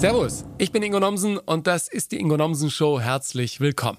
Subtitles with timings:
[0.00, 2.98] Servus, ich bin Ingo Nomsen und das ist die Ingo Nomsen Show.
[3.00, 3.98] Herzlich willkommen.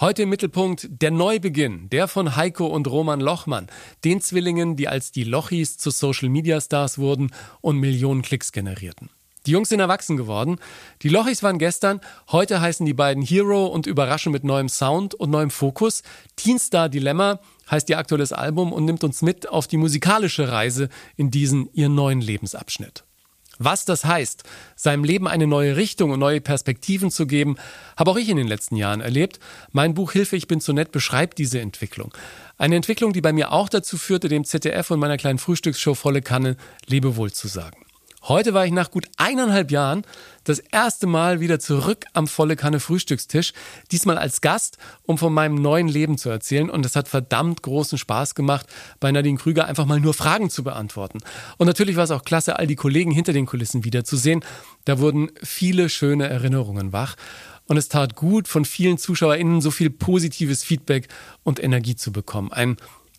[0.00, 3.68] Heute im Mittelpunkt der Neubeginn, der von Heiko und Roman Lochmann,
[4.02, 7.30] den Zwillingen, die als die Lochis zu Social Media Stars wurden
[7.60, 9.08] und Millionen Klicks generierten.
[9.46, 10.58] Die Jungs sind erwachsen geworden.
[11.02, 12.00] Die Lochis waren gestern,
[12.32, 16.02] heute heißen die beiden Hero und überraschen mit neuem Sound und neuem Fokus.
[16.34, 17.38] Teen Star Dilemma
[17.70, 21.94] heißt ihr aktuelles Album und nimmt uns mit auf die musikalische Reise in diesen ihren
[21.94, 23.05] neuen Lebensabschnitt.
[23.58, 24.44] Was das heißt,
[24.74, 27.56] seinem Leben eine neue Richtung und neue Perspektiven zu geben,
[27.96, 29.40] habe auch ich in den letzten Jahren erlebt.
[29.72, 32.12] Mein Buch Hilfe, ich bin zu nett beschreibt diese Entwicklung.
[32.58, 36.22] Eine Entwicklung, die bei mir auch dazu führte, dem ZDF und meiner kleinen Frühstücksshow volle
[36.22, 37.85] Kanne Lebewohl zu sagen.
[38.28, 40.02] Heute war ich nach gut eineinhalb Jahren
[40.42, 43.52] das erste Mal wieder zurück am volle Kanne Frühstückstisch.
[43.92, 46.68] Diesmal als Gast, um von meinem neuen Leben zu erzählen.
[46.68, 48.66] Und es hat verdammt großen Spaß gemacht,
[48.98, 51.18] bei Nadine Krüger einfach mal nur Fragen zu beantworten.
[51.56, 54.44] Und natürlich war es auch klasse, all die Kollegen hinter den Kulissen wiederzusehen.
[54.84, 57.14] Da wurden viele schöne Erinnerungen wach.
[57.68, 61.08] Und es tat gut, von vielen ZuschauerInnen so viel positives Feedback
[61.42, 62.52] und Energie zu bekommen.
[62.52, 62.76] Ein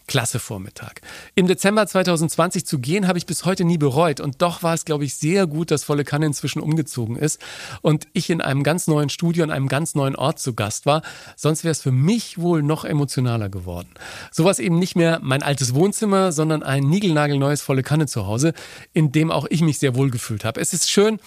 [0.08, 1.02] Klasse Vormittag.
[1.36, 4.22] Im Dezember 2020 zu gehen, habe ich bis heute nie bereut.
[4.22, 7.42] Und doch war es, glaube ich, sehr gut, dass Volle Kanne inzwischen umgezogen ist
[7.82, 11.02] und ich in einem ganz neuen Studio, an einem ganz neuen Ort zu Gast war.
[11.36, 13.90] Sonst wäre es für mich wohl noch emotionaler geworden.
[14.32, 18.26] So war es eben nicht mehr mein altes Wohnzimmer, sondern ein niegelnagelneues Volle Kanne zu
[18.26, 18.54] Hause,
[18.94, 20.62] in dem auch ich mich sehr wohl gefühlt habe.
[20.62, 21.20] Es ist schön,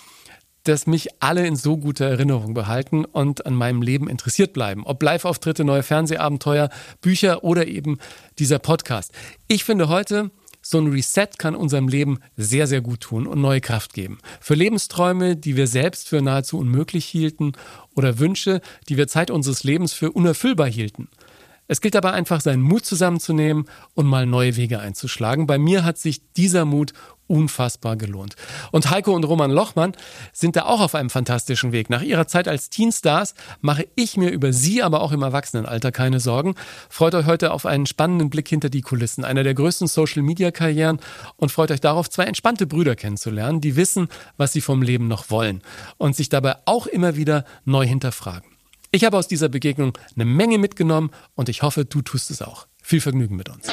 [0.65, 4.85] dass mich alle in so guter Erinnerung behalten und an meinem Leben interessiert bleiben.
[4.85, 7.99] Ob Live-Auftritte, neue Fernsehabenteuer, Bücher oder eben
[8.39, 9.13] dieser Podcast.
[9.49, 10.31] Ich finde heute,
[10.63, 14.19] so ein Reset kann unserem Leben sehr, sehr gut tun und neue Kraft geben.
[14.41, 17.53] Für Lebensträume, die wir selbst für nahezu unmöglich hielten
[17.95, 21.09] oder Wünsche, die wir Zeit unseres Lebens für unerfüllbar hielten.
[21.71, 25.47] Es gilt aber einfach, seinen Mut zusammenzunehmen und mal neue Wege einzuschlagen.
[25.47, 26.95] Bei mir hat sich dieser Mut
[27.29, 28.35] unfassbar gelohnt.
[28.73, 29.93] Und Heiko und Roman Lochmann
[30.33, 31.89] sind da auch auf einem fantastischen Weg.
[31.89, 36.19] Nach ihrer Zeit als Teenstars mache ich mir über sie, aber auch im Erwachsenenalter keine
[36.19, 36.57] Sorgen.
[36.89, 40.99] Freut euch heute auf einen spannenden Blick hinter die Kulissen, einer der größten Social-Media-Karrieren
[41.37, 45.31] und freut euch darauf, zwei entspannte Brüder kennenzulernen, die wissen, was sie vom Leben noch
[45.31, 45.63] wollen
[45.99, 48.50] und sich dabei auch immer wieder neu hinterfragen.
[48.93, 52.67] Ich habe aus dieser Begegnung eine Menge mitgenommen und ich hoffe, du tust es auch.
[52.83, 53.69] Viel Vergnügen mit uns.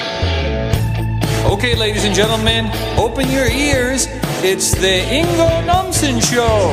[1.44, 4.08] Okay, ladies and gentlemen, open your ears.
[4.44, 6.72] It's the Ingo Nomsen Show.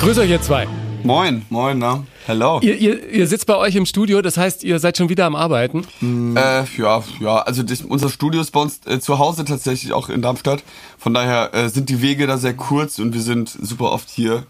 [0.00, 0.66] Grüß euch ihr zwei.
[1.02, 2.58] Moin, moin, na, hello.
[2.62, 5.36] Ihr, ihr, ihr sitzt bei euch im Studio, das heißt, ihr seid schon wieder am
[5.36, 5.86] Arbeiten.
[6.00, 10.08] Äh, ja, ja, also das, unser Studio ist bei uns äh, zu Hause tatsächlich auch
[10.08, 10.62] in Darmstadt.
[10.96, 14.46] Von daher äh, sind die Wege da sehr kurz und wir sind super oft hier.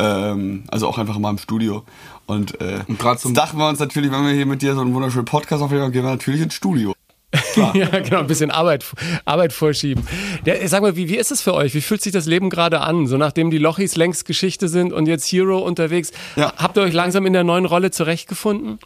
[0.00, 1.84] Ähm, also auch einfach mal im Studio.
[2.26, 4.80] Und, äh, Und grad zum- dachten wir uns natürlich, wenn wir hier mit dir so
[4.80, 6.94] einen wunderschönen Podcast aufnehmen, gehen wir natürlich ins Studio.
[7.74, 8.84] ja, genau, ein bisschen Arbeit,
[9.24, 10.04] Arbeit vorschieben.
[10.46, 11.74] Der, sag mal, wie, wie ist es für euch?
[11.74, 13.06] Wie fühlt sich das Leben gerade an?
[13.06, 16.10] So nachdem die Lochis längst Geschichte sind und jetzt Hero unterwegs.
[16.34, 16.52] Ja.
[16.56, 18.78] Habt ihr euch langsam in der neuen Rolle zurechtgefunden?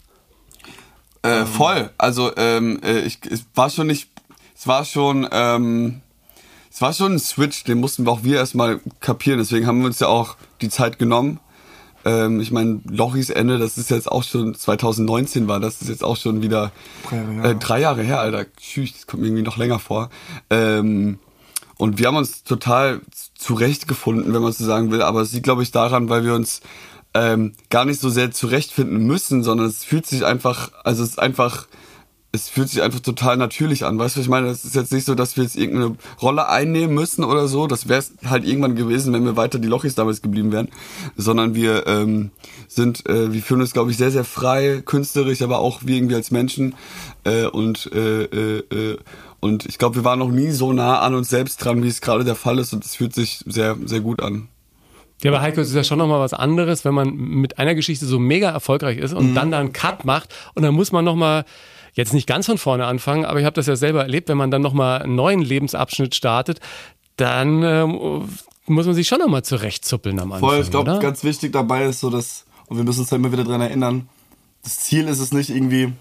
[1.23, 1.91] Äh, voll.
[1.97, 4.11] Also ähm, äh, ich, es war schon nicht,
[4.55, 6.03] es war schon, ähm,
[6.75, 9.39] es war schon ein Switch, den mussten wir auch wir erstmal kapieren.
[9.39, 11.39] Deswegen haben wir uns ja auch die Zeit genommen.
[12.05, 16.03] Ähm, ich meine, Lochis Ende, das ist jetzt auch schon 2019 war, das ist jetzt
[16.03, 16.73] auch schon wieder
[17.09, 17.45] Drei Jahre her.
[17.45, 18.47] äh, drei Jahre her, Alter.
[18.57, 20.11] Tschüss, das kommt mir irgendwie noch länger vor.
[20.51, 21.21] Ähm,
[21.77, 23.03] und wir haben uns total
[23.39, 25.03] zurechtgefunden, wenn man so sagen will.
[25.03, 26.61] Aber es liegt, glaube ich, daran, weil wir uns
[27.15, 31.19] ähm, gar nicht so sehr zurechtfinden müssen, sondern es fühlt sich einfach, also es ist
[31.21, 31.69] einfach,
[32.35, 33.97] es fühlt sich einfach total natürlich an.
[33.97, 34.49] Weißt du, ich meine?
[34.49, 37.69] Es ist jetzt nicht so, dass wir jetzt irgendeine Rolle einnehmen müssen oder so.
[37.69, 40.69] Das wäre es halt irgendwann gewesen, wenn wir weiter die Lochis damals geblieben wären.
[41.17, 42.33] Sondern wir ähm,
[42.67, 46.17] sind, äh, wir fühlen uns, glaube ich, sehr, sehr frei, künstlerisch, aber auch wir irgendwie
[46.17, 46.75] als Menschen.
[47.23, 48.99] Äh, und äh, äh, äh,
[49.39, 52.01] und ich glaube, wir waren noch nie so nah an uns selbst dran, wie es
[52.01, 52.73] gerade der Fall ist.
[52.73, 54.49] Und es fühlt sich sehr, sehr gut an.
[55.23, 58.07] Ja, aber Heiko, es ist ja schon nochmal was anderes, wenn man mit einer Geschichte
[58.07, 61.45] so mega erfolgreich ist und dann da einen Cut macht und dann muss man nochmal,
[61.95, 64.51] jetzt nicht ganz von vorne anfangen, aber ich habe das ja selber erlebt, wenn man
[64.51, 66.61] dann nochmal einen neuen Lebensabschnitt startet,
[67.17, 68.29] dann ähm,
[68.67, 72.01] muss man sich schon nochmal zurechtzuppeln am Anfang, Voll, ich glaube, ganz wichtig dabei ist
[72.01, 74.09] so, dass, und wir müssen uns da immer wieder dran erinnern,
[74.63, 75.93] das Ziel ist es nicht irgendwie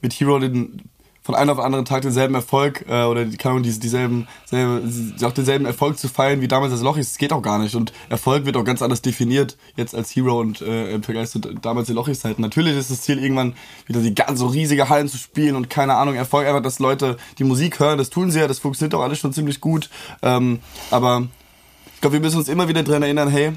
[0.00, 0.82] mit Hero den,
[1.24, 4.82] von einem auf den anderen Tag denselben Erfolg äh, oder die, Ahnung, die, dieselben, selbe,
[5.24, 7.08] auch denselben Erfolg zu feiern wie damals als Lochis.
[7.08, 7.74] Das geht auch gar nicht.
[7.74, 11.38] Und Erfolg wird auch ganz anders definiert jetzt als Hero und äh, im Vergleich zu
[11.38, 12.42] damals die Lochis-Zeiten.
[12.42, 13.54] Natürlich ist das Ziel irgendwann
[13.86, 17.16] wieder die ganz so riesige Hallen zu spielen und keine Ahnung, Erfolg einfach, dass Leute
[17.38, 17.96] die Musik hören.
[17.96, 19.88] Das tun sie ja, das funktioniert auch alles schon ziemlich gut.
[20.20, 20.60] Ähm,
[20.90, 21.26] aber
[21.94, 23.52] ich glaube, wir müssen uns immer wieder dran erinnern, hey,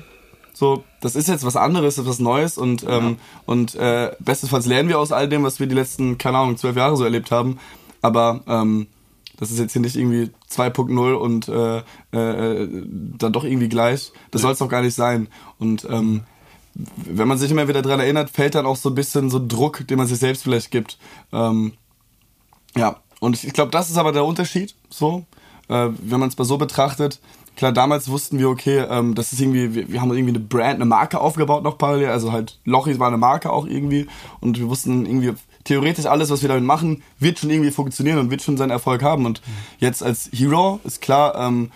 [0.57, 4.65] so, das ist jetzt was anderes, das ist was Neues und, ähm, und äh, bestenfalls
[4.65, 7.29] lernen wir aus all dem, was wir die letzten, keine Ahnung, zwölf Jahre so erlebt
[7.29, 7.59] haben.
[8.01, 8.87] Aber ähm,
[9.39, 11.77] Das ist jetzt hier nicht irgendwie 2.0 und äh,
[12.11, 12.67] äh,
[13.17, 14.11] dann doch irgendwie gleich.
[14.31, 15.27] Das soll es doch gar nicht sein.
[15.59, 16.23] Und ähm,
[16.73, 19.87] wenn man sich immer wieder dran erinnert, fällt dann auch so ein bisschen so Druck,
[19.87, 20.97] den man sich selbst vielleicht gibt.
[21.31, 21.73] Ähm,
[22.75, 25.25] ja, und ich, ich glaube, das ist aber der Unterschied, so,
[25.69, 27.19] äh, wenn man es mal so betrachtet.
[27.57, 30.75] Klar, damals wussten wir, okay, ähm, das ist irgendwie, wir, wir haben irgendwie eine Brand,
[30.75, 34.05] eine Marke aufgebaut noch parallel, also halt Lochis war eine Marke auch irgendwie
[34.39, 35.33] und wir wussten irgendwie,
[35.63, 39.01] theoretisch alles, was wir damit machen, wird schon irgendwie funktionieren und wird schon seinen Erfolg
[39.01, 39.41] haben und
[39.79, 41.71] jetzt als Hero ist klar, ähm,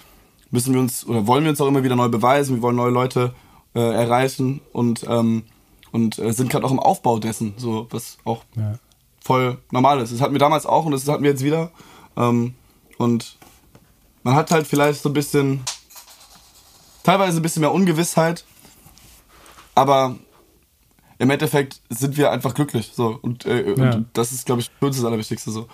[0.52, 2.92] müssen wir uns oder wollen wir uns auch immer wieder neu beweisen, wir wollen neue
[2.92, 3.34] Leute
[3.74, 5.44] äh, erreichen und, ähm,
[5.92, 8.76] und äh, sind gerade auch im Aufbau dessen, so was auch Ja.
[9.20, 10.14] voll normal ist.
[10.14, 11.72] Das hatten wir damals auch und das hatten wir jetzt wieder.
[12.16, 12.54] Ähm,
[13.00, 13.38] und
[14.24, 15.62] man hat halt vielleicht so ein bisschen,
[17.04, 18.44] teilweise ein bisschen mehr Ungewissheit,
[19.76, 20.16] aber
[21.18, 22.92] im Endeffekt sind wir einfach glücklich.
[22.96, 23.20] So.
[23.22, 23.92] Und, äh, Ja.
[23.94, 25.52] und das ist, glaube ich, für uns das Allerwichtigste.
[25.52, 25.68] So.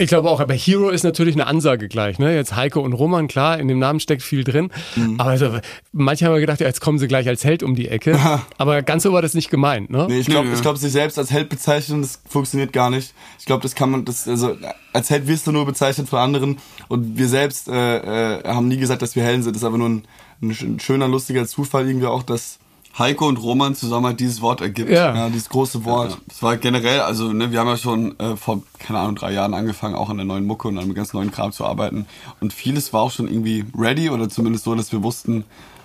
[0.00, 2.18] Ich glaube auch, aber Hero ist natürlich eine Ansage gleich.
[2.18, 2.34] Ne?
[2.34, 4.70] Jetzt Heiko und Roman, klar, in dem Namen steckt viel drin.
[4.96, 5.20] Mhm.
[5.20, 5.58] Aber also,
[5.92, 8.18] manche haben ja gedacht, ja, jetzt kommen sie gleich als Held um die Ecke.
[8.58, 9.90] aber ganz so war das nicht gemeint.
[9.90, 10.06] Ne?
[10.08, 10.54] Nee, ich glaube, nö.
[10.54, 13.12] ich glaub, sich selbst als Held bezeichnen, das funktioniert gar nicht.
[13.38, 14.56] Ich glaube, das kann man, das, also,
[14.94, 16.56] als Held wirst du nur bezeichnet von anderen
[16.88, 19.54] und wir selbst äh, äh, haben nie gesagt, dass wir Helden sind.
[19.54, 20.04] Das ist aber nur ein,
[20.42, 22.58] ein schöner, lustiger Zufall irgendwie auch, dass,
[22.98, 24.90] Heiko und Roman zusammen halt dieses Wort ergibt.
[24.90, 25.14] Ja.
[25.14, 26.10] ja, dieses große Wort.
[26.12, 29.32] Ja, es war generell, also ne, wir haben ja schon äh, vor, keine Ahnung, drei
[29.32, 32.06] Jahren angefangen, auch an der neuen Mucke und an einem ganz neuen Kram zu arbeiten.
[32.40, 35.44] Und vieles war auch schon irgendwie ready oder zumindest so, dass wir wussten,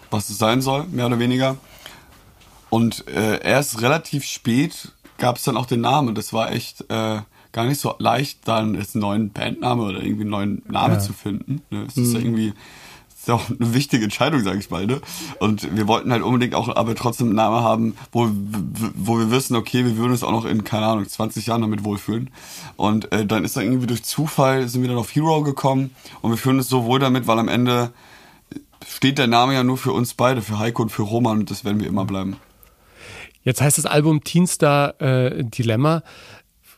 [0.10, 1.58] was es sein soll, mehr oder weniger.
[2.70, 6.16] Und äh, erst relativ spät gab es dann auch den Namen.
[6.16, 7.20] Das war echt äh,
[7.52, 11.00] gar nicht so leicht, dann jetzt einen neuen Bandname oder irgendwie einen neuen Namen Ja.
[11.00, 11.62] zu finden.
[11.70, 11.86] Ne?
[11.88, 12.54] Es ist ja irgendwie
[13.26, 14.86] ist ja auch eine wichtige Entscheidung, sage ich mal.
[14.86, 15.02] Ne?
[15.40, 19.56] Und wir wollten halt unbedingt auch aber trotzdem einen Namen haben, wo, wo wir wissen,
[19.56, 22.30] okay, wir würden uns auch noch in, keine Ahnung, 20 Jahren damit wohlfühlen.
[22.76, 25.90] Und äh, dann ist dann irgendwie durch Zufall, sind wir dann auf Hero gekommen
[26.22, 27.92] und wir fühlen uns so wohl damit, weil am Ende
[28.88, 31.66] steht der Name ja nur für uns beide, für Heiko und für Roman und das
[31.66, 32.36] werden wir immer bleiben.
[33.42, 36.04] Jetzt heißt das Album Teenstar äh, Dilemma.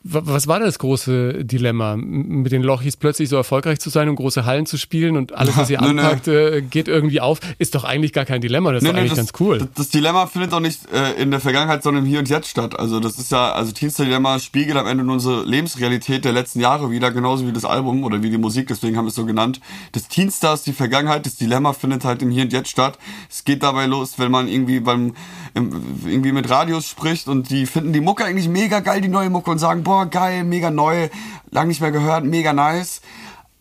[0.10, 1.96] Was war das große Dilemma?
[1.98, 5.58] Mit den Lochis plötzlich so erfolgreich zu sein und große Hallen zu spielen und alles,
[5.58, 5.88] was ihr nö.
[5.90, 8.72] anpackt, äh, geht irgendwie auf, ist doch eigentlich gar kein Dilemma.
[8.72, 9.58] Das ist Nee, doch nee, eigentlich das, ganz cool.
[9.60, 12.50] Das, das Dilemma findet auch nicht äh, in der Vergangenheit, sondern im Hier und Jetzt
[12.50, 12.78] statt.
[12.80, 16.92] Also das ist ja, also Teenstar Dilemma spiegelt am Ende unsere Lebensrealität der letzten Jahre
[16.92, 19.60] wieder, genauso wie das Album oder wie die Musik, deswegen haben wir es so genannt.
[19.92, 22.98] Das Teenstar ist die Vergangenheit, das Dilemma findet halt im Hier und Jetzt statt.
[23.30, 25.14] Es geht dabei los, wenn man irgendwie beim
[25.54, 29.30] im, irgendwie mit Radios spricht und die finden die Mucke eigentlich mega geil, die neue
[29.30, 31.10] Mucke und sagen, boah, geil, mega neu,
[31.52, 33.02] lang nicht mehr gehört, mega nice.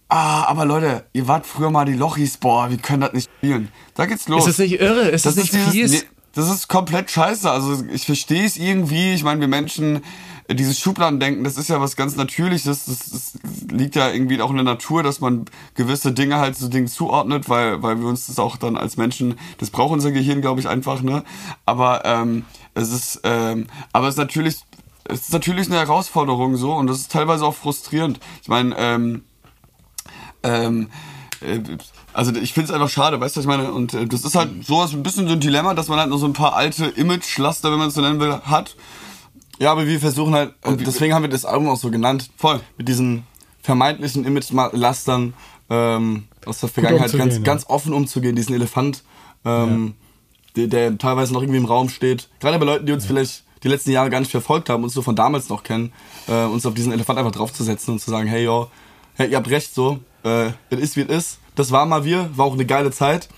[0.09, 3.71] Ah, aber Leute, ihr wart früher mal die Lochis, boah, wir können das nicht spielen.
[3.94, 4.47] Da geht's los.
[4.47, 5.09] Ist das nicht irre?
[5.09, 5.91] Ist das, nicht dieses- fies?
[5.93, 6.03] nee,
[6.35, 7.50] das ist komplett scheiße.
[7.50, 9.15] Also ich verstehe es irgendwie.
[9.15, 10.03] Ich meine, wir Menschen,
[10.49, 12.85] äh, dieses Schubladendenken, das ist ja was ganz Natürliches.
[12.85, 13.38] Das, das
[13.69, 17.49] liegt ja irgendwie auch in der Natur, dass man gewisse Dinge halt so Dingen zuordnet,
[17.49, 20.69] weil, weil wir uns das auch dann als Menschen, das braucht unser Gehirn, glaube ich,
[20.69, 21.25] einfach, ne?
[21.65, 22.44] Aber ähm,
[22.75, 24.59] es ist, ähm, aber es ist natürlich,
[25.08, 28.20] es ist natürlich eine Herausforderung so und das ist teilweise auch frustrierend.
[28.43, 29.25] Ich meine, ähm,
[30.43, 30.88] ähm,
[31.41, 31.61] äh,
[32.12, 33.73] also ich finde es einfach schade, weißt du, was ich meine?
[33.73, 36.19] Und äh, das ist halt sowas ein bisschen so ein Dilemma, dass man halt noch
[36.19, 38.76] so ein paar alte Image-Laster, wenn man es so nennen will, hat.
[39.58, 42.31] Ja, aber wir versuchen halt, und wie- deswegen haben wir das Album auch so genannt.
[42.37, 42.61] Voll.
[42.79, 43.25] Mit diesen
[43.62, 45.35] vermeintlichen Image-Lastern
[45.69, 47.41] ähm, aus der Vergangenheit ganz, ja.
[47.43, 49.02] ganz offen umzugehen, diesen Elefant,
[49.45, 49.95] ähm,
[50.54, 52.28] der, der teilweise noch irgendwie im Raum steht.
[52.40, 55.02] Gerade bei Leuten, die uns vielleicht die letzten Jahre gar nicht verfolgt haben, uns so
[55.02, 55.92] von damals noch kennen,
[56.28, 58.70] äh, uns auf diesen Elefant einfach draufzusetzen und zu sagen, hey yo,
[59.14, 61.38] hey, ihr habt recht so, äh, es ist wie es ist.
[61.56, 63.28] Das war mal wir, war auch eine geile Zeit,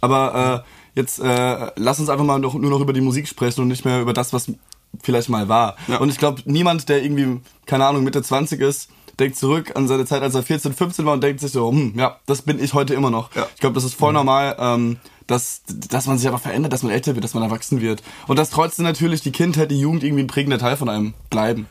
[0.00, 3.62] aber äh, jetzt äh, lass uns einfach mal noch, nur noch über die Musik sprechen
[3.62, 4.52] und nicht mehr über das, was
[5.02, 5.76] vielleicht mal war.
[5.86, 5.98] Ja.
[5.98, 10.04] Und ich glaube, niemand, der irgendwie, keine Ahnung, Mitte 20 ist, denkt zurück an seine
[10.04, 12.74] Zeit, als er 14, 15 war und denkt sich so, hm, ja, das bin ich
[12.74, 13.34] heute immer noch.
[13.34, 13.46] Ja.
[13.54, 16.90] Ich glaube, das ist voll normal, ähm, dass, dass man sich aber verändert, dass man
[16.90, 18.02] älter wird, dass man erwachsen wird.
[18.26, 21.66] Und dass trotzdem natürlich die Kindheit, die Jugend irgendwie ein prägender Teil von einem bleiben.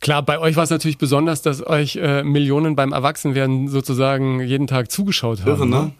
[0.00, 4.66] Klar, bei euch war es natürlich besonders, dass euch äh, Millionen beim Erwachsenwerden sozusagen jeden
[4.66, 5.48] Tag zugeschaut haben.
[5.48, 5.92] Irre, ne?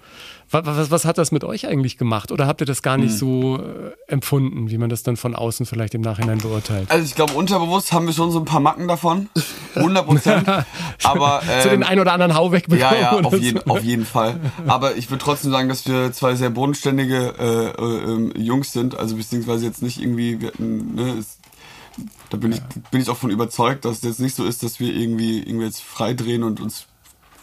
[0.50, 2.32] Was, was, was hat das mit euch eigentlich gemacht?
[2.32, 3.18] Oder habt ihr das gar nicht Hm.
[3.18, 6.90] so äh, empfunden, wie man das dann von außen vielleicht im Nachhinein beurteilt?
[6.90, 9.28] Also ich glaube, unterbewusst haben wir schon so ein paar Macken davon.
[9.74, 10.48] 100 Prozent.
[11.04, 12.94] Aber ähm, so den einen oder anderen Hau wegbekommen.
[12.94, 13.72] Ja, ja, auf jeden, so.
[13.72, 14.40] auf jeden Fall.
[14.66, 18.98] Aber ich würde trotzdem sagen, dass wir zwei sehr bodenständige äh, äh, ähm, Jungs sind.
[18.98, 21.38] Also beziehungsweise jetzt nicht irgendwie, wir hatten, ne, es,
[22.30, 24.80] da bin ich bin ich auch von überzeugt, dass es jetzt nicht so ist, dass
[24.80, 26.86] wir irgendwie irgendwie jetzt freidrehen und uns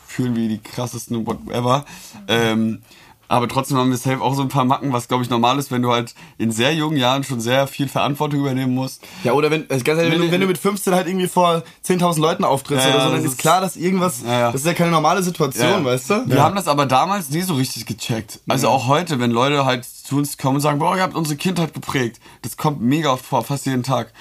[0.07, 1.85] fühlen wie die krassesten whatever.
[2.27, 2.81] Ähm,
[3.27, 5.71] Aber trotzdem haben wir safe auch so ein paar Macken, was glaube ich normal ist,
[5.71, 9.03] wenn du halt in sehr jungen Jahren schon sehr viel Verantwortung übernehmen musst.
[9.23, 11.63] Ja, oder wenn, also ganz ehrlich, wenn, du, wenn du mit 15 halt irgendwie vor
[11.85, 14.51] 10.000 Leuten auftrittst Ja, oder so, dann das ist klar, dass irgendwas, Ja, ja.
[14.51, 15.85] das ist ja keine normale Situation, Ja.
[15.85, 16.23] weißt du?
[16.29, 18.39] Wir haben das aber damals nie so richtig gecheckt.
[18.47, 21.35] Also auch heute, wenn Leute halt zu uns kommen und sagen, boah, ihr habt unsere
[21.35, 22.19] Kindheit geprägt.
[22.43, 24.13] Das kommt mega oft vor, fast jeden Tag.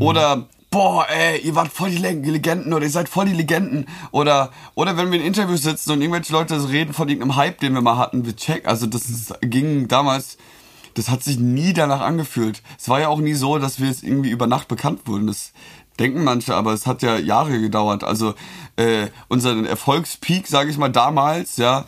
[0.00, 3.86] Oder, boah, ey, ihr wart voll die Leg- Legenden oder ihr seid voll die Legenden.
[4.10, 7.74] Oder, oder wenn wir in Interviews sitzen und irgendwelche Leute reden von irgendeinem Hype, den
[7.74, 8.68] wir mal hatten, wir checken.
[8.68, 10.36] Also das ist, ging damals,
[10.94, 12.62] das hat sich nie danach angefühlt.
[12.78, 15.26] Es war ja auch nie so, dass wir jetzt irgendwie über Nacht bekannt wurden.
[15.26, 15.52] Das
[15.98, 18.04] denken manche, aber es hat ja Jahre gedauert.
[18.04, 18.34] Also
[18.76, 21.86] äh, unser Erfolgspeak, sage ich mal, damals, ja,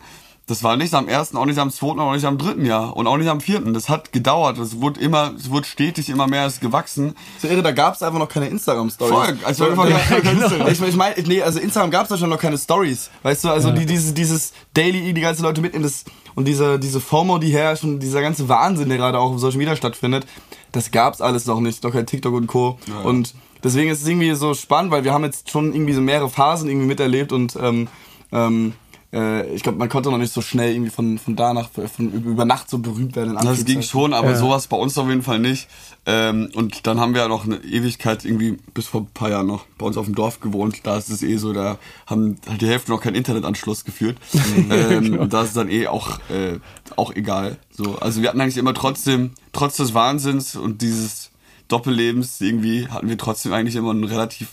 [0.50, 3.06] das war nicht am ersten, auch nicht am zweiten, auch nicht am dritten Jahr und
[3.06, 3.72] auch nicht am vierten.
[3.72, 4.58] Das hat gedauert.
[4.58, 7.14] Es wurde immer, es wurde stetig immer mehr, es ist gewachsen.
[7.38, 9.14] So irre, da gab's einfach noch keine Instagram-Stories.
[9.14, 10.30] Voll, also so, einfach ja, genau.
[10.42, 10.68] Instagram.
[10.68, 13.10] Ich, ich meine, nee, also Instagram gab's da schon noch keine Stories.
[13.22, 16.04] Weißt du, also die, dieses, dieses Daily, die ganzen Leute mitnehmen, das,
[16.34, 19.58] und diese, diese FOMO, die herrscht und dieser ganze Wahnsinn, der gerade auch auf Social
[19.58, 20.26] Media stattfindet,
[20.72, 21.84] das gab's alles noch nicht.
[21.84, 22.76] Doch kein TikTok und Co.
[23.04, 26.28] Und deswegen ist es irgendwie so spannend, weil wir haben jetzt schon irgendwie so mehrere
[26.28, 27.86] Phasen irgendwie miterlebt und, ähm,
[28.32, 28.72] ähm,
[29.12, 32.12] äh, ich glaube, man konnte noch nicht so schnell irgendwie von, von da nach, von
[32.12, 33.36] über Nacht so berühmt werden.
[33.36, 35.68] in Das ging schon, aber sowas bei uns auf jeden Fall nicht.
[36.06, 39.46] Ähm, und dann haben wir ja noch eine Ewigkeit irgendwie bis vor ein paar Jahren
[39.46, 40.78] noch bei uns auf dem Dorf gewohnt.
[40.84, 44.16] Da ist es eh so, da haben halt die Hälfte noch keinen Internetanschluss geführt.
[44.70, 46.58] ähm, und da ist es dann eh auch, äh,
[46.96, 47.58] auch egal.
[47.70, 51.30] So, also wir hatten eigentlich immer trotzdem, trotz des Wahnsinns und dieses
[51.66, 54.48] Doppellebens irgendwie hatten wir trotzdem eigentlich immer ein relativ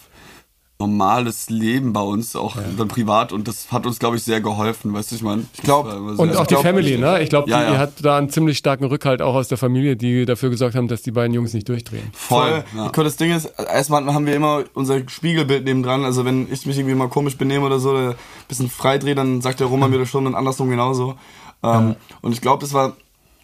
[0.79, 4.93] normales Leben bei uns, auch dann privat und das hat uns, glaube ich, sehr geholfen,
[4.93, 5.46] weißt du, ich meine.
[5.53, 7.22] Ich glaub- Und auch die Family, ne?
[7.24, 7.72] Ich glaube, Ja, ja.
[7.72, 10.88] ihr hattet da einen ziemlich starken Rückhalt auch aus der Familie, die dafür gesorgt haben,
[10.88, 12.07] dass die beiden Jungs nicht durchdrehen.
[12.13, 12.63] Voll.
[12.63, 12.63] Voll.
[12.75, 12.89] Ja.
[12.91, 16.05] Das Ding ist, erstmal haben wir immer unser Spiegelbild nebendran.
[16.05, 18.15] Also wenn ich mich irgendwie mal komisch benehme oder so, oder ein
[18.48, 21.15] bisschen freidrehe, dann sagt der Roman mir das schon und andersrum genauso.
[21.63, 22.96] Ähm, Und ich glaube, das war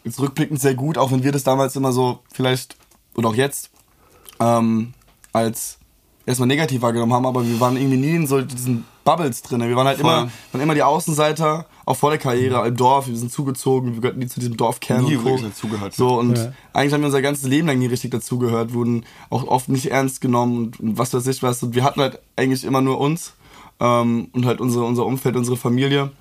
[0.04, 2.76] jetzt rückblickend sehr gut, auch wenn wir das damals immer so vielleicht,
[3.16, 3.72] oder auch jetzt,
[4.40, 4.94] ähm,
[5.32, 5.80] als
[6.26, 9.62] erstmal negativ wahrgenommen haben, aber wir waren irgendwie nie in so diesen Bubbles drin.
[9.62, 10.10] Wir waren halt Voll.
[10.10, 13.08] immer, waren immer die Außenseiter, auch vor der Karriere im Dorf.
[13.08, 15.30] Wir sind zugezogen, wir gehörten nie zu diesem Dorfkern Nie und Co.
[15.32, 15.94] wirklich dazugehört.
[15.94, 16.54] So, und Ja.
[16.72, 20.22] eigentlich haben wir unser ganzes Leben lang nie richtig dazugehört, wurden auch oft nicht ernst
[20.22, 21.62] genommen und, und was weiß ich was.
[21.64, 23.34] Und wir hatten halt eigentlich immer nur uns
[23.82, 26.12] ähm, und halt unsere, unser Umfeld, unsere Familie.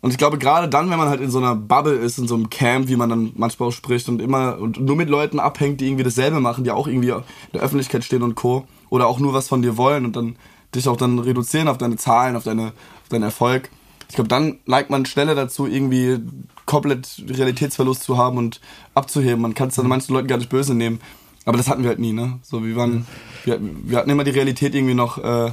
[0.00, 2.34] Und ich glaube, gerade dann, wenn man halt in so einer Bubble ist, in so
[2.36, 5.80] einem Camp, wie man dann manchmal auch spricht und immer und nur mit Leuten abhängt,
[5.80, 8.64] die irgendwie dasselbe machen, die auch irgendwie in der Öffentlichkeit stehen und Co.
[8.90, 10.36] Oder auch nur was von dir wollen und dann
[10.74, 12.68] dich auch dann reduzieren auf deine Zahlen, auf, deine,
[13.02, 13.70] auf deinen Erfolg.
[14.08, 16.20] Ich glaube, dann neigt man schneller dazu, irgendwie
[16.64, 18.60] komplett Realitätsverlust zu haben und
[18.94, 19.40] abzuheben.
[19.40, 21.00] Man kann es dann manchen Leuten gar nicht böse nehmen.
[21.44, 22.40] Aber das hatten wir halt nie, ne?
[22.42, 23.06] So, wir waren,
[23.44, 25.52] wir, wir hatten immer die Realität irgendwie noch, äh,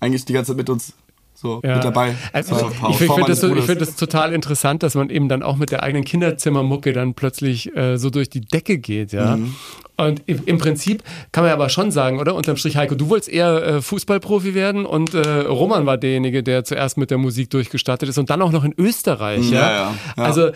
[0.00, 0.94] eigentlich die ganze Zeit mit uns
[1.44, 1.76] so Ja.
[1.76, 2.14] mit dabei.
[2.32, 5.56] Also, ich ich finde das, so, find das total interessant, dass man eben dann auch
[5.56, 9.36] mit der eigenen Kinderzimmermucke dann plötzlich äh, so durch die Decke geht, ja.
[9.36, 9.54] Mhm.
[9.96, 12.34] Und im, Prinzip kann man ja aber schon sagen, oder?
[12.34, 16.64] Unterm Strich, Heiko, du wolltest eher äh, Fußballprofi werden und äh, Roman war derjenige, der
[16.64, 19.60] zuerst mit der Musik durchgestartet ist und dann auch noch in Österreich, ja.
[19.60, 20.24] Ja, ja, ja.
[20.24, 20.50] Also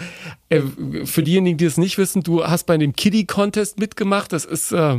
[0.48, 0.62] äh,
[1.04, 4.32] für diejenigen, die es nicht wissen, du hast bei dem Kiddie Contest mitgemacht.
[4.32, 4.96] Das ist äh,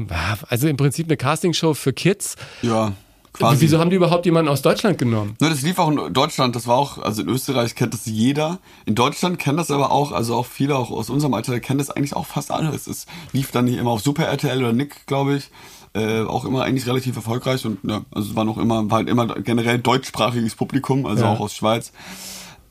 [0.48, 2.38] also im Prinzip eine Castingshow für Kids.
[2.62, 2.93] Ja,
[3.34, 3.62] quasi.
[3.62, 5.36] Wieso haben die überhaupt jemanden aus Deutschland genommen?
[5.40, 8.60] Ne, das lief auch in Deutschland, das war auch, also in Österreich kennt das jeder.
[8.86, 11.90] In Deutschland kennt das aber auch, also auch viele auch aus unserem Alter kennen das
[11.90, 12.70] eigentlich auch fast alle.
[12.70, 15.50] Es lief dann nicht immer auf Super RTL oder Nick, glaube ich.
[15.94, 19.10] Äh, auch immer eigentlich relativ erfolgreich und ja, also es war noch immer, war halt
[19.10, 21.32] immer generell deutschsprachiges Publikum, also Ja.
[21.32, 21.92] auch aus Schweiz.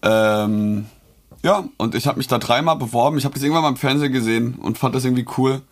[0.03, 0.87] Ähm,
[1.43, 3.19] ja, und ich habe mich da dreimal beworben.
[3.19, 5.63] Ich habe das irgendwann mal im Fernsehen gesehen und fand das irgendwie cool.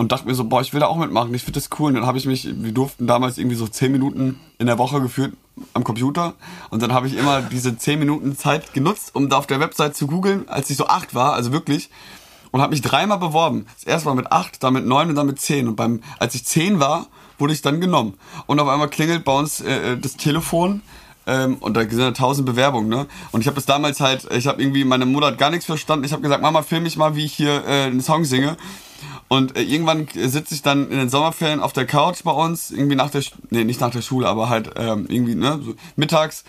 [0.00, 1.88] Und dachte mir so, boah, ich will da auch mitmachen, ich finde das cool.
[1.88, 4.98] Und dann habe ich mich, wir durften damals irgendwie so zehn Minuten in der Woche
[5.02, 5.34] geführt
[5.74, 6.32] am Computer.
[6.70, 9.94] Und dann habe ich immer diese zehn Minuten Zeit genutzt, um da auf der Website
[9.94, 11.90] zu googeln, als ich so acht war, also wirklich.
[12.50, 13.66] Und habe mich dreimal beworben.
[13.74, 15.68] Das erste Mal mit acht, dann mit neun und dann mit zehn.
[15.68, 18.14] Und beim, als ich zehn war, wurde ich dann genommen.
[18.46, 20.80] Und auf einmal klingelt bei uns äh, das Telefon.
[21.26, 23.06] Ähm, und da sind ja tausend Bewerbungen, ne?
[23.32, 26.06] Und ich habe das damals halt, ich habe irgendwie, meine Mutter hat gar nichts verstanden.
[26.06, 28.56] Ich habe gesagt, Mama, film mich mal, wie ich hier äh, einen Song singe.
[29.32, 32.96] Und äh, irgendwann sitze ich dann in den Sommerferien auf der Couch bei uns, irgendwie
[32.96, 36.42] nach der, Sch nee, nicht nach der Schule, aber halt ähm, irgendwie, ne, so mittags.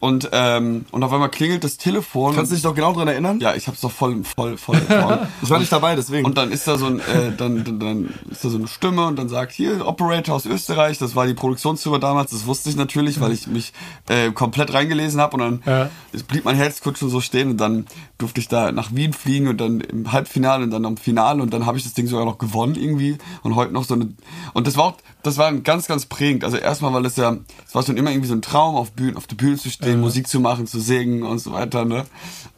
[0.00, 2.34] Und, ähm, und auf einmal klingelt das Telefon.
[2.36, 3.40] Kannst du dich doch genau dran erinnern?
[3.40, 4.76] ja, ich hab's doch voll, voll, voll.
[5.42, 6.24] Ich war nicht dabei, deswegen.
[6.24, 9.06] Und dann ist da so ein, äh, dann, dann, dann ist da so eine Stimme
[9.06, 12.76] und dann sagt, hier, Operator aus Österreich, das war die Produktionsfirma damals, das wusste ich
[12.76, 13.72] natürlich, weil ich mich
[14.08, 15.90] äh, komplett reingelesen habe und dann Ja.
[16.28, 17.86] blieb mein Herz kurz schon so stehen und dann
[18.18, 21.52] durfte ich da nach Wien fliegen und dann im Halbfinale und dann am Finale und
[21.52, 24.08] dann habe ich das Ding sogar noch gewonnen irgendwie und heute noch so eine
[24.54, 26.44] und das war auch, das war ganz, ganz prägend.
[26.44, 29.16] Also erstmal, weil es ja, es war schon immer irgendwie so ein Traum, auf Bühnen,
[29.16, 32.06] auf der Bühne zu stehen, Musik zu machen, zu singen und so weiter, ne?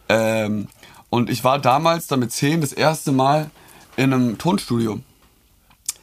[0.09, 0.69] Ähm,
[1.09, 3.51] und ich war damals dann mit zehn das erste Mal
[3.97, 5.01] in einem Tonstudio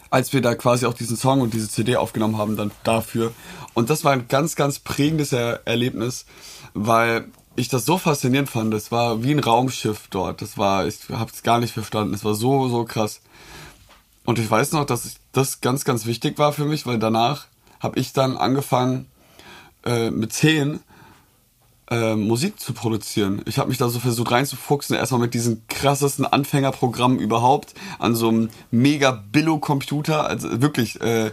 [0.10, 3.34] als wir da quasi auch diesen Song und diese CD aufgenommen haben, dann dafür.
[3.74, 6.26] Und das war ein ganz, ganz prägendes er Erlebnis,
[6.74, 8.74] weil ich das so faszinierend fand.
[8.74, 10.42] Es war wie ein Raumschiff dort.
[10.42, 12.14] Das war, ich habe es gar nicht verstanden.
[12.14, 13.22] Es war so, so krass.
[14.26, 17.46] Und ich weiß noch, dass ich, das ganz, ganz wichtig war für mich, weil danach
[17.80, 19.06] habe ich dann angefangen
[19.86, 20.80] äh, mit zehn
[21.90, 23.42] äh, Musik zu produzieren.
[23.46, 28.30] Ich habe mich da so versucht reinzufuchsen, erstmal mit diesem krassesten Anfängerprogramm überhaupt, an so
[28.30, 31.32] einem mega Billo-Computer, also wirklich äh,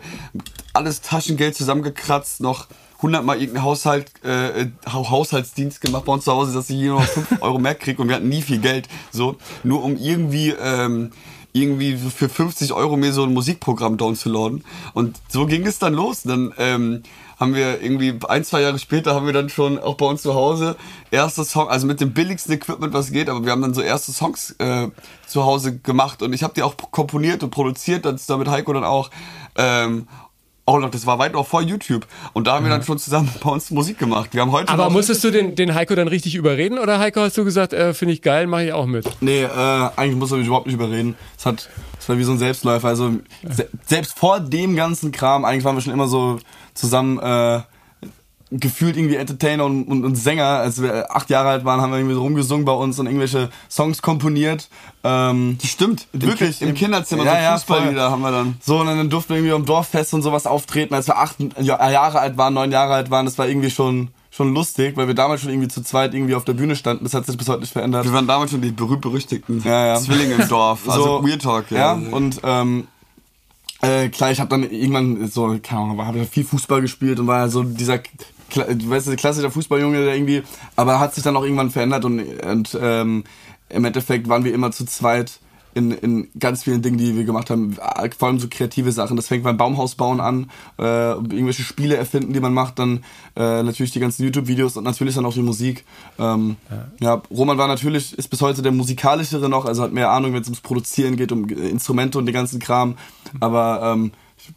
[0.74, 2.66] alles Taschengeld zusammengekratzt, noch
[3.00, 7.26] hundertmal irgendeinen Haushalt, äh, Haushaltsdienst gemacht bei uns zu Hause, dass ich hier noch 5
[7.40, 10.50] Euro mehr kriege und wir hatten nie viel Geld, so, nur um irgendwie...
[10.50, 11.10] Ähm,
[11.54, 14.64] irgendwie für 50 Euro mir so ein Musikprogramm downzuladen.
[14.92, 16.24] Und so ging es dann los.
[16.24, 17.04] Dann ähm,
[17.38, 20.34] haben wir irgendwie ein, zwei Jahre später haben wir dann schon auch bei uns zu
[20.34, 20.76] Hause
[21.10, 24.12] erste Songs, also mit dem billigsten Equipment, was geht, aber wir haben dann so erste
[24.12, 24.88] Songs äh,
[25.26, 28.72] zu Hause gemacht und ich habe die auch komponiert und produziert, das da mit Heiko
[28.72, 29.10] dann auch.
[29.56, 30.08] Ähm,
[30.66, 32.06] noch, das war weit noch vor YouTube.
[32.32, 34.30] Und da haben wir dann schon zusammen bei uns Musik gemacht.
[34.32, 37.36] Wir haben heute Aber musstest du den, den Heiko dann richtig überreden oder Heiko hast
[37.36, 39.08] du gesagt, äh, finde ich geil, mache ich auch mit?
[39.20, 39.48] Nee, äh,
[39.96, 41.16] eigentlich muss er mich überhaupt nicht überreden.
[41.38, 41.68] Es hat,
[41.98, 42.88] es war wie so ein Selbstläufer.
[42.88, 43.12] Also
[43.48, 46.38] se selbst vor dem ganzen Kram, eigentlich waren wir schon immer so
[46.72, 47.60] zusammen äh,
[48.60, 50.44] gefühlt irgendwie Entertainer und, und, und Sänger.
[50.44, 53.50] Als wir acht Jahre alt waren, haben wir irgendwie so rumgesungen bei uns und irgendwelche
[53.70, 54.68] Songs komponiert.
[55.02, 58.56] Ähm, stimmt, wirklich, im Kinderzimmer, Ja, so ja, Fußballlieder haben wir dann.
[58.64, 61.90] so, und dann durften wir irgendwie am Dorffest und sowas auftreten, als wir acht Ja-
[61.90, 63.26] Jahre alt waren, neun Jahre alt waren.
[63.26, 66.44] Das war irgendwie schon, schon lustig, weil wir damals schon irgendwie zu zweit irgendwie auf
[66.44, 67.04] der Bühne standen.
[67.04, 68.04] Das hat sich bis heute nicht verändert.
[68.04, 69.96] Wir waren damals schon die berühmt-berüchtigten Ja, ja.
[70.00, 70.80] Zwillinge im Dorf.
[70.88, 72.86] Also So, Weird Talk, Ja, und ähm,
[73.82, 77.40] äh, klar, ich habe dann irgendwann so, keine Ahnung, habe viel Fußball gespielt und war
[77.40, 77.98] ja so dieser,
[78.54, 80.42] du weißt, der klassischer Fußballjunge, der irgendwie,
[80.76, 83.24] aber hat sich dann auch irgendwann verändert und, und ähm,
[83.68, 85.40] im Endeffekt waren wir immer zu zweit
[85.74, 87.76] in, in ganz vielen Dingen, die wir gemacht haben,
[88.16, 89.16] vor allem so kreative Sachen.
[89.16, 93.04] Das fängt beim Baumhaus bauen an, äh, irgendwelche Spiele erfinden, die man macht, dann
[93.36, 95.84] äh, natürlich die ganzen YouTube-Videos und natürlich dann auch die Musik.
[96.18, 96.56] Ähm,
[97.00, 97.22] ja.
[97.30, 100.48] Roman war natürlich, ist bis heute der musikalischere noch, also hat mehr Ahnung, wenn es
[100.48, 102.96] ums Produzieren geht, um Instrumente und den ganzen Kram.
[103.40, 104.12] Aber ähm,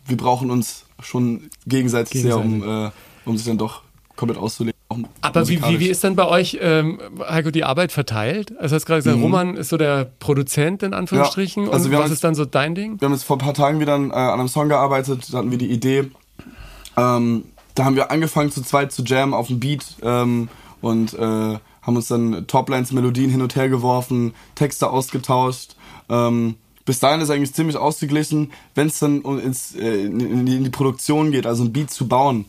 [0.06, 2.92] wir brauchen uns schon gegenseitig, sehr, um, äh,
[3.26, 3.87] um sich dann doch
[4.18, 4.78] komplett auszulegen.
[5.22, 7.00] Aber wie, wie, wie ist dann bei euch, ähm,
[7.30, 8.52] Heiko, die Arbeit verteilt?
[8.58, 11.66] Also du hast gerade gesagt, Roman ist so der Produzent in Anführungsstrichen.
[11.66, 13.00] Ja, also und wir haben was jetzt- ist dann so dein Ding?
[13.00, 15.38] Wir haben jetzt vor ein paar Tagen wieder an, äh, an einem Song gearbeitet, da
[15.40, 16.10] hatten wir die Idee.
[16.96, 20.50] Ähm, da haben wir angefangen zu zweit zu jammen auf dem Beat ähm,
[20.82, 25.76] und äh, haben uns dann Toplines, Melodien hin und her geworfen, Texte ausgetauscht.
[26.10, 28.52] Ähm, bis dahin ist eigentlich ziemlich ausgeglichen.
[28.74, 32.46] Wenn es dann ins, äh, in die Produktion geht, also ein Beat zu bauen,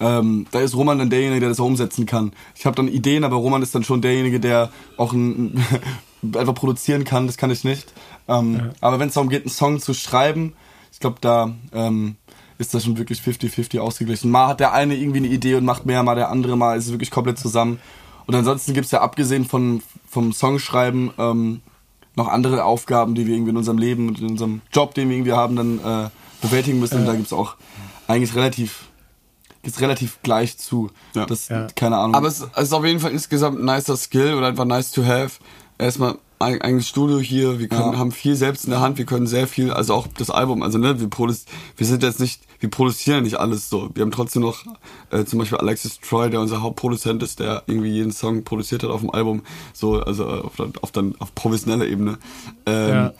[0.00, 2.32] ähm, da ist Roman dann derjenige, der das auch umsetzen kann.
[2.56, 5.62] Ich habe dann Ideen, aber Roman ist dann schon derjenige, der auch ein,
[6.22, 7.26] einfach produzieren kann.
[7.26, 7.92] Das kann ich nicht.
[8.26, 10.54] Ähm, Aber wenn es darum geht, einen Song zu schreiben,
[10.92, 12.16] ich glaube, da ähm,
[12.58, 14.30] ist das schon wirklich 50-50 ausgeglichen.
[14.30, 16.86] Mal hat der eine irgendwie eine Idee und macht mehr, mal der andere, mal ist
[16.86, 17.78] es wirklich komplett zusammen.
[18.26, 21.60] Und ansonsten gibt's ja abgesehen von, vom Songschreiben ähm,
[22.16, 25.16] noch andere Aufgaben, die wir irgendwie in unserem Leben und in unserem Job, den wir
[25.16, 26.10] irgendwie haben, dann äh,
[26.42, 27.00] bewältigen müssen.
[27.00, 27.56] Und da gibt's auch
[28.06, 28.89] eigentlich relativ
[29.62, 30.90] geht's relativ gleich zu.
[31.14, 31.26] Ja.
[31.26, 31.66] Das, Ja.
[31.74, 32.14] keine Ahnung.
[32.14, 35.04] Aber es es ist auf jeden Fall insgesamt ein nicer Skill oder einfach nice to
[35.04, 35.38] have.
[35.78, 37.98] Erstmal ein eigenes Studio hier, wir können, Ja.
[37.98, 40.78] haben viel selbst in der Hand, wir können sehr viel, also auch das Album, also
[40.78, 43.90] ne, wir produzieren, wir sind jetzt nicht, wir produzieren nicht alles so.
[43.94, 44.64] Wir haben trotzdem noch
[45.10, 48.90] äh, zum Beispiel Alexis Troy, der unser Hauptproduzent ist, der irgendwie jeden Song produziert hat
[48.90, 49.42] auf dem Album,
[49.74, 52.18] so, also äh, auf, dann- auf, dann, auf professioneller Ebene.
[52.64, 53.12] Ähm, Ja.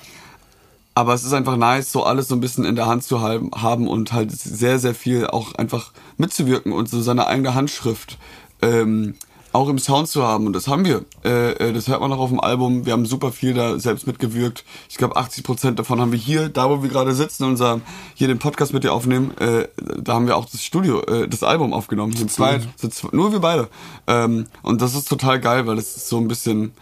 [1.00, 3.88] Aber es ist einfach nice, so alles so ein bisschen in der Hand zu haben,
[3.88, 8.18] und halt sehr, sehr viel auch einfach mitzuwirken und so seine eigene Handschrift
[8.62, 9.14] ähm,
[9.52, 10.46] auch im Sound zu haben.
[10.46, 11.04] Und das haben wir.
[11.24, 12.84] Äh, äh, das hört man auch auf dem Album.
[12.86, 14.64] Wir haben super viel da selbst mitgewirkt.
[14.88, 17.80] Ich glaube, 80 Prozent davon haben wir hier, da wo wir gerade sitzen, unser
[18.14, 19.36] hier den Podcast mit dir aufnehmen.
[19.38, 19.66] Äh,
[20.00, 22.14] da haben wir auch das Studio, äh, das Album aufgenommen.
[22.14, 22.68] Zu zweit.
[22.76, 23.68] Zu zwe- nur wir beide.
[24.06, 26.72] Ähm, und das ist total geil, weil es ist so ein bisschen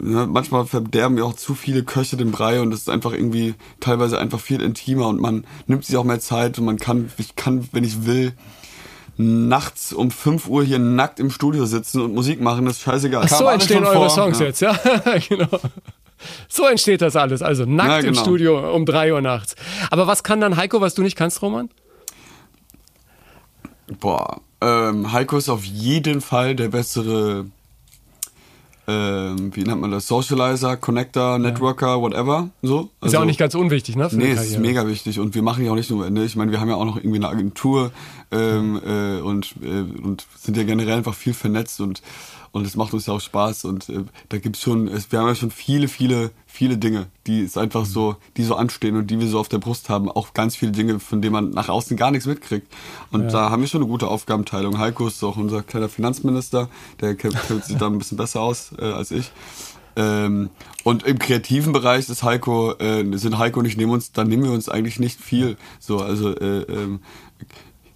[0.00, 4.18] manchmal verderben wir auch zu viele Köche den Brei und es ist einfach irgendwie teilweise
[4.18, 7.68] einfach viel intimer und man nimmt sich auch mehr Zeit und man kann, ich kann,
[7.72, 8.34] wenn ich will,
[9.16, 13.24] nachts um 5 Uhr hier nackt im Studio sitzen und Musik machen, das ist scheißegal.
[13.24, 14.46] Ach so entstehen eure Songs ja.
[14.46, 14.78] jetzt, ja,
[15.28, 15.58] genau.
[16.48, 18.20] So entsteht das alles, also nackt Ja, im genau.
[18.20, 19.56] Studio um drei Uhr nachts.
[19.90, 21.68] Aber was kann dann Heiko, was du nicht kannst, Roman?
[24.00, 27.46] Boah, ähm, Heiko ist auf jeden Fall der bessere
[28.88, 32.48] ähm, wie nennt man das, Socializer, Connector, Networker, whatever.
[32.62, 32.88] So.
[33.04, 34.08] Ist ja auch nicht ganz unwichtig, ne?
[34.10, 36.24] Nee, es ist mega wichtig und wir machen ja auch nicht nur, ne?
[36.24, 37.92] ich meine, wir haben ja auch noch irgendwie eine Agentur
[38.30, 42.02] ähm, äh, und, äh, und sind ja generell einfach viel vernetzt und
[42.52, 45.28] und es macht uns ja auch Spaß und äh, da gibt's schon, es, wir haben
[45.28, 49.20] ja schon viele, viele, viele Dinge, die es einfach so, die so anstehen und die
[49.20, 51.96] wir so auf der Brust haben, auch ganz viele Dinge, von denen man nach außen
[51.96, 52.72] gar nichts mitkriegt.
[53.10, 54.78] Und da haben wir schon eine gute Aufgabenteilung.
[54.78, 56.68] Heiko ist auch unser kleiner Finanzminister,
[57.00, 59.30] der kennt, kennt sich da ein bisschen besser aus äh, als ich.
[59.96, 60.50] Ähm,
[60.84, 64.44] und im kreativen Bereich ist Heiko, äh, sind Heiko und ich nehmen uns, da nehmen
[64.44, 65.56] wir uns eigentlich nicht viel.
[65.80, 67.00] So, also äh, ähm,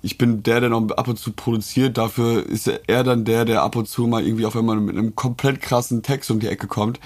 [0.03, 1.97] ich bin der, der noch ab und zu produziert.
[1.97, 5.15] Dafür ist er dann der, der ab und zu mal irgendwie auf einmal mit einem
[5.15, 6.99] komplett krassen Text um die Ecke kommt.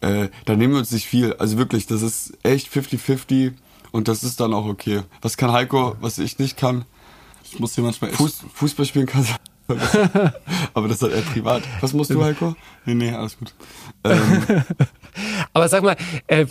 [0.00, 1.34] Äh, da nehmen wir uns nicht viel.
[1.34, 3.52] Also wirklich, das ist echt 50-50
[3.92, 5.02] und das ist dann auch okay.
[5.20, 6.84] Was kann Heiko, was ich nicht kann?
[7.44, 8.12] Ich muss hier manchmal.
[8.12, 9.26] Fuß, Fußball spielen kann.
[10.74, 11.62] Aber das ist halt eher privat.
[11.80, 12.56] Was musst du, Heiko?
[12.86, 13.54] Nee, nee, alles gut.
[14.04, 14.64] Ähm,
[15.52, 16.46] Aber sag mal, äh,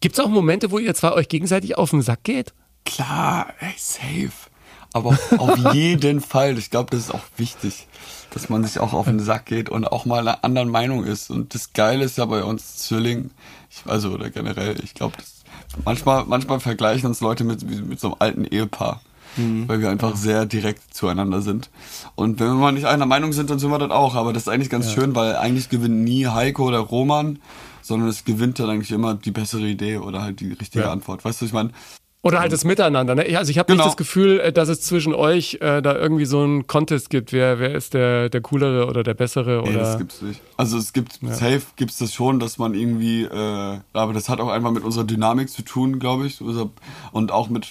[0.00, 2.52] gibt es auch Momente, wo ihr zwei euch gegenseitig auf den Sack geht?
[2.84, 4.51] Klar, ey, safe.
[4.92, 6.58] Aber auf, jeden Fall.
[6.58, 7.86] Ich glaube, das ist auch wichtig,
[8.30, 11.30] dass man sich auch auf den Sack geht und auch mal einer anderen Meinung ist.
[11.30, 13.30] Und das Geile ist ja bei uns Zwillingen,
[13.70, 15.16] ich, also oder generell, ich glaube,
[15.84, 19.00] manchmal, manchmal vergleichen uns Leute mit, mit so einem alten Ehepaar.
[19.34, 21.70] Weil wir einfach sehr direkt zueinander sind.
[22.16, 24.14] Und wenn wir mal nicht einer Meinung sind, dann sind wir das auch.
[24.14, 27.38] Aber das ist eigentlich ganz schön, weil eigentlich gewinnt nie Heiko oder Roman,
[27.80, 30.92] sondern es gewinnt dann eigentlich immer die bessere Idee oder halt die richtige Ja.
[30.92, 31.24] Antwort.
[31.24, 31.70] Weißt du, ich meine,
[32.24, 33.16] Oder halt das Miteinander.
[33.16, 33.28] Ne?
[33.28, 33.82] Ja, Also ich habe Genau.
[33.82, 37.32] nicht das Gefühl, äh, dass es zwischen euch äh, da irgendwie so einen Contest gibt.
[37.32, 39.62] Wer, wer ist der, der coolere oder der bessere?
[39.64, 40.40] Nee, Oder das gibt's nicht.
[40.56, 44.48] Also es gibt, safe gibt's das schon, dass man irgendwie, äh, aber das hat auch
[44.50, 46.40] einfach mit unserer Dynamik zu tun, glaube ich.
[46.40, 46.70] Unser-
[47.10, 47.66] Und auch mit,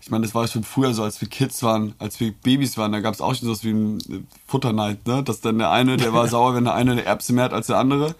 [0.00, 2.92] ich meine, das war schon früher so, als wir Kids waren, als wir Babys waren,
[2.92, 5.22] da gab's auch schon sowas wie ein äh, Futterneid, ne?
[5.22, 7.66] Dass dann der eine, der war sauer, wenn der eine eine Erbse mehr hat als
[7.66, 8.14] der andere.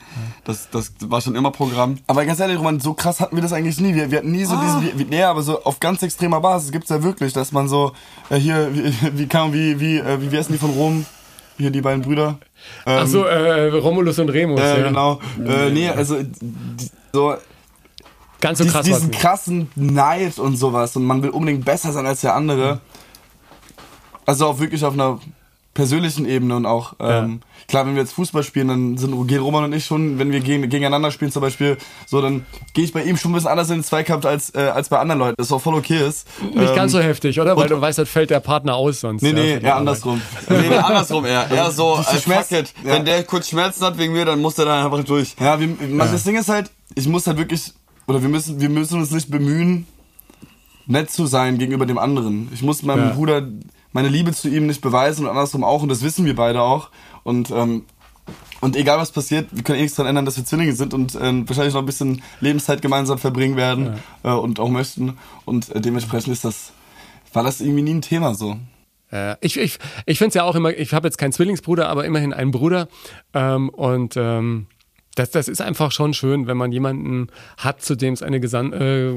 [0.44, 1.98] Das, das war schon immer Programm.
[2.06, 3.94] Aber ganz ehrlich, Roman, so krass hatten wir das eigentlich nie.
[3.94, 4.80] Wir, wir hatten nie so Ah.
[4.80, 7.92] diesen, wie, nee, aber so auf ganz extremer Basis gibt's ja wirklich, dass man so,
[8.30, 11.06] äh, hier, wie, wie kam, wie, wie, äh, wie, wie heißen die von Rom?
[11.58, 12.38] Hier, die beiden Brüder.
[12.84, 14.60] Ähm, Ach so, äh, Romulus und Remus.
[14.60, 14.88] äh, ja.
[14.88, 15.20] genau.
[15.42, 17.34] Äh, nee, also, die, so,
[18.40, 22.06] Ganz so dies, krass diesen krassen Neid und sowas und man will unbedingt besser sein
[22.06, 22.80] als der andere.
[24.26, 25.20] Also auch wirklich auf einer
[25.72, 29.64] persönlichen Ebene und auch, ähm, klar, wenn wir jetzt Fußball spielen, dann sind gehen Roman
[29.64, 33.04] und ich schon, wenn wir gegen, gegeneinander spielen zum Beispiel, so, dann gehe ich bei
[33.04, 35.52] ihm schon ein bisschen anders in den Zweikampf als, äh, als bei anderen Leuten, das
[35.52, 36.26] auch voll okay ist.
[36.54, 37.56] Nicht ganz so Ähm, heftig, oder?
[37.58, 39.20] Weil du weißt, das fällt der Partner aus sonst.
[39.20, 40.20] Nee, ja, nee, die eher andersrum.
[40.48, 41.50] Nee, nee, andersrum eher.
[41.50, 42.62] Eher so, Diese äh, Schmerz- ja.
[42.82, 45.36] Wenn der kurz Schmerzen hat wegen mir, dann muss der dann einfach durch.
[45.38, 47.74] Ja, wir, man, das Ding ist halt, ich muss halt wirklich,
[48.06, 49.86] oder wir müssen, wir müssen uns nicht bemühen,
[50.86, 52.48] nett zu sein gegenüber dem anderen.
[52.54, 53.14] Ich muss meinem Ja.
[53.14, 53.48] Bruder
[53.92, 56.90] meine Liebe zu ihm nicht beweisen und andersrum auch und das wissen wir beide auch.
[57.24, 57.84] Und, ähm,
[58.60, 61.14] und egal was passiert, wir können eh nichts daran ändern, dass wir Zwillinge sind und
[61.14, 65.16] äh, wahrscheinlich noch ein bisschen Lebenszeit gemeinsam verbringen werden äh, und auch möchten.
[65.44, 66.72] Und äh, dementsprechend ist das,
[67.32, 68.56] war das irgendwie nie ein Thema so.
[69.10, 72.04] Ja, ich ich, ich finde es ja auch immer, ich habe jetzt keinen Zwillingsbruder, aber
[72.04, 72.88] immerhin einen Bruder.
[73.34, 74.66] Ähm, und ähm,
[75.16, 78.72] das, das ist einfach schon schön, wenn man jemanden hat, zu dem es eine gesan
[78.72, 79.14] äh,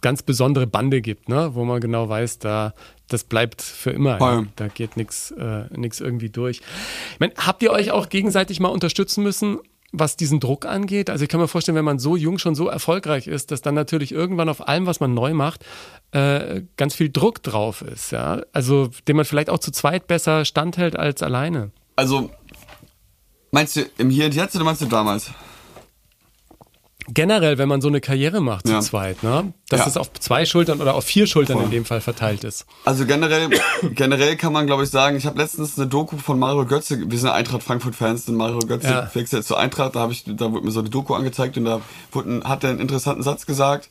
[0.00, 1.50] ganz besondere Bande gibt, ne?
[1.54, 2.72] wo man genau weiß, da
[3.08, 4.18] das bleibt für immer.
[4.20, 4.44] Ja.
[4.54, 6.58] Da geht nichts äh, nix irgendwie durch.
[6.58, 9.58] Ich mein, habt ihr euch auch gegenseitig mal unterstützen müssen?
[9.92, 12.68] Was diesen Druck angeht, also ich kann mir vorstellen, wenn man so jung schon so
[12.68, 15.64] erfolgreich ist, dass dann natürlich irgendwann auf allem, was man neu macht,
[16.12, 18.42] äh, ganz viel Druck drauf ist, ja.
[18.52, 21.72] Also den man vielleicht auch zu zweit besser standhält als alleine.
[21.96, 22.30] Also,
[23.50, 25.30] meinst du im Hier und Jetzt oder meinst du damals?
[27.12, 28.80] Generell, wenn man so eine Karriere macht Ja.
[28.80, 29.52] zu zweit, ne?
[29.68, 29.84] Dass Ja.
[29.86, 32.66] das auf zwei Schultern oder auf vier Schultern in dem Fall verteilt ist.
[32.84, 33.48] Also generell,
[33.94, 37.18] generell kann man glaube ich sagen, ich habe letztens eine Doku von Mario Götze, wir
[37.18, 39.10] sind Eintracht Frankfurt Fans, sind Mario Götze Ja.
[39.14, 41.80] wechselt zur Eintracht, da habe ich, da wurde mir so eine Doku angezeigt und da
[42.12, 43.88] wurde, hat er einen interessanten Satz gesagt,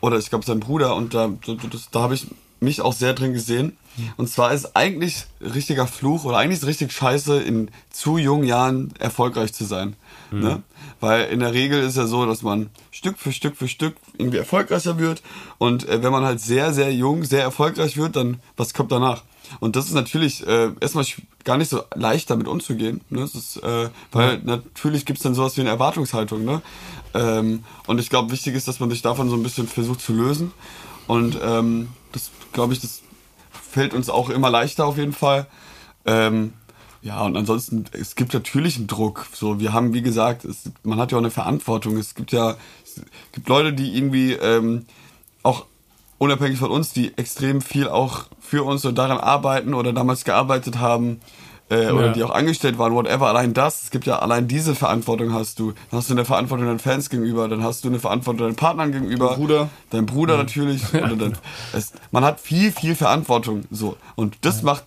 [0.00, 1.30] oder ich glaube sein Bruder und da,
[1.70, 2.26] das, da habe ich
[2.60, 3.76] mich auch sehr drin gesehen.
[4.16, 8.94] Und zwar ist eigentlich richtiger Fluch oder eigentlich ist richtig scheiße, in zu jungen Jahren
[8.98, 9.96] erfolgreich zu sein.
[10.30, 10.62] Ne?
[11.00, 14.38] Weil in der Regel ist ja so, dass man Stück für Stück für Stück irgendwie
[14.38, 15.22] erfolgreicher wird.
[15.58, 19.22] Und äh, wenn man halt sehr, sehr jung, sehr erfolgreich wird, dann was kommt danach?
[19.58, 21.04] Und das ist natürlich äh, erstmal
[21.42, 23.00] gar nicht so leicht damit umzugehen.
[23.08, 23.22] Ne?
[23.22, 26.44] Ist, äh, weil natürlich gibt's dann sowas wie eine Erwartungshaltung.
[26.44, 26.62] Ne?
[27.14, 30.12] Ähm, und ich glaube, wichtig ist, dass man sich davon so ein bisschen versucht zu
[30.12, 30.52] lösen.
[31.08, 31.88] Und ähm,
[32.52, 33.02] glaube ich, das
[33.70, 35.46] fällt uns auch immer leichter auf jeden Fall.
[36.04, 36.52] Ähm,
[37.02, 39.26] ja, und ansonsten, es gibt natürlich einen Druck.
[39.32, 41.96] So, wir haben, wie gesagt, es, man hat ja auch eine Verantwortung.
[41.96, 43.00] Es gibt ja, es
[43.32, 44.84] gibt Leute, die irgendwie ähm,
[45.42, 45.64] auch
[46.18, 50.78] unabhängig von uns, die extrem viel auch für uns und daran arbeiten oder damals gearbeitet
[50.78, 51.20] haben,
[51.70, 52.12] äh, oder Ja.
[52.12, 55.72] die auch angestellt waren, whatever, allein das, es gibt ja allein diese Verantwortung hast du.
[55.90, 58.92] Dann hast du eine Verantwortung deinen Fans gegenüber, dann hast du eine Verantwortung deinen Partnern
[58.92, 59.28] gegenüber.
[59.28, 59.68] Dein Bruder.
[59.90, 60.82] Dein Bruder natürlich.
[60.94, 61.38] Oder dein,
[61.72, 63.64] es, man hat viel, viel Verantwortung.
[63.70, 63.96] So.
[64.16, 64.84] Und das macht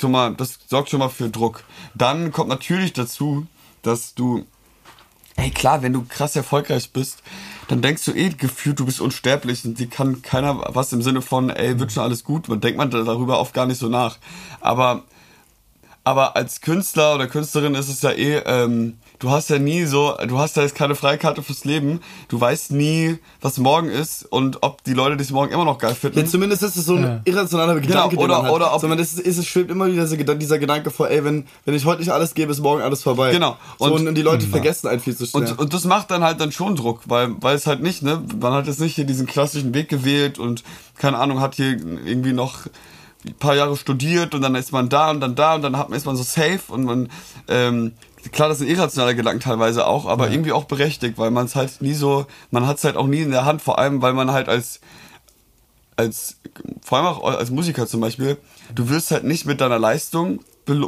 [0.00, 1.64] schon mal, das sorgt schon mal für Druck.
[1.94, 3.46] Dann kommt natürlich dazu,
[3.82, 4.44] dass du
[5.38, 7.22] Ey, klar, wenn du krass erfolgreich bist,
[7.68, 11.20] dann denkst du eh gefühlt, du bist unsterblich und die kann keiner was im Sinne
[11.20, 12.48] von, ey, wird schon alles gut.
[12.48, 14.16] Man denkt man darüber oft gar nicht so nach.
[14.62, 15.02] Aber,
[16.06, 20.14] aber als Künstler oder Künstlerin ist es ja eh, ähm, du hast ja nie so,
[20.28, 22.00] du hast ja jetzt keine Freikarte fürs Leben.
[22.28, 25.96] Du weißt nie, was morgen ist und ob die Leute dich morgen immer noch geil
[25.96, 26.20] finden.
[26.20, 28.52] Ja, zumindest ist es so ein irrationaler Gedanke, den oder- man hat.
[28.52, 31.24] oder ob- Sondern es, ist, es schwebt immer wieder dieser, Gedan- dieser Gedanke vor, ey,
[31.24, 33.32] wenn, wenn ich heute nicht alles gebe, ist morgen alles vorbei.
[33.32, 33.56] Genau.
[33.80, 35.42] So, Und- und, die Leute vergessen einen viel zu schnell.
[35.50, 38.22] Und, und das macht dann halt dann schon Druck, weil, weil es halt nicht, ne,
[38.40, 40.62] man hat jetzt nicht hier diesen klassischen Weg gewählt und
[40.96, 42.60] keine Ahnung, hat hier irgendwie noch
[43.26, 45.88] ein paar Jahre studiert und dann ist man da und dann da und dann hat
[45.88, 47.08] man, ist man so safe und man,
[47.48, 47.92] ähm,
[48.32, 51.54] klar, das ist ein irrationaler Gedanke teilweise auch, aber irgendwie auch berechtigt, weil man es
[51.56, 54.12] halt nie so, man hat es halt auch nie in der Hand, vor allem, weil
[54.12, 54.80] man halt als,
[55.96, 56.38] als,
[56.82, 58.36] vor allem auch als Musiker zum Beispiel,
[58.74, 60.40] du wirst halt nicht mit deiner Leistung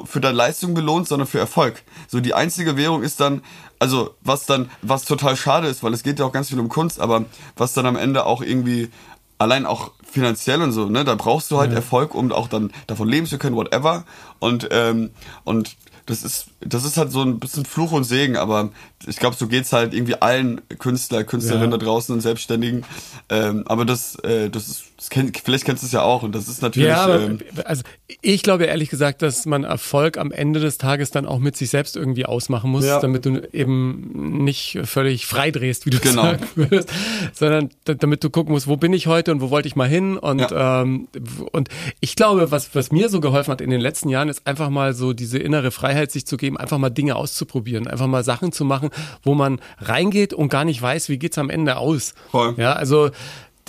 [0.07, 1.83] für deine Leistung belohnt, sondern für Erfolg.
[2.09, 3.42] So die einzige Währung ist dann,
[3.79, 6.68] also was dann, was total schade ist, weil es geht ja auch ganz viel um
[6.68, 8.90] Kunst, aber was dann am Ende auch irgendwie
[9.38, 13.09] allein auch finanziell und so, ne, da brauchst du halt Erfolg, um auch dann davon
[13.09, 14.05] leben zu können, whatever.
[14.38, 15.11] Und ähm,
[15.44, 18.70] und das ist das ist halt so ein bisschen Fluch und Segen, aber
[19.06, 21.76] ich glaube, so geht's halt irgendwie allen Künstler, Künstlerinnen Ja.
[21.78, 22.84] da draußen und Selbstständigen.
[23.28, 26.34] Ähm, aber das, äh, das ist, das kenn, vielleicht kennst du es ja auch und
[26.34, 26.88] das ist natürlich.
[26.88, 27.82] Ja, aber ähm, also
[28.20, 31.70] ich glaube ehrlich gesagt, dass man Erfolg am Ende des Tages dann auch mit sich
[31.70, 32.98] selbst irgendwie ausmachen muss, Ja.
[32.98, 36.22] damit du eben nicht völlig frei drehst, wie du Genau.
[36.22, 36.90] sagen würdest,
[37.32, 39.88] sondern da- damit du gucken musst, wo bin ich heute und wo wollte ich mal
[39.88, 41.06] hin und ähm,
[41.52, 41.68] und
[42.00, 44.94] ich glaube, was was mir so geholfen hat in den letzten Jahren, ist einfach mal
[44.94, 48.64] so diese innere Freiheit sich zu geben, einfach mal Dinge auszuprobieren, einfach mal Sachen zu
[48.64, 48.88] machen,
[49.22, 52.14] wo man reingeht und gar nicht weiß, wie geht's am Ende aus.
[52.31, 52.55] Voll.
[52.57, 53.11] Ja, also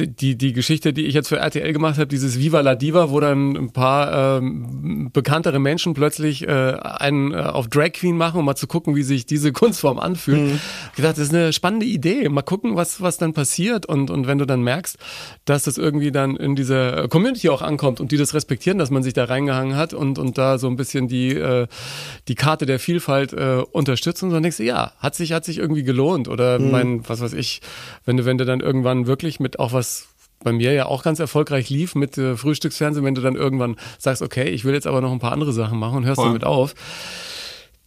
[0.07, 3.19] die- die, Geschichte, die ich jetzt für RTL gemacht habe, dieses Viva la Diva, wo
[3.19, 8.45] dann ein paar ähm, bekanntere Menschen plötzlich äh, einen äh, auf Drag Queen machen, um
[8.45, 10.39] mal zu gucken, wie sich diese Kunstform anfühlt.
[10.41, 10.59] Mhm.
[10.91, 12.27] Ich gedacht, das ist eine spannende Idee.
[12.29, 13.85] Mal gucken, was, was dann passiert.
[13.85, 14.97] Und, und wenn du dann merkst,
[15.45, 19.03] dass das irgendwie dann in dieser Community auch ankommt und die das respektieren, dass man
[19.03, 21.67] sich da reingehangen hat und, und da so ein bisschen die, äh,
[22.27, 25.57] die Karte der Vielfalt äh, unterstützt und dann denkst du, ja, hat sich, hat sich
[25.57, 26.27] irgendwie gelohnt.
[26.27, 27.61] Oder mein, was weiß ich,
[28.05, 29.88] wenn du, wenn du dann irgendwann wirklich mit auch was
[30.43, 34.21] bei mir ja auch ganz erfolgreich lief mit äh, Frühstücksfernsehen, wenn du dann irgendwann sagst,
[34.21, 36.27] okay, ich will jetzt aber noch ein paar andere Sachen machen und hörst Voll.
[36.27, 36.75] damit auf.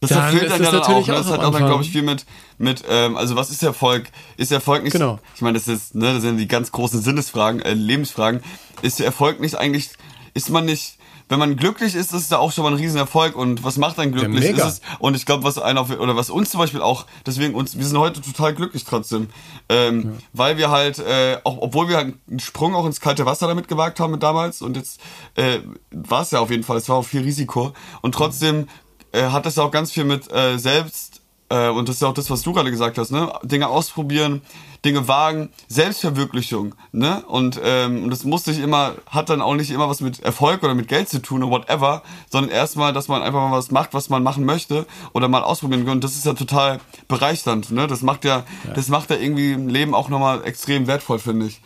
[0.01, 0.73] Das Dann erfüllt es ja dann auch.
[0.87, 1.13] natürlich Ne?
[1.13, 2.25] auch Das hat auch dann, glaube ich, viel mit,
[2.57, 4.09] mit ähm, also was ist Erfolg?
[4.37, 5.19] Ist Erfolg nicht, Genau.
[5.33, 8.41] ich meine, das ist, ne, das sind die ganz großen Sinnesfragen, äh, Lebensfragen.
[8.81, 9.91] Ist der Erfolg nicht eigentlich,
[10.33, 10.97] ist man nicht,
[11.29, 13.35] wenn man glücklich ist, ist es ja auch schon mal ein Riesenerfolg.
[13.35, 14.43] Und was macht einen glücklich?
[14.57, 17.77] ist es, und ich glaube, was einer oder was uns zum Beispiel auch, deswegen uns,
[17.77, 19.29] wir sind heute total glücklich trotzdem,
[19.69, 23.47] ähm, weil wir halt, äh, auch, obwohl wir halt einen Sprung auch ins kalte Wasser
[23.47, 24.99] damit gewagt haben damals und jetzt
[25.35, 25.59] äh,
[25.91, 28.67] war es ja auf jeden Fall, es war auch viel Risiko und trotzdem
[29.11, 32.07] äh, hat das ja auch ganz viel mit äh, selbst äh, und das ist ja
[32.07, 33.31] auch das, was du gerade gesagt hast, ne?
[33.43, 34.41] Dinge ausprobieren,
[34.85, 37.23] Dinge wagen, Selbstverwirklichung, ne?
[37.27, 40.63] Und, ähm, und das muss nicht immer, hat dann auch nicht immer was mit Erfolg
[40.63, 43.93] oder mit Geld zu tun oder whatever, sondern erstmal, dass man einfach mal was macht,
[43.93, 45.95] was man machen möchte oder mal ausprobieren kann.
[45.95, 47.87] Und das ist ja total bereichernd, ne?
[47.87, 51.61] Das macht ja, das macht ja irgendwie im Leben auch nochmal extrem wertvoll, finde ich.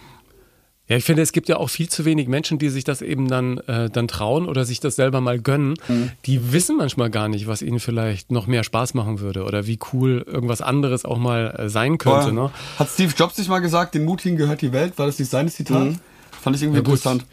[0.89, 3.27] Ja, ich finde, es gibt ja auch viel zu wenig Menschen, die sich das eben
[3.27, 5.73] dann, äh, dann trauen oder sich das selber mal gönnen.
[5.89, 6.11] Mhm.
[6.25, 9.79] Die wissen manchmal gar nicht, was ihnen vielleicht noch mehr Spaß machen würde oder wie
[9.91, 12.31] cool irgendwas anderes auch mal äh, sein könnte.
[12.31, 12.51] Ne?
[12.79, 14.97] Hat Steve Jobs sich mal gesagt, den Mutigen gehört die Welt?
[14.97, 15.95] War das nicht sein Zitat?
[16.41, 16.93] Fand ich irgendwie Ja, gut.
[16.95, 17.25] interessant.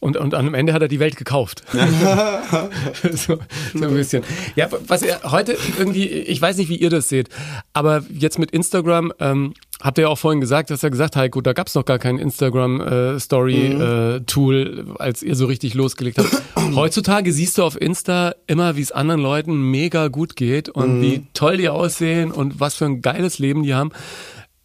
[0.00, 1.62] Und, und am Ende hat er die Welt gekauft.
[3.12, 3.38] so,
[3.74, 4.24] so ein bisschen.
[4.56, 7.28] Ja, was er heute irgendwie, ich weiß nicht, wie ihr das seht,
[7.74, 11.40] aber jetzt mit Instagram, ähm, habt ihr ja auch vorhin gesagt, hast ja gesagt, Heiko,
[11.40, 16.30] da gab's noch gar kein Instagram-Story-Tool, als ihr so richtig losgelegt habt.
[16.74, 21.26] Heutzutage siehst du auf Insta immer, wie es anderen Leuten mega gut geht und wie
[21.34, 23.90] toll die aussehen und was für ein geiles Leben die haben.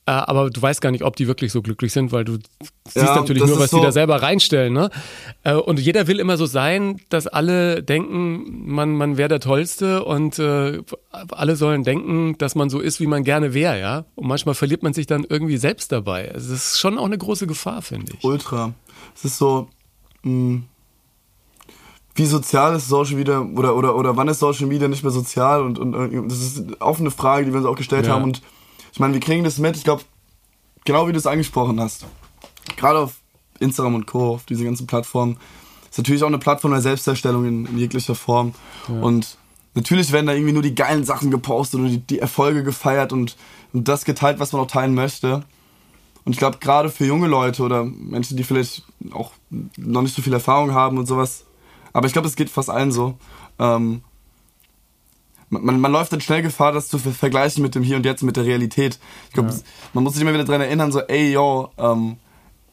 [0.08, 2.34] Äh, aber du weißt gar nicht, ob die wirklich so glücklich sind, weil du
[2.86, 4.72] siehst Ja, natürlich nur, was die so- da selber reinstellen.
[4.72, 4.92] Ne?
[5.44, 10.06] Äh, Und jeder will immer so sein, dass alle denken, man, man wäre der Tollste
[10.06, 10.84] und äh,
[11.32, 13.80] alle sollen denken, dass man so ist, wie man gerne wäre.
[13.80, 14.06] Ja?
[14.14, 16.32] Und manchmal verliert man sich dann irgendwie selbst dabei.
[16.32, 18.24] Also das ist schon auch eine große Gefahr, finde ich.
[18.24, 18.74] Ultra.
[19.16, 19.70] Es ist so,
[20.22, 20.62] mh,
[22.14, 25.62] wie sozial ist Social Media oder, oder, oder wann ist Social Media nicht mehr sozial?
[25.64, 28.14] Und, und, und das ist auch eine Frage, die wir uns auch gestellt Ja.
[28.14, 28.24] haben.
[28.24, 28.42] Und
[28.96, 30.04] ich meine, wir kriegen das mit, ich glaube,
[30.86, 32.06] genau wie du es angesprochen hast.
[32.78, 33.16] Gerade auf
[33.60, 35.36] Instagram und Co., auf diese ganzen Plattformen,
[35.90, 38.54] ist natürlich auch eine Plattform der Selbstdarstellung in, in jeglicher Form.
[39.02, 39.38] Und
[39.74, 43.36] natürlich werden da irgendwie nur die geilen Sachen gepostet und die, die Erfolge gefeiert und,
[43.74, 45.44] und das geteilt, was man auch teilen möchte.
[46.24, 49.34] Und ich glaube, gerade für junge Leute oder Menschen, die vielleicht auch
[49.76, 51.44] noch nicht so viel Erfahrung haben und sowas,
[51.92, 53.18] aber ich glaube, es geht fast allen so.
[53.60, 54.04] Ähm,
[55.50, 58.24] man, man läuft dann schnell Gefahr, das zu ver vergleichen mit dem Hier und Jetzt,
[58.24, 59.00] mit der Realität.
[59.28, 59.56] Ich glaube, ja.
[59.94, 62.18] man muss sich immer wieder daran erinnern, so, ey, yo, ähm,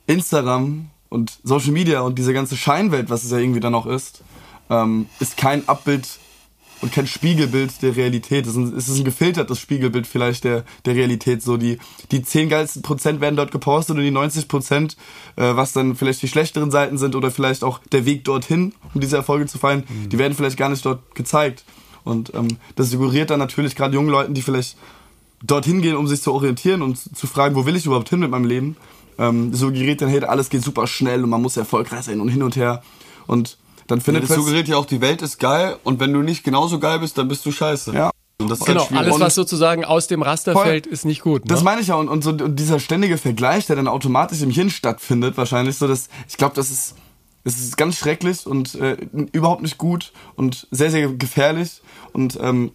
[0.07, 4.23] Instagram und Social Media und diese ganze Scheinwelt, was es ja irgendwie dann auch ist,
[4.71, 6.09] ähm, ist kein Abbild
[6.83, 8.47] und kein Spiegelbild der Realität.
[8.47, 11.43] Es ist, ein, ein gefiltertes Spiegelbild vielleicht der, der Realität.
[11.43, 11.79] So die,
[12.11, 14.97] die 10 geilsten Prozent werden dort gepostet und die 90 Prozent,
[15.37, 19.01] äh, was dann vielleicht die schlechteren Seiten sind oder vielleicht auch der Weg dorthin, um
[19.01, 20.09] diese Erfolge zu feiern, mhm.
[20.09, 21.65] die werden vielleicht gar nicht dort gezeigt.
[22.05, 24.77] Und ähm, das suggeriert dann natürlich gerade jungen Leuten, die vielleicht
[25.43, 28.31] dorthin gehen, um sich zu orientieren und zu fragen, wo will ich überhaupt hin mit
[28.31, 28.77] meinem Leben,
[29.19, 32.43] ähm, suggeriert dann, hey, alles geht super schnell und man muss erfolgreich sein und hin
[32.43, 32.83] und her.
[33.27, 36.23] Und dann findet ja, das suggeriert ja auch, die Welt ist geil und wenn du
[36.23, 37.93] nicht genauso geil bist, dann bist du scheiße.
[37.93, 38.11] Ja.
[38.39, 41.45] genau, alles, was sozusagen aus dem Raster voll, fällt, ist nicht gut.
[41.45, 41.49] Ne?
[41.49, 41.97] Das meine ich ja.
[41.97, 45.87] Und, und so und dieser ständige Vergleich, der dann automatisch im Hirn stattfindet, wahrscheinlich so,
[45.87, 46.95] dass ich glaube, das ist,
[47.45, 48.97] das ist ganz schrecklich und äh,
[49.33, 51.83] überhaupt nicht gut und sehr, sehr gefährlich.
[52.13, 52.73] Und ähm,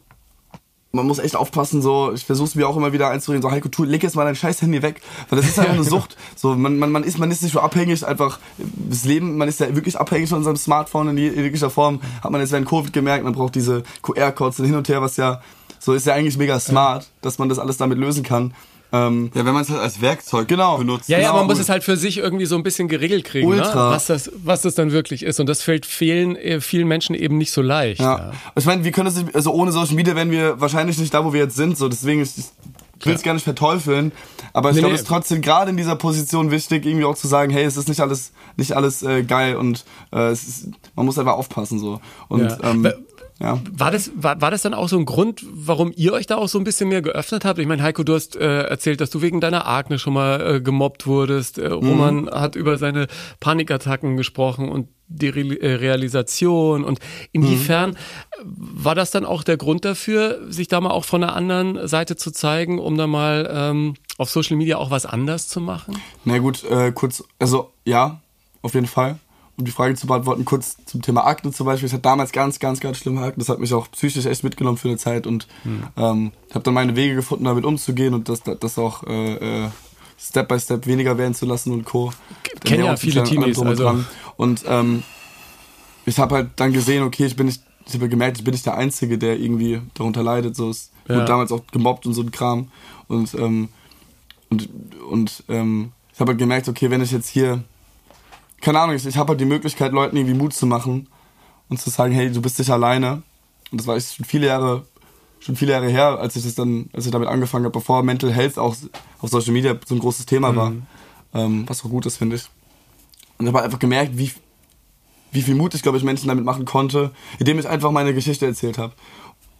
[0.91, 3.69] man muss echt aufpassen, so, ich versuche es mir auch immer wieder einzureden, so, Heiko,
[3.69, 5.83] tu, leg jetzt mal dein scheiß Handy weg, weil das ist einfach eine.
[5.83, 6.17] Sucht.
[6.35, 9.59] So, man, man, man, ist, man ist nicht so abhängig, einfach, das Leben, man ist
[9.59, 13.23] ja wirklich abhängig von unserem Smartphone in jeglicher Form, hat man jetzt während Covid gemerkt,
[13.23, 15.41] man braucht diese QR-Codes hin und her, was ja,
[15.79, 18.53] so ist ja eigentlich mega smart, dass man das alles damit lösen kann.
[18.93, 20.77] Ähm, ja, wenn man es halt als Werkzeug genau.
[20.77, 21.09] benutzt.
[21.09, 21.39] Ja, ja, genau.
[21.39, 23.69] man muss es halt für sich irgendwie so ein bisschen geregelt kriegen, ne?
[23.73, 25.39] was, das, was das dann wirklich ist.
[25.39, 27.99] Und das fällt vielen, äh, vielen Menschen eben nicht so leicht.
[27.99, 28.17] Ja.
[28.17, 28.31] ja.
[28.55, 31.33] Ich meine, wir können das, also ohne Social Media wären wir wahrscheinlich nicht da, wo
[31.33, 31.77] wir jetzt sind.
[31.77, 32.53] So, deswegen ist,
[32.99, 34.13] ich will es gar nicht verteufeln,
[34.53, 37.27] aber ich nee, glaube, es ist trotzdem gerade in dieser Position wichtig, irgendwie auch zu
[37.27, 41.05] sagen, hey, es ist nicht alles, nicht alles äh, geil und äh, es ist, man
[41.05, 41.99] muss einfach aufpassen so.
[42.29, 42.57] Und ja.
[42.63, 42.91] ähm,
[43.39, 43.59] ja.
[43.71, 46.47] War, das, war, war das dann auch so ein Grund, warum ihr euch da auch
[46.47, 47.59] so ein bisschen mehr geöffnet habt?
[47.59, 50.61] Ich meine, Heiko, du hast äh, erzählt, dass du wegen deiner Akne schon mal äh,
[50.61, 51.59] gemobbt wurdest.
[51.59, 52.29] Äh, Roman mhm.
[52.31, 53.07] hat über seine
[53.39, 56.83] Panikattacken gesprochen und die Re äh, Realisation.
[56.83, 56.99] Und
[57.31, 57.95] inwiefern mhm.
[58.43, 62.15] war das dann auch der Grund dafür, sich da mal auch von der anderen Seite
[62.15, 65.95] zu zeigen, um da mal ähm, auf Social Media auch was anders zu machen?
[66.25, 68.19] Na gut, äh, kurz, also ja,
[68.63, 69.19] auf jeden Fall
[69.57, 71.87] um die Frage zu beantworten, kurz zum Thema Akne zum Beispiel.
[71.87, 73.39] Ich hatte damals ganz, ganz, ganz schlimme Akne.
[73.39, 75.83] Das hat mich auch psychisch echt mitgenommen für eine Zeit und mhm.
[75.97, 79.69] ähm, habe dann meine Wege gefunden, damit umzugehen und das, das auch äh, äh,
[80.19, 82.11] Step by Step weniger werden zu lassen und Co.
[82.63, 83.59] Kennen ja viele Teenies.
[83.59, 84.03] Also.
[84.35, 85.03] Und ähm,
[86.05, 88.65] ich habe halt dann gesehen, okay, ich bin nicht, ich habe gemerkt, ich bin nicht
[88.65, 90.55] der Einzige, der irgendwie darunter leidet.
[90.55, 91.15] So, es ja.
[91.15, 92.71] wurde damals auch gemobbt und so ein Kram.
[93.07, 93.69] Und, ähm,
[94.49, 94.69] und,
[95.09, 97.63] und ähm, ich habe halt gemerkt, okay, wenn ich jetzt hier
[98.61, 101.07] keine Ahnung, ich, ich habe halt die Möglichkeit, Leuten irgendwie Mut zu machen
[101.69, 103.23] und zu sagen, hey, du bist nicht alleine.
[103.71, 104.85] Und das war schon viele Jahre,
[105.39, 108.31] schon viele Jahre her, als ich das dann, als ich damit angefangen habe, bevor Mental
[108.31, 108.75] Health auch
[109.19, 110.71] auf Social Media so ein großes Thema war.
[110.71, 110.83] Mhm.
[111.33, 112.47] Ähm, was auch gut ist, finde ich.
[113.37, 114.31] Und ich habe einfach gemerkt, wie,
[115.31, 118.45] wie viel Mut ich, glaube ich, Menschen damit machen konnte, indem ich einfach meine Geschichte
[118.45, 118.93] erzählt habe.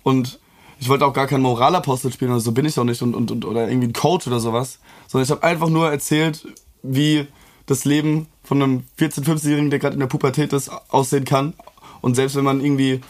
[0.03, 0.39] Und
[0.79, 3.31] ich wollte auch gar keinen Moralapostel spielen, oder so bin ich auch nicht, und, und,
[3.31, 6.47] und, oder irgendwie ein Coach oder sowas, sondern ich habe einfach nur erzählt,
[6.83, 7.27] wie
[7.65, 11.53] das Leben von einem 14-, 15-Jährigen, der gerade in der Pubertät ist, aussehen kann.
[11.99, 13.01] Und selbst wenn man irgendwie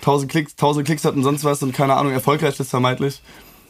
[0.00, 3.20] 1000 Klicks, 1000 Klicks hat und sonst was und keine Ahnung, erfolgreich ist vermeintlich,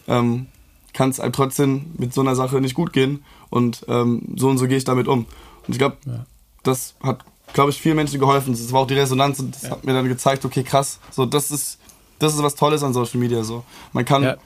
[0.06, 0.46] ähm,
[0.92, 3.24] kann es einem trotzdem mit so einer Sache nicht gut gehen.
[3.50, 5.26] Und ähm, so und so gehe ich damit um.
[5.66, 6.26] Und ich glaube, ja.
[6.62, 8.52] das hat, glaube ich, vielen Menschen geholfen.
[8.52, 9.70] Das war auch die Resonanz und das ja.
[9.70, 11.78] hat mir dann gezeigt, okay, krass, so das ist,
[12.20, 13.42] das ist was Tolles an Social Media.
[13.42, 13.64] So.
[13.92, 14.36] Man kann ja.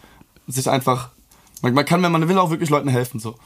[0.46, 1.10] sich einfach,
[1.60, 3.20] man, man kann, wenn man will, auch wirklich Leuten helfen.
[3.20, 3.36] So.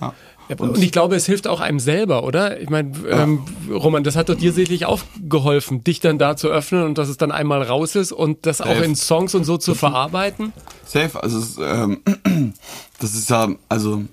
[0.00, 0.14] Ja.
[0.48, 2.60] Und, und, ich glaube, es hilft auch einem selber, oder?
[2.60, 6.48] Ich meine, ähm, Roman, das hat doch dir sicherlich auch geholfen, dich dann da zu
[6.48, 8.70] öffnen und dass es dann einmal raus ist und das Safe.
[8.70, 10.52] auch in Songs und so zu verarbeiten.
[10.86, 12.00] Safe, also es, ähm,
[12.98, 14.04] das ist ja, also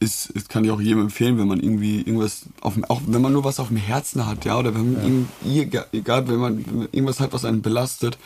[0.00, 3.32] ist, ist, kann ich auch jedem empfehlen, wenn man irgendwie irgendwas auf auch wenn man
[3.32, 5.84] nur was auf dem Herzen hat, ja, oder wenn man ja.
[5.92, 8.18] egal, wenn man irgendwas hat, was einen belastet,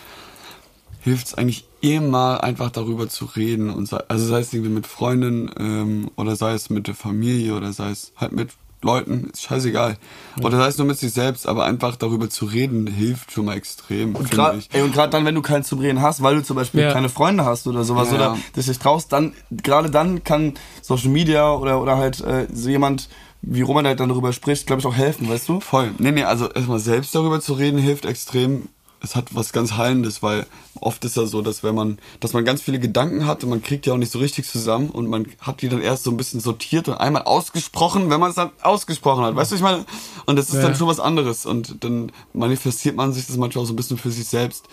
[1.00, 4.86] hilft es eigentlich immer einfach darüber zu reden und sei, also sei es irgendwie mit
[4.86, 8.50] Freunden ähm, oder sei es mit der Familie oder sei es halt mit
[8.82, 9.98] Leuten, ist scheißegal.
[10.36, 10.44] Ja.
[10.44, 13.56] Oder sei es nur mit sich selbst, aber einfach darüber zu reden, hilft schon mal
[13.56, 14.16] extrem.
[14.16, 14.62] Und gerade
[15.10, 16.92] dann, wenn du keinen zum Reden hast, weil du zum Beispiel ja.
[16.92, 21.10] keine Freunde hast oder sowas ja, oder dich nicht traust, dann, gerade dann kann Social
[21.10, 23.08] Media oder, oder halt äh, so jemand
[23.42, 25.60] wie Roman halt dann darüber spricht, glaube ich, auch helfen, weißt du?
[25.60, 25.92] Voll.
[25.98, 28.68] Nee, nee, also erstmal selbst darüber zu reden hilft extrem
[29.02, 30.46] es hat was ganz Heilendes, weil
[30.80, 33.62] oft ist ja so, dass wenn man, dass man ganz viele Gedanken hat und man
[33.62, 36.16] kriegt die auch nicht so richtig zusammen und man hat die dann erst so ein
[36.16, 39.36] bisschen sortiert und einmal ausgesprochen, wenn man es dann ausgesprochen hat.
[39.36, 39.86] Weißt du, ich meine,
[40.26, 40.62] und das ist ja.
[40.62, 43.98] dann schon was anderes und dann manifestiert man sich das manchmal auch so ein bisschen
[43.98, 44.66] für sich selbst.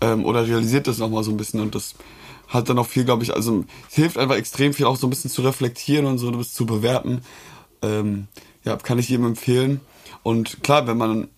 [0.00, 1.94] ähm, oder realisiert das nochmal so ein bisschen und das
[2.48, 5.10] hat dann auch viel, glaube ich, also es hilft einfach extrem viel auch so ein
[5.10, 7.22] bisschen zu reflektieren und so ein bisschen zu bewerten.
[7.82, 8.28] Ähm,
[8.64, 9.80] ja, kann ich jedem empfehlen.
[10.22, 11.28] Und klar, wenn man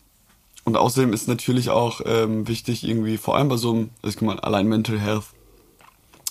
[0.66, 4.20] und außerdem ist natürlich auch ähm, wichtig, irgendwie, vor allem bei so einem, also ich
[4.20, 5.26] meine, allein Mental Health,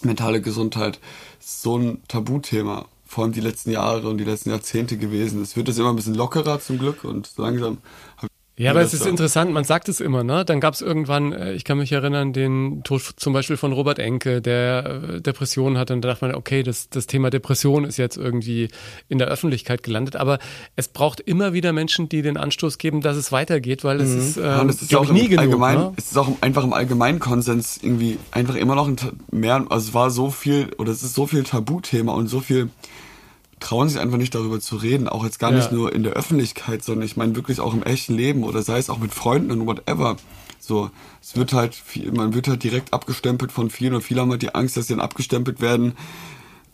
[0.03, 0.99] mentale Gesundheit,
[1.39, 5.41] so ein Tabuthema, vor allem die letzten Jahre und die letzten Jahrzehnte gewesen.
[5.41, 7.77] Es wird jetzt immer ein bisschen lockerer zum Glück und langsam
[8.57, 10.45] ja, aber es ist interessant, man sagt es immer, ne?
[10.45, 13.99] Dann gab es irgendwann, äh, ich kann mich erinnern, den Tod zum Beispiel von Robert
[13.99, 14.85] Enke, der
[15.15, 15.93] äh, Depressionen hatte.
[15.93, 18.69] Und da dachte man, okay, das, das Thema Depression ist jetzt irgendwie
[19.09, 20.15] in der Öffentlichkeit gelandet.
[20.15, 20.39] Aber
[20.77, 24.19] es braucht immer wieder Menschen, die den Anstoß geben, dass es weitergeht, weil es mhm.
[24.19, 25.39] ist, äh, ja, und es ist auch nie genug.
[25.39, 25.93] Allgemein, ne?
[25.97, 28.95] Es ist auch einfach im Allgemeinkonsens irgendwie einfach immer noch ein
[29.31, 32.69] mehr, also es war so viel, oder es ist so viel Tabuthema und so viel
[33.65, 35.57] trauen sich einfach nicht darüber zu reden, auch jetzt gar ja.
[35.57, 38.77] nicht nur in der Öffentlichkeit, sondern ich meine wirklich auch im echten Leben oder sei
[38.77, 40.17] es auch mit Freunden und whatever.
[40.59, 41.81] So, es wird halt,
[42.13, 44.93] man wird halt direkt abgestempelt von vielen und viele haben halt die Angst, dass sie
[44.93, 45.93] dann abgestempelt werden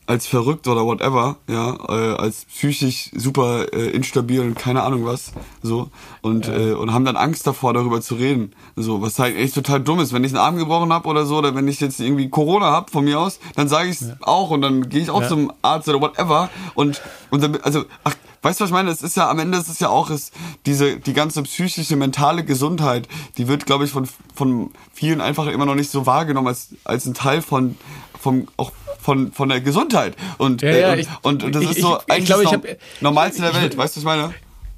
[0.08, 5.32] als verrückt oder whatever, ja, äh, als psychisch super äh, instabil und keine Ahnung was,
[5.62, 5.90] so
[6.22, 6.58] und ja.
[6.58, 10.00] äh, und haben dann Angst davor, darüber zu reden, so was halt echt total dumm
[10.00, 10.12] ist.
[10.12, 12.92] Wenn ich einen Arm gebrochen habe oder so oder wenn ich jetzt irgendwie Corona habe
[12.92, 14.16] von mir aus, dann sage ich es ja.
[14.22, 15.28] auch und dann gehe ich auch ja.
[15.28, 18.90] zum Arzt oder whatever und und dann, also ach Weißt du, was ich meine?
[18.90, 20.34] Es ist ja am Ende ist es ja auch ist
[20.66, 25.68] diese die ganze psychische mentale Gesundheit, die wird glaube ich von von vielen einfach immer
[25.68, 27.78] noch nicht so wahrgenommen als als ein Teil von
[28.20, 28.72] vom auch
[29.02, 30.16] von, von der Gesundheit.
[30.38, 32.66] Und, ja, ja, äh, und, und, das ich, ist so ich, eigentlich glaub, das hab,
[33.02, 34.34] Normalste der Welt, weißt du, was ich meine?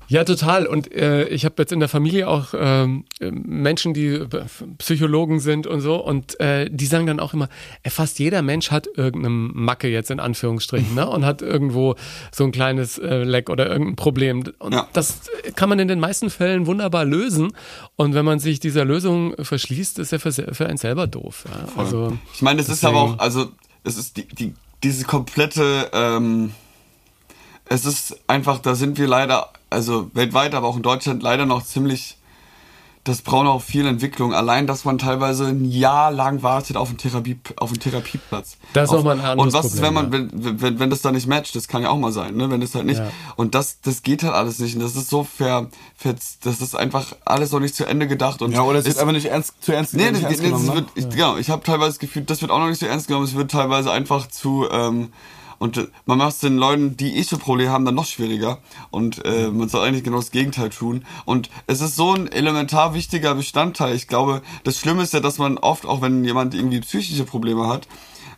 [0.08, 0.68] Ja, total.
[0.68, 4.24] Und äh, ich habe jetzt in der Familie auch ähm, Menschen, die
[4.78, 7.50] Psychologen sind und so, und äh, die sagen dann auch immer,
[7.84, 11.10] äh, fast jeder Mensch hat irgendeine Macke jetzt in Anführungsstrichen, ne?
[11.10, 11.96] Und hat irgendwo
[12.32, 14.44] so ein kleines äh, Leck oder irgendein Problem.
[14.60, 14.88] Und ja.
[14.94, 15.22] das
[15.56, 17.54] kann man in den meisten Fällen wunderbar lösen.
[17.96, 21.46] Und wenn man sich dieser Lösung verschließt, ist er für, für einen selber doof.
[21.50, 21.82] Ja?
[21.82, 23.52] Also, ich meine, das ist aber auch, also
[23.84, 26.54] es ist die, die, diese komplette, ähm,
[27.66, 31.64] es ist einfach, da sind wir leider, also weltweit, aber auch in Deutschland leider noch
[31.64, 32.18] ziemlich
[33.04, 34.34] das braucht auch viel Entwicklung.
[34.34, 38.58] Allein, dass man teilweise ein Jahr lang wartet auf einen, Therapie, auf einen Therapieplatz.
[38.72, 41.12] Das ist nochmal ein anderes Und was ist, wenn man, wenn, wenn, wenn das da
[41.12, 41.54] nicht matcht?
[41.56, 42.50] Das kann ja auch mal sein, ne?
[42.50, 43.00] Wenn das halt nicht.
[43.00, 43.12] Ja.
[43.36, 44.76] Und das, das geht halt alles nicht.
[44.76, 48.42] Und das ist so ver, ver das ist einfach alles noch nicht zu Ende gedacht.
[48.42, 50.68] Und ja, oder es ist einfach nicht ernst, zu ernst, nee, nicht ernst nee, genommen.
[50.68, 50.92] Nee, wird, ne?
[50.96, 53.26] ich, genau, ich habe teilweise das Gefühl, das wird auch noch nicht so ernst genommen.
[53.26, 55.12] Es wird teilweise einfach zu, ähm,
[55.64, 58.58] und äh, man macht es den Leuten, die eh schon Probleme haben, dann noch schwieriger.
[58.92, 61.06] Und äh, man soll eigentlich genau das Gegenteil tun.
[61.24, 63.96] Und es ist so ein elementar wichtiger Bestandteil.
[63.96, 67.66] Ich glaube, das Schlimme ist ja, dass man oft, auch wenn jemand irgendwie psychische Probleme
[67.70, 67.88] hat,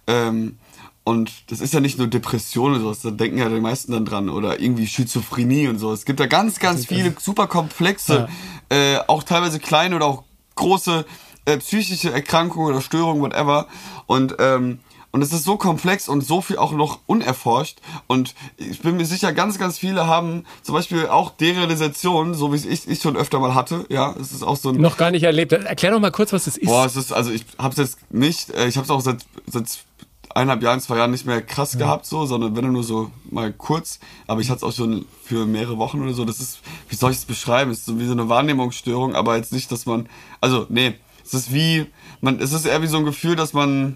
[0.05, 0.59] ähm,
[1.03, 4.05] und das ist ja nicht nur Depression und sowas, da denken ja die meisten dann
[4.05, 4.29] dran.
[4.29, 5.91] Oder irgendwie Schizophrenie und so.
[5.93, 8.27] Es gibt da ganz, ganz viele super komplexe,
[8.71, 8.77] ja.
[8.77, 11.05] äh, auch teilweise kleine oder auch große
[11.45, 13.65] äh, psychische Erkrankungen oder Störungen, whatever.
[14.05, 14.77] Und ähm,
[15.15, 17.79] und es ist so komplex und so viel auch noch unerforscht.
[18.05, 22.57] Und ich bin mir sicher, ganz, ganz viele haben zum Beispiel auch Derealisation, so wie
[22.57, 23.85] es ich, ich schon öfter mal hatte.
[23.87, 24.75] Ja, es ist auch so ein.
[24.75, 25.53] Noch gar nicht erlebt.
[25.53, 26.67] Erklär doch mal kurz, was das ist.
[26.67, 29.85] Boah, es ist, also ich hab's jetzt nicht, äh, ich hab's auch seit, seit
[30.31, 31.79] eineinhalb Jahren, zwei Jahren nicht mehr krass ja.
[31.79, 34.01] gehabt, so, sondern wenn nur so mal kurz.
[34.27, 36.25] Aber ich hatte es auch schon für mehrere Wochen oder so.
[36.25, 36.59] Das ist,
[36.89, 37.71] wie soll ich es beschreiben?
[37.71, 40.09] Es ist so wie so eine Wahrnehmungsstörung, aber jetzt nicht, dass man,
[40.41, 41.85] also, nee, es ist wie,
[42.19, 43.95] man, es ist eher wie so ein Gefühl, dass man,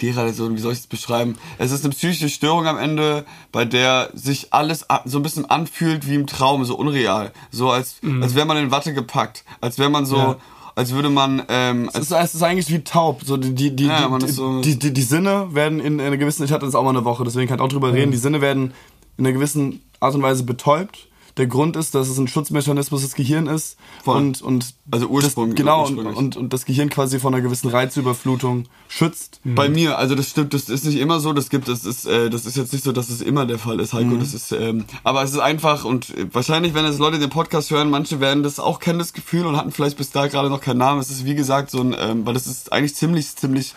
[0.00, 1.36] Derealisation, wie soll ich es beschreiben?
[1.58, 6.08] Es ist eine psychische Störung am Ende, bei der sich alles so ein bisschen anfühlt
[6.08, 7.32] wie im Traum, so unreal.
[7.50, 8.22] So als, mhm.
[8.22, 9.44] als wäre man in Watte gepackt.
[9.60, 10.36] Als wäre man so, ja.
[10.74, 11.42] als würde man.
[11.48, 13.22] Ähm, es, ist, es ist eigentlich wie taub.
[13.24, 16.16] So die, die, die, ja, die, so die, die, die, Sinne werden in, in einer
[16.16, 17.94] gewissen, ich hatte das auch mal eine Woche, deswegen kann ich auch drüber mhm.
[17.94, 18.72] reden, die Sinne werden
[19.16, 21.07] in einer gewissen Art und Weise betäubt
[21.38, 24.16] der Grund ist, dass es ein Schutzmechanismus des Gehirns ist Voll.
[24.16, 27.68] und und also Ursprung, das, genau und, und, und das Gehirn quasi von einer gewissen
[27.68, 29.40] Reizüberflutung schützt.
[29.44, 29.54] Mhm.
[29.54, 32.28] Bei mir, also das stimmt, das ist nicht immer so, das gibt das ist äh,
[32.28, 34.20] das ist jetzt nicht so, dass es immer der Fall ist, Heiko, mhm.
[34.20, 37.90] das ist ähm, aber es ist einfach und wahrscheinlich wenn es Leute den Podcast hören,
[37.90, 40.78] manche werden das auch kennen das Gefühl und hatten vielleicht bis da gerade noch keinen
[40.78, 41.00] Namen.
[41.00, 43.74] Es ist wie gesagt so ein ähm, weil das ist eigentlich ziemlich ziemlich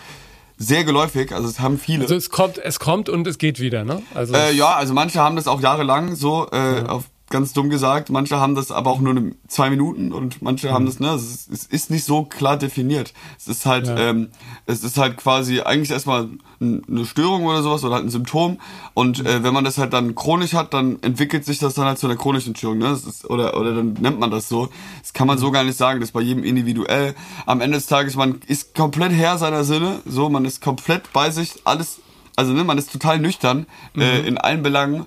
[0.62, 2.04] sehr geläufig, also es haben viele.
[2.04, 4.04] Also es kommt, es kommt und es geht wieder, ne?
[4.14, 6.86] Also äh, ja, also manche haben das auch jahrelang so äh, ja.
[6.86, 8.10] auf ganz dumm gesagt.
[8.10, 10.74] Manche haben das aber auch nur eine, zwei Minuten und manche mhm.
[10.74, 13.14] haben das, ne, es ist, es ist, nicht so klar definiert.
[13.38, 13.98] Es ist halt, ja.
[13.98, 14.30] ähm,
[14.66, 16.30] es ist halt quasi eigentlich erstmal
[16.62, 18.60] eine Störung oder sowas oder halt ein Symptom.
[18.94, 21.98] Und äh, wenn man das halt dann chronisch hat, dann entwickelt sich das dann halt
[21.98, 22.90] zu einer chronischen Störung, ne?
[22.90, 24.70] Das ist, oder, oder dann nennt man das so.
[25.02, 27.16] Das kann man so gar nicht sagen, das ist bei jedem individuell.
[27.46, 31.32] Am Ende des Tages, man ist komplett Herr seiner Sinne, so, man ist komplett bei
[31.32, 32.00] sich, alles,
[32.36, 33.66] also ne, man ist total nüchtern
[33.96, 34.02] äh, mhm.
[34.02, 35.06] äh, in allen Belangen.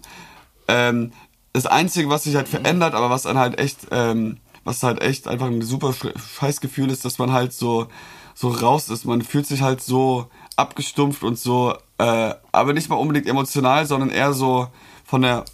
[0.67, 1.13] Ähm,
[1.55, 5.29] das Einzige, was sich halt verändert, aber was dann halt echt ähm, was halt echt
[5.29, 7.87] einfach ein super sch- Scheißgefühl ist, dass man halt so,
[8.35, 9.05] so raus ist.
[9.05, 14.11] Man fühlt sich halt so abgestumpft und so, äh, aber nicht mal unbedingt emotional, sondern
[14.11, 14.69] eher so
[15.05, 15.45] von der,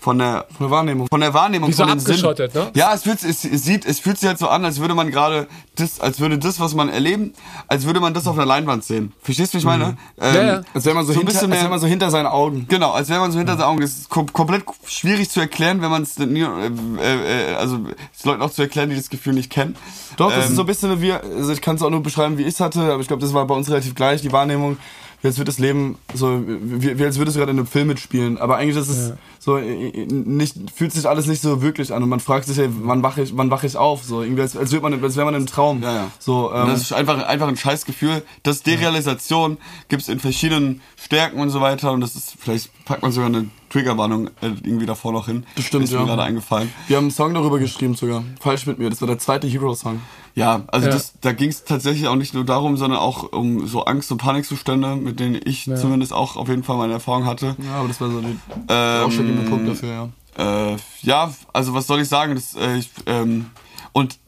[0.00, 1.08] von der, Von der Wahrnehmung.
[1.08, 2.10] von der Wahrnehmung, Wie so den Sinn.
[2.14, 2.70] abgeschottet, ne?
[2.74, 5.10] Ja, es fühlt, es, es sieht, es fühlt sich halt so an, als würde man
[5.10, 5.46] gerade
[5.76, 7.34] das, als würde das, was man erleben,
[7.68, 9.12] als würde man das auf einer Leinwand sehen.
[9.22, 9.96] Verstehst du, wie ich meine?
[10.18, 10.60] Ähm, Ja, ja.
[10.74, 12.66] Als wäre man so, So hinter, bisschen als mehr- wär man so hinter seinen Augen.
[12.68, 13.80] Genau, als wäre man so hinter den Augen.
[13.82, 17.80] Das ist kom komplett schwierig zu erklären, wenn man es äh, äh, also
[18.16, 19.76] es Leuten auch zu erklären, die das Gefühl nicht kennen.
[20.16, 22.38] Doch, das Ähm, ist so ein bisschen wie, also ich kann es auch nur beschreiben,
[22.38, 24.76] wie ich es hatte, aber ich glaube, das war bei uns relativ gleich, die Wahrnehmung,
[25.22, 27.88] wie als würde das Leben so, wie, wie als würdest du gerade in einem Film
[27.88, 28.38] mitspielen.
[28.38, 32.08] Aber eigentlich ist es so, äh, nicht, fühlt sich alles nicht so wirklich an und
[32.08, 34.04] man fragt sich, ey, wann wache ich, wann wache ich auf?
[34.04, 35.82] So, irgendwie als, als, man, als wäre man im Traum.
[35.82, 36.10] Ja, ja.
[36.18, 38.22] So, ähm, das ist einfach, einfach ein Scheißgefühl.
[38.42, 39.58] Das Derealisation
[39.88, 41.92] gibt's in verschiedenen Stärken und so weiter.
[41.92, 45.44] Und das ist, vielleicht packt man sogar eine Triggerwarnung äh, irgendwie davor noch hin.
[45.56, 46.04] Das stimmt, ist mir ja.
[46.04, 46.72] gerade eingefallen.
[46.88, 48.24] wir haben einen Song darüber geschrieben sogar.
[48.40, 48.90] Falsch mit mir.
[48.90, 50.00] Das war der zweite Hero-Song.
[50.34, 50.92] Ja, also Ja.
[50.92, 54.96] Das, da ging's tatsächlich auch nicht nur darum, sondern auch um so Angst- und Panikzustände,
[54.96, 57.56] mit denen ich zumindest auch auf jeden Fall meine Erfahrung hatte.
[57.64, 58.30] Ja, aber das war so der
[58.68, 59.88] Ähm, ausschlaggebende Punkt dafür,
[60.36, 60.72] ja.
[60.72, 62.34] Äh, ja, also was soll ich sagen?
[62.34, 63.46] Das, äh, ich, ähm,
[63.92, 64.18] und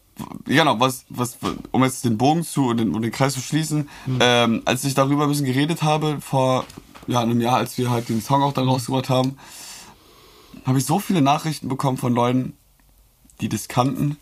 [0.45, 1.39] genau, was, was,
[1.71, 3.89] um jetzt den Bogen zu und den, und den Kreis zu schließen,
[4.21, 6.65] ähm, als ich darüber ein bisschen geredet habe, vor
[7.07, 9.37] ja, einem Jahr, als wir halt den Song auch dann rausgebracht haben,
[10.67, 12.55] habe ich so viele Nachrichten bekommen von Leuten,
[13.41, 14.17] die das kannten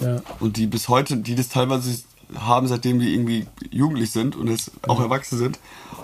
[0.00, 0.20] Ja.
[0.40, 2.02] und die bis heute, die das teilweise
[2.36, 5.58] haben, seitdem die irgendwie jugendlich sind und jetzt auch erwachsen sind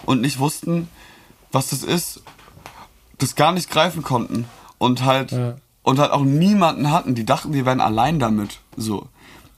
[0.07, 0.89] und nicht wussten,
[1.53, 2.23] was das ist,
[3.19, 4.45] das gar nicht greifen konnten
[4.79, 5.57] und halt Ja.
[5.83, 9.09] und halt auch niemanden hatten, die dachten, die wären allein damit, so.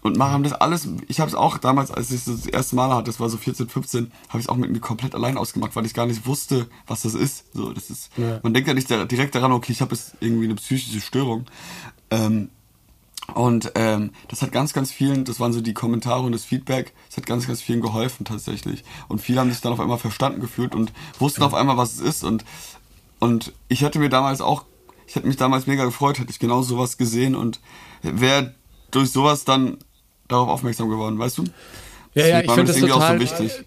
[0.03, 2.74] Und mal haben das alles, ich habe es auch damals, als ich das, das erste
[2.74, 5.37] Mal hatte, das war so 14, 15, habe ich es auch mit mir komplett allein
[5.37, 7.53] ausgemacht, weil ich gar nicht wusste, was das ist.
[7.53, 8.41] So, das ist, Ja.
[8.43, 11.45] man denkt ja nicht direkt daran, okay, ich habe jetzt irgendwie eine psychische Störung.
[12.11, 12.49] Ähm,
[13.35, 16.93] und ähm, das hat ganz, ganz vielen, das waren so die Kommentare und das Feedback,
[17.09, 18.85] das hat ganz, ganz vielen geholfen tatsächlich.
[19.09, 22.01] Und viele haben sich dann auf einmal verstanden gefühlt und wussten auf einmal, was es
[22.01, 22.24] ist.
[22.24, 22.45] Und,
[23.18, 24.64] und ich hätte mir damals auch,
[25.07, 27.61] ich hätte mich damals mega gefreut, hätte ich genau sowas gesehen und
[28.03, 28.55] wäre
[28.91, 29.78] durch sowas dann
[30.28, 31.45] darauf aufmerksam geworden, weißt du?
[32.14, 33.64] Ja, ja, Deswegen ich finde das irgendwie total, auch so wichtig.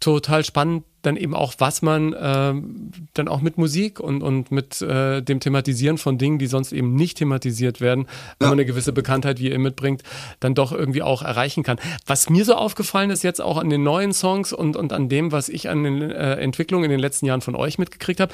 [0.00, 4.80] total spannend, dann eben auch, was man ähm, dann auch mit Musik und, und mit
[4.82, 8.06] äh, dem Thematisieren von Dingen, die sonst eben nicht thematisiert werden,
[8.38, 10.02] wenn man eine gewisse Bekanntheit, wie ihr mitbringt,
[10.40, 11.78] dann doch irgendwie auch erreichen kann.
[12.06, 15.32] Was mir so aufgefallen ist jetzt auch an den neuen Songs und, und an dem,
[15.32, 18.32] was ich an den äh, Entwicklungen in den letzten Jahren von euch mitgekriegt habe,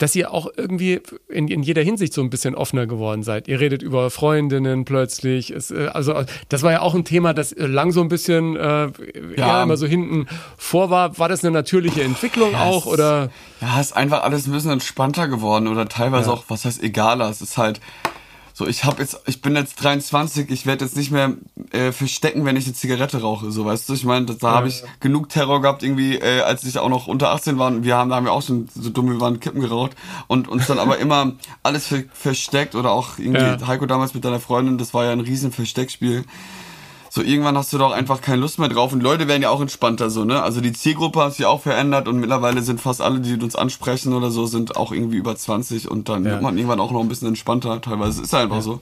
[0.00, 3.48] dass ihr auch irgendwie in, in jeder Hinsicht so ein bisschen offener geworden seid.
[3.48, 5.50] Ihr redet über Freundinnen plötzlich.
[5.50, 8.56] Es, äh, also das war ja auch ein Thema, das äh, lang so ein bisschen
[8.56, 8.90] äh,
[9.36, 9.62] ja.
[9.62, 10.26] immer so hinten
[10.56, 11.18] vor war.
[11.18, 13.28] War das eine natürliche Entwicklung auch oder?
[13.60, 17.28] Ja, ist einfach alles ein bisschen entspannter geworden oder teilweise auch, was heißt egaler.
[17.28, 17.80] Es ist halt
[18.60, 21.32] so, ich habe jetzt, ich bin jetzt 23, ich werde jetzt nicht mehr
[21.72, 23.94] äh, verstecken, wenn ich eine Zigarette rauche, so weißt du.
[23.94, 27.06] Ich meine, da, da habe ich genug Terror gehabt irgendwie, äh, als ich auch noch
[27.06, 27.82] unter 18 war.
[27.82, 29.92] Wir haben, da haben wir auch schon so dumm, wir waren Kippen geraucht
[30.26, 31.32] und uns dann aber immer
[31.62, 33.66] alles ver versteckt oder auch irgendwie Ja.
[33.66, 36.26] Heiko damals mit deiner Freundin, das war ja ein riesen Versteckspiel
[37.12, 39.60] so irgendwann hast du doch einfach keine Lust mehr drauf und Leute werden ja auch
[39.60, 40.42] entspannter so, ne?
[40.42, 44.12] Also die Zielgruppe hat sich auch verändert und mittlerweile sind fast alle, die uns ansprechen
[44.14, 46.30] oder so, sind auch irgendwie über 20 und dann Ja.
[46.32, 48.80] wird man irgendwann auch noch ein bisschen entspannter, teilweise ist einfach so.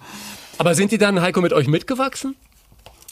[0.58, 2.36] Aber sind die dann, Heiko, mit euch mitgewachsen?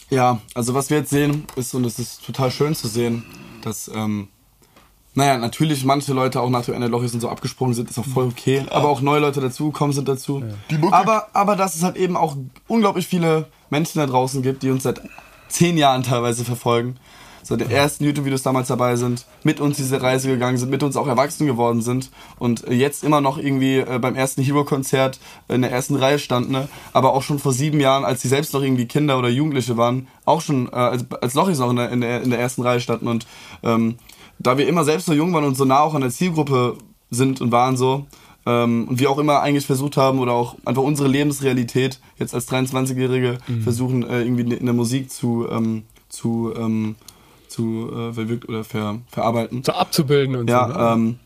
[0.09, 3.23] Ja, also was wir jetzt sehen, ist, und es ist total schön zu sehen,
[3.63, 4.27] dass, ähm,
[5.15, 8.05] naja, natürlich manche Leute auch nach dem Ende Lochis und so abgesprungen sind, ist auch
[8.05, 8.65] voll okay.
[8.69, 10.43] Aber auch neue Leute dazugekommen sind dazu.
[10.91, 12.37] Aber, aber dass es halt eben auch
[12.67, 15.01] unglaublich viele Menschen da draußen gibt, die uns seit
[15.47, 16.97] zehn Jahren teilweise verfolgen.
[17.43, 20.97] Seit den ersten YouTube-Videos damals dabei sind, mit uns diese Reise gegangen sind, mit uns
[20.97, 25.61] auch erwachsen geworden sind und äh, jetzt immer noch irgendwie äh, beim ersten Hero-Konzert in
[25.61, 26.67] der ersten Reihe standen, ne?
[26.91, 30.09] aber auch schon vor sieben Jahren, als sie selbst noch irgendwie Kinder oder Jugendliche waren,
[30.25, 32.81] auch schon äh, als, als Lochis noch in der, in, der, in der ersten Reihe
[32.81, 33.25] standen und
[33.63, 33.95] ähm,
[34.39, 36.77] da wir immer selbst so jung waren und so nah auch an der Zielgruppe
[37.09, 38.05] sind und waren so,
[38.47, 42.47] ähm, und wir auch immer eigentlich versucht haben oder auch einfach unsere Lebensrealität jetzt als
[42.49, 46.95] 23-Jährige versuchen äh, irgendwie in der Musik zu, ähm, zu, ähm,
[47.49, 49.63] zu äh, verwirkt oder ver, verarbeiten.
[49.65, 50.55] So abzubilden und so.
[50.55, 50.93] Ja, ne?
[50.93, 51.19] ähm,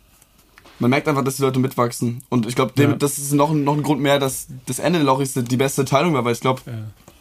[0.79, 2.23] man merkt einfach, dass die Leute mitwachsen.
[2.29, 2.93] Und ich glaube, Ja.
[2.93, 5.85] das ist noch, ein- noch ein Grund mehr, dass das Ende der Lochis die beste
[5.85, 6.61] Teilung war, weil ich glaube,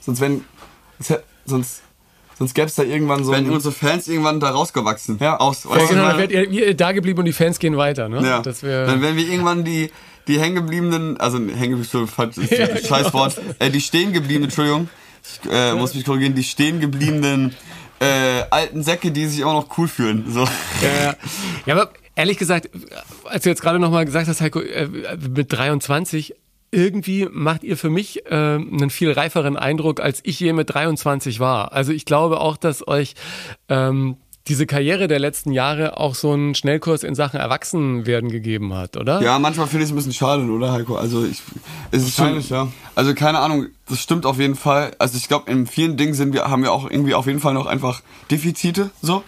[0.01, 0.45] sonst wenn
[1.45, 1.83] sonst,
[2.41, 5.19] sonst gäbe es da irgendwann so Werden ein, unsere Fans irgendwann da rausgewachsen.
[5.21, 5.37] Ja.
[5.37, 8.23] Aus, Ja, genau, dann werdet ihr, ihr da geblieben und die Fans gehen weiter, ne?
[8.27, 8.41] Ja.
[8.41, 9.91] Das wär, dann werden wir irgendwann die,
[10.27, 12.37] die hängengebliebenen, also hängengebliebenen, falsch,
[12.89, 14.89] scheiß Wort, äh, die stehen gebliebenen, Entschuldigung,
[15.23, 17.55] ich äh, muss mich korrigieren, die stehen gebliebenen
[18.01, 20.25] äh, alten Säcke, die sich immer noch cool fühlen.
[20.29, 20.45] So.
[20.81, 21.15] Ja, ja.
[21.67, 22.71] ja, aber ehrlich gesagt,
[23.25, 24.89] als du jetzt gerade nochmal gesagt hast, Heiko, äh,
[25.29, 26.35] mit 23,
[26.73, 31.41] irgendwie macht ihr für mich äh, einen viel reiferen Eindruck, als ich je mit 23
[31.41, 31.73] war.
[31.73, 33.15] Also ich glaube auch, dass euch
[33.69, 34.17] ähm,
[34.49, 39.21] diese Karriere der letzten Jahre auch so einen Schnellkurs in Sachen Erwachsenwerden gegeben hat, oder?
[39.23, 40.97] Ja, manchmal finde ich es ein bisschen schade, oder Heiko?
[40.97, 41.43] Also ich,
[41.91, 42.69] es ist schon, ja.
[42.95, 44.93] also keine Ahnung, das stimmt auf jeden Fall.
[44.99, 47.55] Also ich glaube, in vielen Dingen sind wir, haben wir auch irgendwie auf jeden Fall
[47.55, 49.23] noch einfach Defizite, so.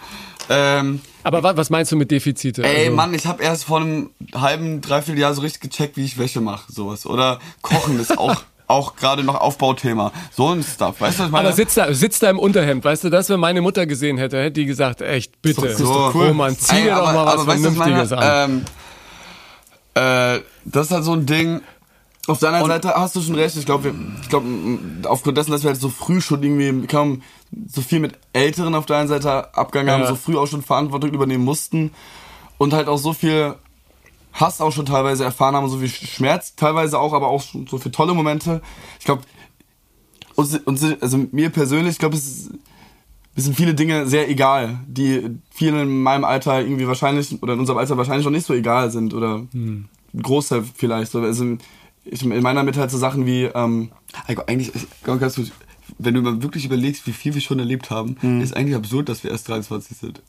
[0.49, 2.63] Ähm, Aber wa was meinst du mit Defizite?
[2.63, 6.03] Ey, Also- Mann, ich habe erst vor einem halben, dreiviertel Jahr so richtig gecheckt, wie
[6.05, 7.05] ich Wäsche mache, sowas.
[7.05, 8.35] Oder Kochen ist auch,
[8.67, 10.11] auch gerade noch Aufbauthema.
[10.35, 11.47] So ein Stuff, weißt du, was ich meine?
[11.47, 14.37] Aber sitzt da, sitzt da im Unterhemd, weißt du, das, wenn meine Mutter gesehen hätte,
[14.37, 15.65] hätte die gesagt, echt, bitte.
[15.67, 16.27] Ist doch cool.
[16.27, 18.51] Roman, zieh Ey, dir doch aber- mal was aber weißt du, Vernünftiges an.
[18.51, 18.65] Ähm,
[19.95, 21.61] äh, das ist halt so ein Ding,
[22.27, 23.55] Auf der anderen Seite hast du schon recht.
[23.57, 24.47] Ich glaube, ich glaube,
[25.03, 27.21] aufgrund dessen, dass wir halt so früh schon irgendwie kaum
[27.67, 29.99] so viel mit Älteren auf der einen Seite abgegangen Ja.
[29.99, 31.91] haben, so früh auch schon Verantwortung übernehmen mussten
[32.57, 33.55] und halt auch so viel
[34.33, 37.91] Hass auch schon teilweise erfahren haben, so viel Schmerz teilweise auch, aber auch so viele
[37.91, 38.61] tolle Momente.
[38.99, 39.21] Ich glaube,
[40.35, 42.51] uns, uns, also mir persönlich, ich glaube, es ist,
[43.35, 47.59] mir sind viele Dinge sehr egal, die vielen in meinem Alter irgendwie wahrscheinlich oder in
[47.59, 49.89] unserem Alter wahrscheinlich noch nicht so egal sind oder ein
[50.21, 51.11] Großteil vielleicht.
[51.11, 51.57] So, Also
[52.05, 53.91] ich, in meiner Mitte halt so Sachen wie ähm,
[54.47, 55.51] eigentlich, ich- ganz ganz kurz,
[55.97, 58.41] wenn du mal wirklich überlegst, wie viel wir schon erlebt haben, Mhm.
[58.41, 60.21] ist eigentlich absurd, dass wir erst 23 sind.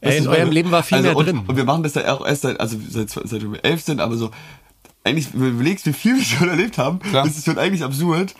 [0.00, 1.42] Ey, in eurem Leben war viel also, mehr und, drin.
[1.46, 4.16] Und wir machen das ja auch erst seit, also seit, seit wir elf sind, aber
[4.16, 4.30] so,
[5.02, 7.26] eigentlich, wenn du überlegst, wie viel wir schon erlebt haben, Klar.
[7.26, 8.34] ist schon eigentlich absurd,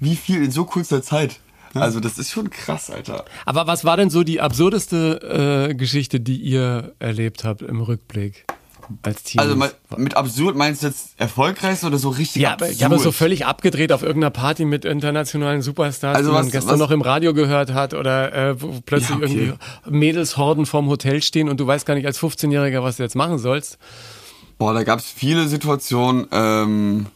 [0.00, 1.38] wie viel in so kurzer Zeit.
[1.74, 3.24] Also das ist schon krass, Alter.
[3.46, 8.44] Aber was war denn so die absurdeste äh, Geschichte, die ihr erlebt habt im Rückblick
[9.02, 9.40] als Team?
[9.40, 9.56] Also
[9.96, 12.80] mit absurd meinst du jetzt erfolgreich oder so richtig ja, aber, absurd?
[12.80, 16.52] ja, aber so völlig abgedreht auf irgendeiner Party mit internationalen Superstars, Also die man was-
[16.52, 19.24] gestern was- noch im Radio gehört hat oder äh, wo plötzlich Ja, okay.
[19.24, 19.52] irgendwie
[19.90, 23.38] Mädelshorden vorm Hotel stehen und du weißt gar nicht als 15-Jähriger, was du jetzt machen
[23.38, 23.78] sollst.
[24.58, 26.26] Boah, da gab es viele Situationen.
[26.30, 27.06] Ähm,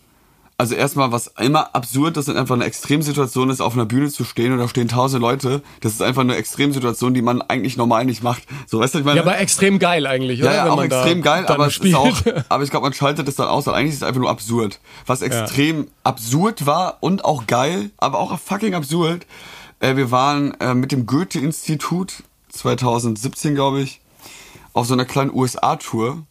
[0.61, 4.53] also erstmal, was immer absurd ist, einfach eine Extremsituation ist, auf einer Bühne zu stehen
[4.53, 5.63] und da stehen tausend Leute.
[5.83, 8.43] Das ist einfach eine Extremsituation, die man eigentlich normal nicht macht.
[8.67, 9.19] So, weißt du, ich meine?
[9.19, 10.53] Ja, aber extrem geil eigentlich, oder?
[10.53, 12.17] ja, ja, auch extrem geil, aber es ist auch,
[12.49, 14.81] aber ich glaube, man schaltet es dann aus, weil eigentlich ist es einfach nur absurd.
[15.07, 19.27] Was extrem absurd war und auch geil, aber auch fucking absurd.
[19.79, 24.01] Äh, wir waren äh, mit dem Goethe-Institut 2017, glaube ich,
[24.73, 26.25] auf so einer kleinen USA-Tour,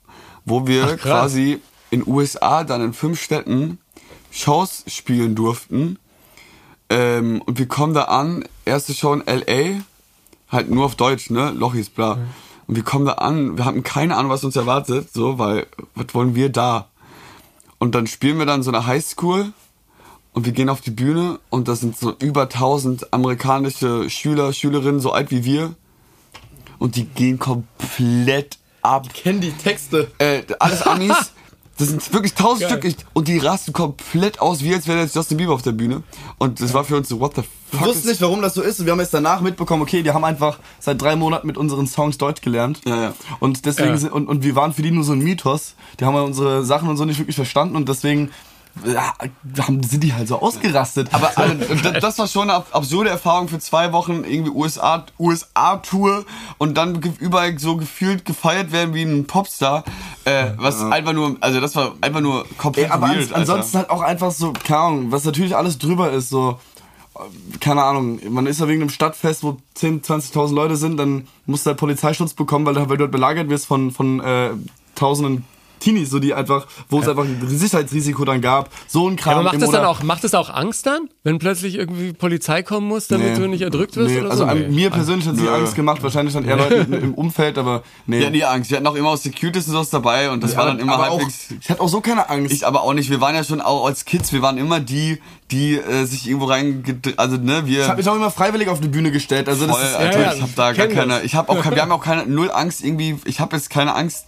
[0.44, 1.62] wo wir Ach, quasi
[1.92, 3.80] in USA dann in fünf Städten
[4.32, 6.00] Shows spielen durften.
[6.90, 9.82] Ähm, und wir kommen da an, erste Show in L.A.,
[10.50, 12.18] halt nur auf Deutsch, ne, Lochis, bla.
[12.68, 16.14] Und wir kommen da an, wir hatten keine Ahnung, was uns erwartet, so, weil, was
[16.14, 16.88] wollen wir da?
[17.80, 19.54] Und dann spielen wir dann so eine Highschool
[20.34, 25.00] und wir gehen auf die Bühne und das sind so über 1000 amerikanische Schüler, Schülerinnen,
[25.00, 25.74] so alt wie wir.
[26.80, 29.08] Und die gehen komplett ab.
[29.14, 30.12] kenn die Texte.
[30.20, 31.34] Äh, alles Amis.
[31.78, 32.70] Das sind wirklich tausend Geil.
[32.72, 35.74] Stück ich- und die rasten komplett aus, wie als wäre jetzt Justin Bieber auf der
[35.74, 36.02] Bühne.
[36.40, 37.88] Und das war für uns so, what the Ich fuck?
[37.88, 38.80] wusste ist- nicht, warum das so ist.
[38.80, 41.86] Und wir haben jetzt danach mitbekommen, okay, die haben einfach seit drei Monaten mit unseren
[41.86, 42.82] Songs Deutsch gelernt.
[42.86, 43.14] Ja, ja.
[43.40, 43.98] Und deswegen Ja.
[43.98, 45.76] sind, und, und wir waren für die nur so ein Mythos.
[46.00, 48.32] Die haben unsere Sachen und so nicht wirklich verstanden und deswegen
[48.84, 51.10] sind die halt so ausgerastet.
[51.14, 51.54] Aber also,
[52.00, 56.26] das, war schon eine ab- absurde Erfahrung für zwei Wochen, irgendwie USA, USA-Tour
[56.58, 59.84] und dann überall so gefühlt gefeiert werden wie ein Popstar.
[60.26, 63.78] Äh, was einfach nur, also das war einfach nur komplett Ey, aber weird, ans, ansonsten
[63.78, 66.60] halt auch einfach so, keine Ahnung, was natürlich alles drüber ist, so,
[67.60, 70.04] keine Ahnung, man ist ja wegen einem Stadtfest, wo 10.000,
[70.34, 73.50] 20.000 Leute sind, dann musst du halt Polizeischutz bekommen, weil, du- weil du dort belagert
[73.50, 74.50] wirst von, von äh,
[74.96, 75.46] tausenden
[75.80, 79.32] Teenies, so die einfach, wo es einfach ein Sicherheitsrisiko dann gab, so ein Kram.
[79.32, 82.64] Ja, aber macht das dann auch, macht das auch Angst dann, wenn plötzlich irgendwie Polizei
[82.64, 83.40] kommen muss, damit Nee.
[83.40, 84.50] du nicht erdrückt wirst Nee, oder also so?
[84.50, 84.68] an Nee.
[84.76, 85.48] mir persönlich hat sie.
[85.48, 88.20] Angst gemacht, wahrscheinlich dann eher Leuten im Umfeld, aber nee.
[88.20, 88.70] Wir hatten nie Angst.
[88.70, 91.48] Wir hatten auch immer aus Securities und sowas dabei und das war dann immer halbwegs...
[91.62, 92.54] ich hatte auch so keine Angst.
[92.54, 93.10] Ich aber auch nicht.
[93.10, 95.22] Wir waren ja schon auch als Kids, wir waren immer die,
[95.52, 97.82] die äh, sich irgendwo reingedreht, also ne, wir...
[97.82, 99.48] Ich habe mich auch immer freiwillig auf die Bühne gestellt.
[99.48, 101.76] Also das Voll, ist, Alter, ja, ich habe da gar keine, ich habe auch, kein-
[101.76, 103.18] wir haben auch keine null Angst irgendwie.
[103.26, 104.26] Ich habe jetzt keine Angst.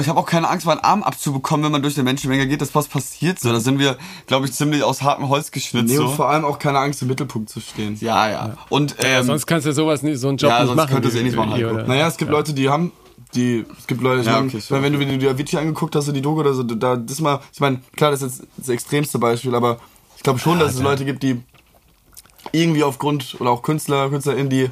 [0.00, 2.60] Ich habe auch keine Angst, meinen Arm abzubekommen, wenn man durch eine Menschenmenge geht.
[2.60, 3.50] Das was passiert so.
[3.50, 5.88] Da sind wir, glaube ich, ziemlich aus hartem Holz geschnitzt.
[5.88, 6.12] nee, und so.
[6.14, 7.96] vor allem auch keine Angst im Mittelpunkt zu stehen.
[8.00, 8.56] Ja, ja.
[8.68, 10.90] Und Ja, ähm, sonst kannst du sowas nicht, so einen Job Ja, nicht sonst machen.
[10.92, 11.70] könntest du eh nicht machen, Heiko.
[11.70, 11.86] oder?
[11.88, 12.92] Naja, es gibt Leute, die haben,
[13.34, 15.58] die, es gibt Leute, ich Ja, meine, okay, meine, wenn du wenn du dir Avicii
[15.58, 18.38] angeguckt hast, so die Doku oder so, da, das mal, ich meine, klar, das ist
[18.38, 19.78] jetzt das extremste Beispiel, aber
[20.16, 21.40] ich glaube schon, dass es Leute gibt, die
[22.52, 24.70] irgendwie aufgrund, oder auch Künstler, KünstlerInnen, die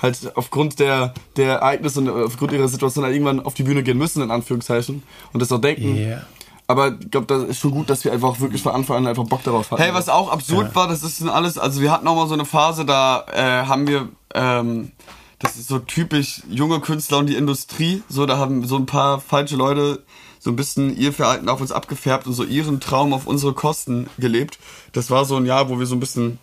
[0.00, 3.98] halt aufgrund der, der Ereignisse und aufgrund ihrer Situation halt irgendwann auf die Bühne gehen
[3.98, 5.96] müssen, in Anführungszeichen, und das auch denken.
[5.96, 6.22] Ja.
[6.66, 9.24] Aber ich glaube, das ist schon gut, dass wir einfach wirklich von Anfang an einfach
[9.24, 9.82] Bock darauf hatten.
[9.82, 12.34] Hey, was auch absurd war, das ist dann alles, also wir hatten auch mal so
[12.34, 14.92] eine Phase, da äh, haben wir, ähm,
[15.38, 19.20] das ist so typisch junge Künstler und die Industrie, so da haben so ein paar
[19.20, 20.02] falsche Leute
[20.44, 24.10] so ein bisschen ihr Verhalten auf uns abgefärbt und so ihren Traum auf unsere Kosten
[24.18, 24.58] gelebt.
[24.92, 26.38] Das war so ein Jahr, wo wir so ein bisschen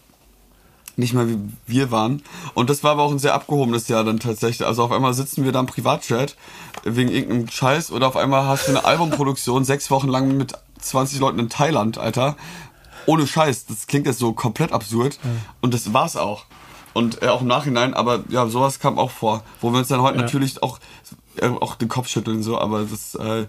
[0.97, 1.37] nicht mehr wie
[1.67, 2.21] wir waren.
[2.53, 4.67] Und das war aber auch ein sehr abgehobenes Jahr dann tatsächlich.
[4.67, 6.35] Also auf einmal sitzen wir da im Privatchat
[6.83, 11.19] wegen irgendeinem Scheiß oder auf einmal hast du eine Albumproduktion sechs Wochen lang mit 20
[11.19, 12.35] Leuten in Thailand, Alter.
[13.05, 13.65] Ohne Scheiß.
[13.65, 15.19] Das klingt jetzt so komplett absurd.
[15.61, 16.45] Und das war's auch.
[16.93, 20.01] Und äh, auch im Nachhinein, aber ja, sowas kam auch vor, wo wir uns dann
[20.01, 20.23] heute Ja.
[20.23, 20.77] natürlich auch,
[21.37, 23.45] äh, auch den Kopf schütteln, so, aber das äh,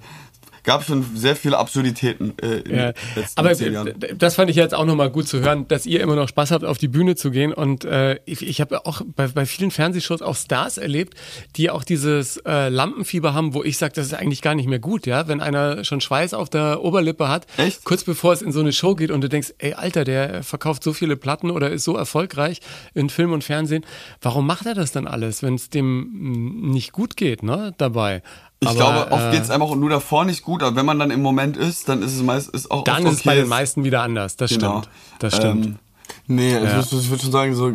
[0.64, 3.94] gab schon sehr viele Absurditäten äh, in Ja, den letzten aber zehn Jahren.
[4.16, 6.64] das fand ich jetzt auch nochmal gut zu hören, dass ihr immer noch Spaß habt,
[6.64, 7.52] auf die Bühne zu gehen.
[7.52, 11.14] Und äh, ich, ich habe auch bei, bei vielen Fernsehshows auch Stars erlebt,
[11.56, 14.78] die auch dieses äh, Lampenfieber haben, wo ich sage, das ist eigentlich gar nicht mehr
[14.78, 15.28] gut, ja.
[15.28, 17.84] Wenn einer schon Schweiß auf der Oberlippe hat, Echt?
[17.84, 20.82] kurz bevor es in so eine Show geht und du denkst, ey Alter, der verkauft
[20.84, 22.60] so viele Platten oder ist so erfolgreich
[22.94, 23.84] in Film und Fernsehen,
[24.20, 28.22] warum macht er das dann alles, wenn es dem mm, nicht gut geht, ne, dabei?
[28.62, 31.10] Ich Aber, glaube, oft äh, geht's einfach nur davor nicht gut, aber wenn man dann
[31.10, 33.40] im Moment ist, dann ist es meist ist auch Dann oft ist es bei okay,
[33.40, 34.82] den meisten wieder anders, das Genau.
[34.82, 34.88] stimmt.
[35.18, 35.66] Das stimmt.
[35.66, 35.78] Ähm,
[36.28, 36.62] Nee, Ja.
[36.62, 37.72] ich, würd- ich würde schon sagen, so,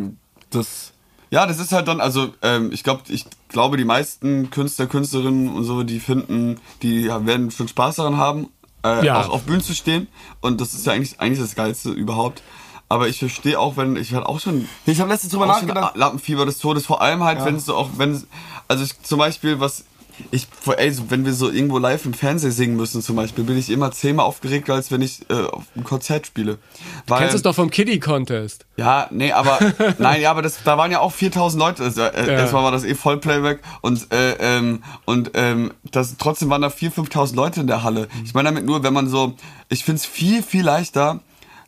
[0.50, 0.92] das.
[1.30, 5.54] Ja, das ist halt dann, also ähm, ich glaube, ich glaube, die meisten Künstler, Künstlerinnen
[5.54, 8.48] und so, die finden, die ja, werden schon Spaß daran haben,
[8.84, 9.20] äh, Ja.
[9.20, 10.08] auch auf Bühnen zu stehen.
[10.40, 12.42] Und das ist ja eigentlich eigentlich das Geilste überhaupt.
[12.88, 15.66] Aber ich verstehe auch, wenn ich halt auch schon Ich habe letztens drüber auch schon
[15.68, 15.96] nachgedacht.
[15.96, 18.22] Lampenfieber des Todes, vor allem halt, wenn es so auch, wenn
[18.68, 19.84] also ich, zum Beispiel was
[20.30, 20.46] ich,
[20.76, 23.90] ey, wenn wir so irgendwo live im Fernsehen singen müssen zum Beispiel, bin ich immer
[23.92, 26.58] zehnmal aufgeregter, als wenn ich äh, auf einem Konzert spiele.
[27.06, 28.66] Weil, Kennst du es doch vom Kiddie Contest?
[28.76, 29.58] ja, nee, aber
[29.98, 31.84] nein, ja, aber das, da waren ja auch 4000 Leute.
[31.84, 32.32] Also, äh, Ja.
[32.34, 37.10] Erstmal war das eh Vollplayback und äh, ähm, und ähm, das trotzdem waren da 4.000,
[37.10, 38.08] 5.000 Leute in der Halle.
[38.24, 39.34] Ich meine damit nur, wenn man so,
[39.68, 41.20] ich find's viel viel leichter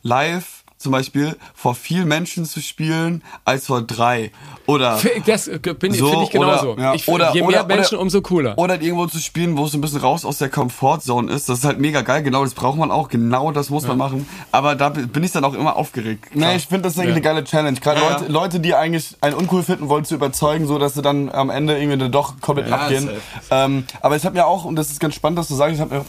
[0.03, 4.31] live zum Beispiel vor vielen Menschen zu spielen als vor drei
[4.65, 6.71] oder Das äh, bin, So, finde ich genauso.
[6.73, 8.57] oder- ja, ich, oder- je mehr oder- Menschen, oder- umso cooler.
[8.57, 11.47] oder irgendwo zu spielen, wo es ein bisschen raus aus der Comfortzone ist.
[11.49, 12.23] Das ist halt mega geil.
[12.23, 13.07] Genau, das braucht man auch.
[13.09, 14.27] Genau, das muss man machen.
[14.51, 16.31] Aber da bin ich dann auch immer aufgeregt.
[16.31, 16.49] Klar.
[16.51, 17.79] Nee, ich finde das eigentlich eine geile Challenge.
[17.79, 18.29] Gerade Ja, Leute, ja.
[18.31, 21.77] Leute, die eigentlich einen uncool finden, wollen zu überzeugen, so dass sie dann am Ende
[21.79, 23.09] irgendwie dann doch komplett Ja, abgehen.
[23.51, 25.81] Ähm, aber ich habe mir auch, und das ist ganz spannend, dass du sagst, ich
[25.81, 26.05] habe mir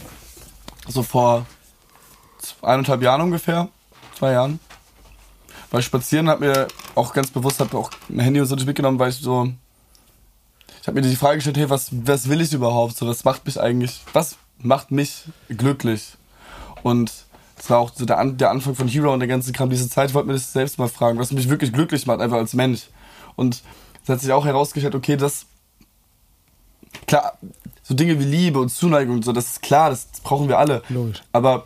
[0.87, 1.45] so vor
[2.61, 3.69] eineinhalb Jahren ungefähr,
[4.17, 4.59] zwei Jahren,
[5.79, 8.99] ich spazieren, habe mir auch ganz bewusst, habe auch ein Handy und so nicht mitgenommen,
[8.99, 9.51] weil ich so,
[10.81, 12.95] ich habe mir die Frage gestellt, hey, was, was will ich überhaupt?
[12.95, 16.15] So, was macht mich eigentlich, was macht mich glücklich?
[16.83, 17.11] Und
[17.55, 19.89] das war auch so der, An der Anfang von Hero und der ganze Kram, diese
[19.89, 22.53] Zeit, ich wollte mir das selbst mal fragen, was mich wirklich glücklich macht, einfach als
[22.53, 22.89] Mensch.
[23.35, 23.63] Und
[24.03, 25.45] es hat sich auch herausgestellt, okay, das,
[27.07, 27.37] klar,
[27.81, 30.83] so Dinge wie Liebe und Zuneigung und so, das ist klar, das brauchen wir alle.
[30.89, 31.23] Logisch.
[31.31, 31.63] Aber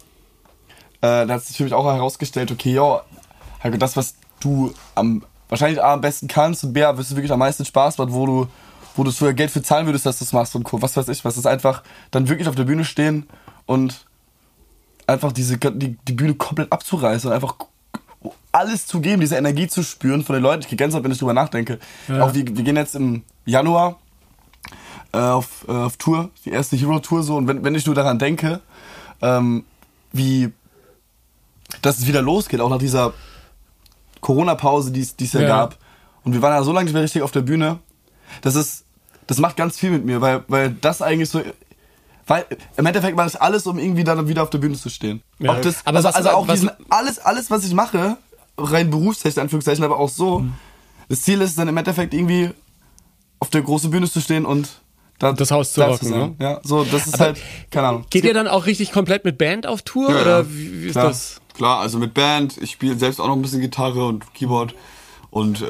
[1.01, 3.01] äh, da hat sich für mich auch herausgestellt, okay, ja,
[3.63, 7.31] Heiko, das, was du am wahrscheinlich A, am besten kannst und B, wirst du wirklich
[7.31, 8.47] am meisten Spaß macht, wo du,
[8.95, 10.81] wo du sogar Geld für zahlen würdest, dass du das machst und Co.
[10.81, 13.27] Was weiß ich, was ist einfach dann wirklich auf der Bühne stehen
[13.65, 14.05] und
[15.05, 17.55] einfach diese die, die Bühne komplett abzureißen und einfach
[18.51, 20.61] alles zu geben, diese Energie zu spüren von den Leuten.
[20.61, 21.79] Ich kriege Gänsehaut, wenn ich drüber nachdenke.
[22.19, 23.99] Auch wir, wir gehen jetzt im Januar
[25.13, 27.35] äh, auf, äh, auf Tour, die erste Hero-Tour so.
[27.37, 28.59] Und wenn, wenn ich nur daran denke,
[29.21, 29.63] ähm,
[30.11, 30.51] wie
[31.81, 33.13] dass es wieder losgeht, auch nach dieser
[34.21, 35.47] Corona-Pause, die es ja, Ja.
[35.47, 35.77] gab.
[36.23, 37.79] Und wir waren ja so lange nicht mehr richtig auf der Bühne.
[38.41, 38.83] Das ist,
[39.27, 41.41] das macht ganz viel mit mir, weil, weil das eigentlich so,
[42.25, 42.45] weil
[42.75, 45.21] im Endeffekt mache ich alles, um irgendwie dann wieder auf der Bühne zu stehen.
[45.39, 45.51] Ja.
[45.53, 48.17] Auch das, Aber also, was- also auch was- diesen, alles, alles, was ich mache,
[48.57, 50.39] rein berufstechnisch, Anführungszeichen, aber auch so.
[50.39, 50.53] Mhm.
[51.09, 52.49] Das Ziel ist dann im Endeffekt irgendwie
[53.39, 54.67] auf der großen Bühne zu stehen und
[55.19, 56.35] da, Das Haus zu rocken, ne?
[56.39, 57.41] Ja, so, das ist Aber halt,
[57.71, 58.05] keine Ahnung.
[58.11, 60.11] Geht ihr dann auch richtig komplett mit Band auf Tour?
[60.11, 60.49] Ja, oder ja.
[60.51, 61.07] wie, wie ist Klar.
[61.07, 61.41] das?
[61.57, 62.57] Klar, also mit Band.
[62.61, 64.73] Ich spiele selbst auch noch ein bisschen Gitarre und Keyboard.
[65.29, 65.65] Und äh,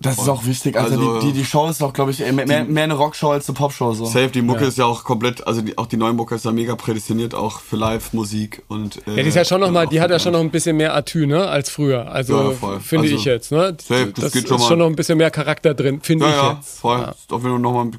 [0.00, 0.76] Das ist auch wichtig.
[0.76, 3.30] Also, also, die, die, die Show ist auch, glaube ich, mehr, mehr, mehr eine Rockshow
[3.30, 3.92] als eine Popshow.
[3.94, 4.04] So.
[4.04, 6.50] Safe, die Mucke ist ja auch komplett, also die, auch die neue Mucke ist ja
[6.50, 10.00] mega prädestiniert auch für Live-Musik und äh, Ja, die ist ja schon noch mal, die
[10.00, 12.10] hat ja schon noch ein bisschen mehr Atü, ne, als früher.
[12.10, 12.80] Also Ja, voll.
[12.80, 13.76] finde Also, ich jetzt, ne?
[13.80, 14.66] safe, das das geht ist schon mal.
[14.68, 16.78] schon noch ein bisschen mehr Charakter drin, finde Ja, ich ja, jetzt.
[16.80, 16.98] voll.
[16.98, 17.10] Ja.
[17.12, 17.90] Ist auf jeden Fall nochmal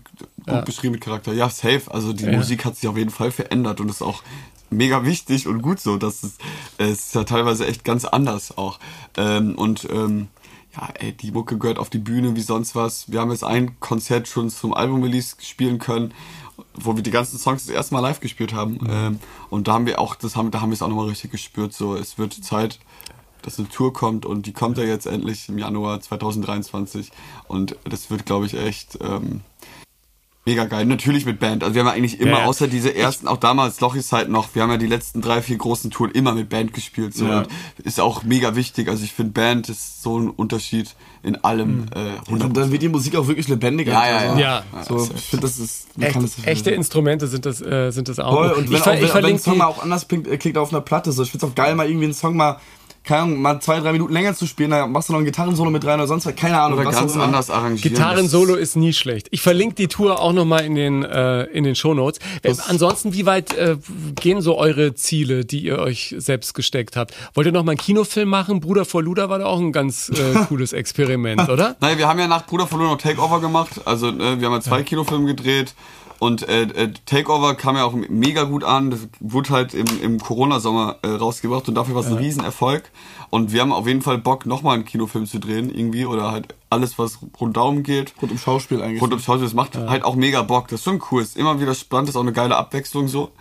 [0.46, 1.34] gut beschrieben mit Charakter.
[1.34, 1.84] Ja, safe.
[1.88, 4.24] Also die Musik hat sich auf jeden Fall verändert und ist auch
[4.70, 5.98] mega wichtig und gut so.
[5.98, 6.38] dass es,
[6.78, 8.80] es ist ja teilweise echt ganz anders auch.
[9.16, 10.28] Ähm, und ähm,
[10.76, 13.12] ja, ey, die Mucke gehört auf die Bühne wie sonst was.
[13.12, 16.14] Wir haben jetzt ein Konzert schon zum Album-Release spielen können,
[16.76, 18.80] wo wir die ganzen Songs das erste Mal live gespielt haben.
[18.90, 21.32] Ähm, und da haben wir auch, das haben, da haben wir es auch nochmal richtig
[21.32, 21.74] gespürt.
[21.74, 22.80] So, es wird Zeit,
[23.42, 27.12] dass eine Tour kommt und die kommt ja jetzt endlich im Januar 2023
[27.48, 29.42] und das wird, glaube ich, echt ähm,
[30.48, 30.86] Mega geil.
[30.86, 31.62] Natürlich mit Band.
[31.62, 32.46] Also wir haben ja eigentlich immer, Ja.
[32.46, 35.58] außer diese ersten, auch damals Lochis Zeit noch, wir haben ja die letzten drei, vier
[35.58, 37.14] großen Touren immer mit Band gespielt.
[37.14, 37.26] So.
[37.26, 37.40] Ja.
[37.40, 37.48] Und
[37.84, 38.88] ist auch mega wichtig.
[38.88, 41.88] Also ich finde Band ist so ein Unterschied in allem.
[41.94, 42.54] Äh, Und 100%.
[42.54, 43.92] dann wird die Musik auch wirklich lebendiger.
[43.92, 45.04] Ja, ja, Also, ja.
[45.04, 46.72] So, ich finde, das ist, man Echt, kann das echte.
[46.72, 48.34] Instrumente sind das, äh, sind das auch.
[48.34, 50.38] Voll, und wenn, ich, auch, wenn, ich wenn ein Song mal auch anders klingt, äh,
[50.38, 51.12] klingt auf einer Platte.
[51.12, 51.24] So.
[51.24, 52.58] Ich find's auch geil, mal irgendwie einen Song mal,
[53.08, 55.72] keine Ahnung, mal zwei, drei Minuten länger zu spielen, da machst du noch ein Gitarrensolo
[55.72, 56.78] mit rein oder sonst was, keine Ahnung.
[56.80, 57.94] Oder was ganz anders arrangieren.
[57.94, 59.28] Gitarrensolo ist nie schlecht.
[59.32, 62.20] Ich verlinke die Tour auch nochmal in den, äh, in den Shownotes.
[62.44, 63.78] Äh, Ansonsten, wie weit äh,
[64.16, 67.16] gehen so eure Ziele, die ihr euch selbst gesteckt habt?
[67.34, 68.60] Wollt ihr nochmal einen Kinofilm machen?
[68.60, 71.78] Bruder vor Luder war da auch ein ganz äh, cooles Experiment, oder?
[71.80, 73.82] Naja, wir haben ja nach Bruder verloren noch Takeover gemacht.
[73.86, 75.74] Also äh, wir haben ja zwei Kinofilme gedreht.
[76.20, 78.90] Und äh, äh, Takeover kam ja auch mega gut an.
[78.90, 82.84] Das wurde halt im, im Corona-Sommer äh, rausgebracht und dafür war es ein Riesenerfolg.
[83.30, 86.06] Und wir haben auf jeden Fall Bock, nochmal einen Kinofilm zu drehen, irgendwie.
[86.06, 88.14] Oder halt alles, was rundum geht.
[88.22, 89.02] Rund um Schauspiel eigentlich.
[89.02, 89.46] Rund ums Schauspiel.
[89.46, 90.68] Das macht halt auch mega Bock.
[90.70, 91.22] Das ist schon cool.
[91.22, 93.32] Ist immer wieder spannend, ist auch eine geile Abwechslung so.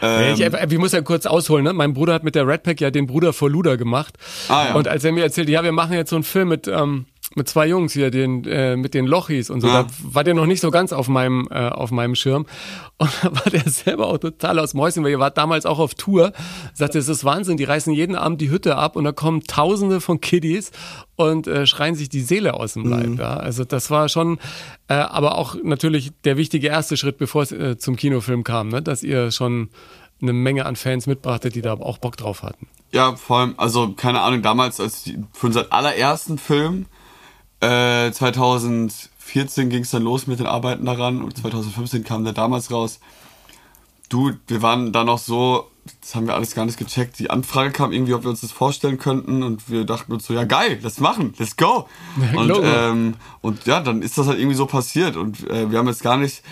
[0.00, 1.72] ich, äh, ich muss ja kurz ausholen, ne?
[1.72, 4.16] Mein Bruder hat mit der Red Pack ja den Bruder vor Luder gemacht.
[4.48, 4.74] Ah, ja.
[4.74, 7.06] Und als er mir erzählte, ja, wir machen jetzt so einen Film mit, ähm,
[7.36, 9.82] mit zwei Jungs hier, den, äh, mit den Lochis und so, Ja.
[9.84, 12.46] da war der noch nicht so ganz auf meinem, äh, auf meinem Schirm.
[12.96, 15.94] Und da war der selber auch total aus Mäuschen, weil ihr wart damals auch auf
[15.94, 16.32] Tour.
[16.74, 20.00] Sagte, es ist Wahnsinn, die reißen jeden Abend die Hütte ab und da kommen tausende
[20.00, 20.70] von Kiddies
[21.16, 23.18] und äh, schreien sich die Seele aus dem Leib.
[23.18, 23.36] Ja?
[23.36, 24.38] Also das war schon,
[24.88, 28.80] äh, aber auch natürlich der wichtige erste Schritt, bevor es äh, zum Kinofilm kam, ne?
[28.82, 29.70] dass ihr schon
[30.22, 32.68] eine Menge an Fans mitbrachtet, die da auch Bock drauf hatten.
[32.92, 36.86] Ja, vor allem, also keine Ahnung, damals, als die, für unseren allerersten Film,
[37.64, 42.70] äh, 2014 ging es dann los mit den Arbeiten daran und 2015 kam der damals
[42.70, 43.00] raus.
[44.08, 47.18] Du, wir waren da noch so, das haben wir alles gar nicht gecheckt.
[47.18, 50.34] Die Anfrage kam irgendwie, ob wir uns das vorstellen könnten und wir dachten uns so,
[50.34, 51.88] ja geil, lass machen, let's go.
[52.36, 55.88] Und, ähm, und ja, dann ist das halt irgendwie so passiert und äh, wir haben
[55.88, 56.42] jetzt gar nicht,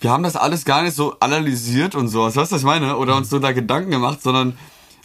[0.00, 2.96] wir haben das alles gar nicht so analysiert und sowas, weißt du, was ich meine?
[2.96, 4.56] Oder uns so da Gedanken gemacht, sondern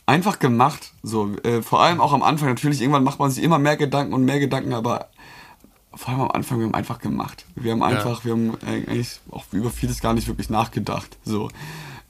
[0.05, 0.93] einfach gemacht.
[1.03, 4.13] So, äh, vor allem auch am Anfang natürlich, irgendwann macht man sich immer mehr Gedanken
[4.13, 5.09] und mehr Gedanken, aber
[5.97, 7.45] vor allem am Anfang, wir haben einfach gemacht.
[7.55, 11.17] Wir haben einfach, wir haben eigentlich auch über vieles gar nicht wirklich nachgedacht.
[11.23, 11.49] So.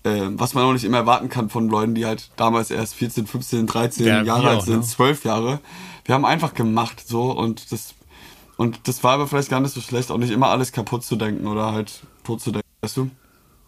[0.03, 3.27] Äh, was man auch nicht immer erwarten kann von Leuten, die halt damals erst 14,
[3.27, 4.81] 15, 13 Ja, Jahre alt sind, ne?
[4.83, 5.59] 12 Jahre.
[6.05, 7.93] Wir haben einfach gemacht, so, und das,
[8.55, 11.15] und das war aber vielleicht gar nicht so schlecht, auch nicht immer alles kaputt zu
[11.15, 13.09] denken oder halt tot zu denken, weißt du?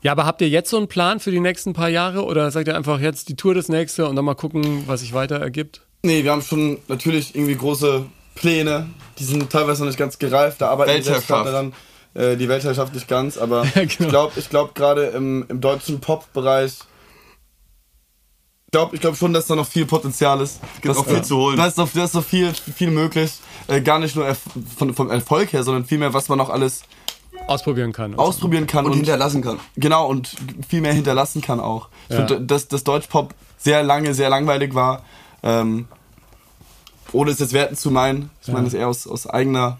[0.01, 2.67] Ja, aber habt ihr jetzt so einen Plan für die nächsten paar Jahre oder sagt
[2.69, 5.81] ihr einfach jetzt die Tour das nächste und dann mal gucken, was sich weiter ergibt?
[6.03, 8.05] Nee, wir haben schon natürlich irgendwie große
[8.39, 8.89] Pläne.
[9.19, 10.61] Die sind teilweise noch nicht ganz gereift.
[10.61, 11.73] Da arbeiten wir gerade daran.
[12.15, 14.09] Äh, die Weltherrschaft nicht ganz, aber Ja, ich genau.
[14.09, 16.71] glaube ich glaub gerade im, im deutschen Pop-Bereich.
[18.67, 20.59] Ich glaube ich glaub schon, dass da noch viel Potenzial ist.
[20.81, 21.57] Gibt auch viel zu holen.
[21.57, 23.31] Da ist noch, da ist noch viel, viel möglich.
[23.67, 24.39] Äh, gar nicht nur erf
[24.77, 26.83] von, vom Erfolg her, sondern vielmehr, was man noch alles
[27.47, 28.13] Ausprobieren kann.
[28.15, 28.85] ausprobieren kann.
[28.85, 29.59] Und hinterlassen kann.
[29.75, 30.35] Genau, und
[30.67, 31.89] viel mehr hinterlassen kann auch.
[32.09, 32.27] Ich Ja.
[32.27, 35.03] finde, dass das Deutschpop sehr lange, sehr langweilig war.
[35.41, 35.87] Ähm,
[37.13, 38.29] ohne es jetzt werten zu meinen.
[38.41, 39.77] Ich meine das eher aus, aus eigener.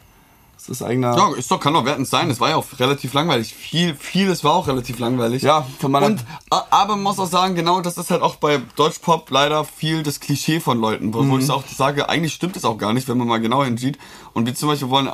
[0.58, 1.16] Das ist eigener.
[1.16, 2.30] Ja, ist doch, kann doch wertend sein.
[2.30, 3.54] Es war ja auch relativ langweilig.
[3.54, 5.42] Viel, vieles war auch relativ langweilig.
[5.42, 8.60] Ja, kann man- Und, aber man muss auch sagen, genau, das ist halt auch bei
[8.76, 11.40] Deutschpop leider viel das Klischee von Leuten, wo, wo Mhm.
[11.40, 13.98] ich auch sage, eigentlich stimmt es auch gar nicht, wenn man mal genau hinsieht.
[14.34, 15.10] Und wir zum Beispiel wollen,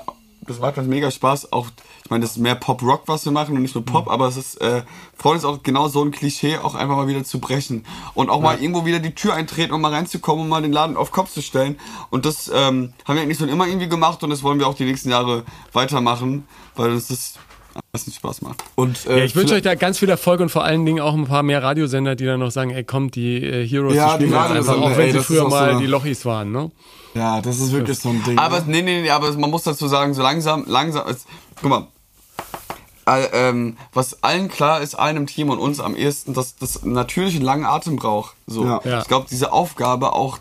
[0.47, 1.67] das macht uns mega Spaß, auch,
[2.03, 3.91] ich meine, das ist mehr Pop-Rock, was wir machen und nicht nur Mhm.
[3.91, 4.83] Pop, aber es ist, äh,
[5.17, 7.85] freut uns auch genau so ein Klischee auch einfach mal wieder zu brechen.
[8.13, 10.97] Und auch mal irgendwo wieder die Tür eintreten und mal reinzukommen und mal den Laden
[10.97, 11.79] auf Kopf zu stellen.
[12.09, 14.75] Und das ähm, haben wir eigentlich schon immer irgendwie gemacht und das wollen wir auch
[14.75, 15.43] die nächsten Jahre
[15.73, 17.35] weitermachen, weil uns das
[17.75, 18.63] am meisten Spaß macht.
[18.75, 21.13] Und, äh, Ja, ich wünsche euch da ganz viel Erfolg und vor allen Dingen auch
[21.13, 24.25] ein paar mehr Radiosender, die dann noch sagen, ey komm, die äh, Heroes, Ja, die
[24.25, 26.71] spielen die jetzt einfach, auch wenn ey, sie früher mal so- die Lochis waren, ne?
[27.13, 28.37] Ja, das ist wirklich so ein Ding.
[28.37, 28.65] Aber ne?
[28.67, 31.25] nee, nee, nee, aber man muss dazu sagen, so langsam, langsam, es,
[31.61, 31.87] guck mal,
[33.05, 37.35] all, ähm, was allen klar ist, im Team und uns am ehesten, dass das natürlich
[37.35, 38.35] einen langen Atem braucht.
[38.47, 38.81] So, Ja.
[38.83, 39.01] Ja.
[39.01, 40.39] ich glaube, diese Aufgabe auch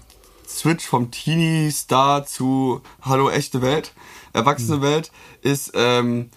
[0.49, 3.93] Switch vom Teenie-Star zu Hallo echte Welt,
[4.32, 5.11] erwachsene Welt,
[5.43, 6.30] ist ähm,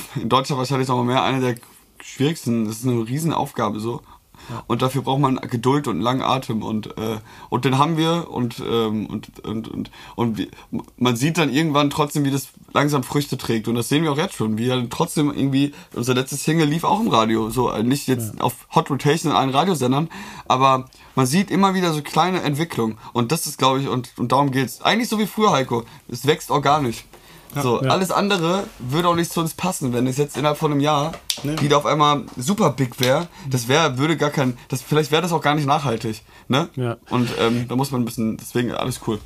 [0.14, 1.54] in Deutschland wahrscheinlich noch mal mehr eine der
[2.02, 2.66] schwierigsten.
[2.66, 4.02] Das ist eine Riesenaufgabe so.
[4.66, 7.18] Und dafür braucht man Geduld und einen langen Atem und äh,
[7.48, 10.50] und den haben wir und ähm, und und und und wie,
[10.96, 14.16] man sieht dann irgendwann trotzdem, wie das langsam Früchte trägt und das sehen wir auch
[14.16, 17.84] jetzt schon, wie dann trotzdem irgendwie unser letztes Single lief auch im Radio, so äh,
[17.84, 20.08] nicht jetzt auf Hot Rotation in allen Radiosendern,
[20.48, 24.32] aber man sieht immer wieder so kleine Entwicklungen und das ist glaube ich und und
[24.32, 24.82] darum geht's.
[24.82, 27.04] Eigentlich so wie früher Heiko, es wächst organisch.
[27.60, 30.80] So, alles andere würde auch nicht zu uns passen, wenn es jetzt innerhalb von einem
[30.80, 33.28] Jahr wieder auf einmal super big wäre.
[33.50, 36.68] Das wäre, würde gar kein, das, vielleicht wäre das auch gar nicht nachhaltig, ne?
[36.76, 36.96] Ja.
[37.10, 39.18] Und ähm, da muss man ein bisschen, deswegen alles cool.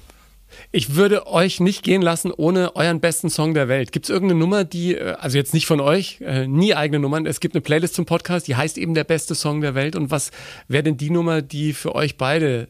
[0.73, 3.93] Ich würde euch nicht gehen lassen ohne euren besten Song der Welt.
[3.93, 7.27] Gibt es irgendeine Nummer, die, äh, also jetzt nicht von euch, äh, nie eigene Nummern,
[7.27, 9.97] es gibt eine Playlist zum Podcast, die heißt eben der beste Song der Welt.
[9.97, 10.31] Und was
[10.69, 12.69] wäre denn die Nummer, die für euch beide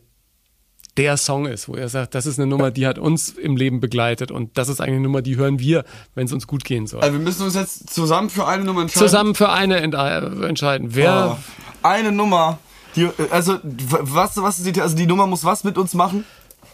[0.96, 3.80] der Song ist, wo ihr sagt, das ist eine Nummer, die hat uns im Leben
[3.80, 5.84] begleitet und das ist eigentlich eine Nummer, die hören wir,
[6.14, 7.00] wenn es uns gut gehen soll.
[7.00, 9.08] Also wir müssen uns jetzt zusammen für eine Nummer entscheiden.
[9.08, 10.94] Zusammen für eine äh, entscheiden.
[10.94, 11.42] Wer, Oh,
[11.82, 12.58] eine Nummer.
[12.94, 16.24] Die, also, was, was ist die, also die Nummer muss was mit uns machen?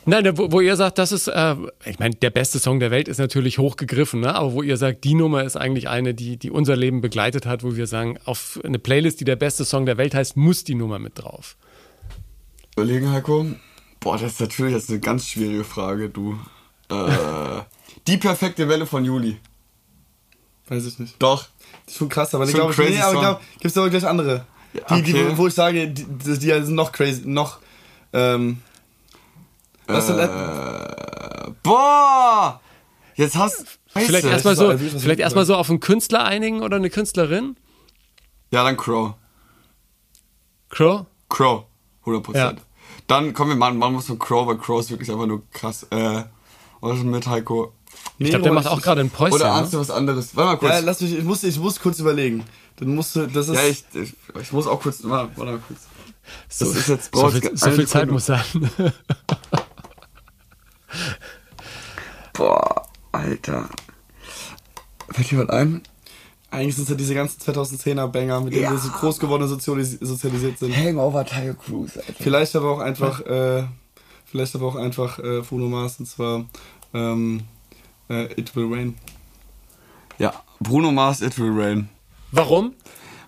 [0.05, 1.55] Nein, wo, wo ihr sagt, das ist, äh,
[1.85, 4.35] ich meine, der beste Song der Welt ist natürlich hochgegriffen, ne?
[4.35, 7.63] aber wo ihr sagt, die Nummer ist eigentlich eine, die, die unser Leben begleitet hat,
[7.63, 10.75] wo wir sagen, auf eine Playlist, die der beste Song der Welt heißt, muss die
[10.75, 11.57] Nummer mit drauf.
[12.77, 13.47] Überlegen, Heiko.
[14.03, 16.39] Boah, das ist natürlich jetzt eine ganz schwierige Frage, du.
[16.91, 16.97] Äh,
[18.09, 19.39] die perfekte Welle von Juli.
[20.69, 21.15] Weiß ich nicht.
[21.23, 21.47] Doch.
[21.87, 24.07] Das ist schon krass, aber ich glaube, crazy nee, aber ich glaube, gibt's aber gleich
[24.07, 24.45] andere.
[24.91, 25.33] Die, die, okay.
[25.37, 27.59] wo ich sage, die, die, die sind noch crazy, noch,
[28.13, 28.59] ähm,
[29.87, 32.61] was denn, Äh, boah!
[33.15, 37.57] Jetzt hast Vielleicht erstmal so, vielleicht erstmal so auf einen Künstler einigen oder eine Künstlerin.
[38.51, 39.15] Ja, dann Crow.
[40.71, 41.05] Crow?
[41.29, 41.65] Crow.
[42.07, 42.37] 100%.
[42.37, 42.55] Ja.
[43.13, 45.87] Dann kommen wir mal, machen wir so Crow, weil Crow ist wirklich einfach nur krass.
[45.91, 46.25] Äh,
[46.81, 47.73] was ist mit Heiko?
[48.19, 49.35] Ich glaube, der macht auch gerade ein Päuschen.
[49.35, 49.53] Oder ne?
[49.53, 50.35] ahnst du was anderes?
[50.35, 50.73] Warte mal kurz.
[50.73, 52.45] ja, lass mich, ich muss, ich muss kurz überlegen.
[52.77, 55.61] Dann musst du, das ist, Ja, ich, ich, ich muss auch kurz, warte, warte mal
[55.67, 55.81] kurz.
[56.49, 58.41] So, ist jetzt- so viel, so viel Zeit muss sein.
[62.33, 63.69] Boah, Alter.
[65.11, 65.83] Fällt dir was ein?
[66.53, 68.71] Eigentlich sind es ja diese ganzen 2010er Banger, mit denen Ja.
[68.73, 70.77] wir so groß geworden und sozialis sozialisiert sind.
[70.77, 72.15] Hangover Tiger Cruise, Alter.
[72.23, 73.65] Vielleicht aber auch einfach, äh,
[74.27, 76.45] vielleicht aber auch einfach äh, Bruno Mars und zwar
[76.95, 77.41] ähm,
[78.11, 78.95] äh, It Will Rain.
[80.19, 81.89] Ja, Bruno Mars, It Will Rain.
[82.31, 82.75] Warum?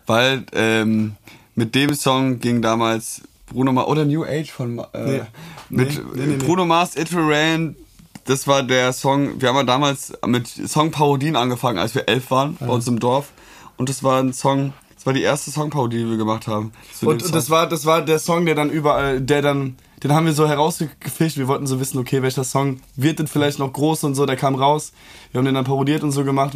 [0.07, 1.16] Weil ähm,
[1.55, 5.20] mit dem Song ging damals Bruno Mars oder New Age von äh, Nee.
[5.70, 6.37] mit nee, nee.
[6.37, 7.77] Bruno Mars, It Will Rain.
[8.25, 9.41] Das war der Song.
[9.41, 13.33] Wir haben ja damals mit Songparodien angefangen, als wir elf waren bei uns im Dorf.
[13.77, 14.72] Und das war ein Song.
[14.95, 16.72] Das war die erste Songparodie, die wir gemacht haben.
[17.03, 20.33] Und, das war, das war der Song, der dann überall, der dann, den haben wir
[20.33, 21.37] so herausgefischt.
[21.37, 24.25] Wir wollten so wissen, okay, welcher Song wird denn vielleicht noch groß und so.
[24.25, 24.93] Der kam raus.
[25.33, 26.55] Wir haben den dann parodiert und so gemacht.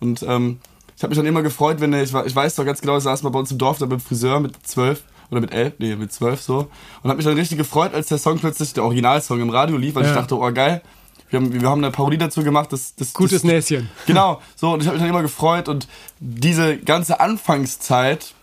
[0.00, 0.58] Und ähm,
[0.96, 3.04] ich habe mich dann immer gefreut, wenn der, ich, ich weiß doch ganz genau, ich
[3.04, 5.94] saß mal bei uns im Dorf da beim Friseur mit zwölf oder mit elf, nee,
[5.94, 6.68] mit zwölf so.
[7.02, 9.94] Und habe mich dann richtig gefreut, als der Song plötzlich, der Originalsong im Radio lief,
[9.94, 10.10] weil Ja.
[10.10, 10.82] ich dachte, oh geil.
[11.28, 12.72] Wir haben, wir haben eine Parodie dazu gemacht.
[12.72, 13.88] Das, das, Gutes das, Näschen.
[14.06, 15.88] Genau, so und ich habe mich dann immer gefreut und
[16.20, 18.34] diese ganze Anfangszeit,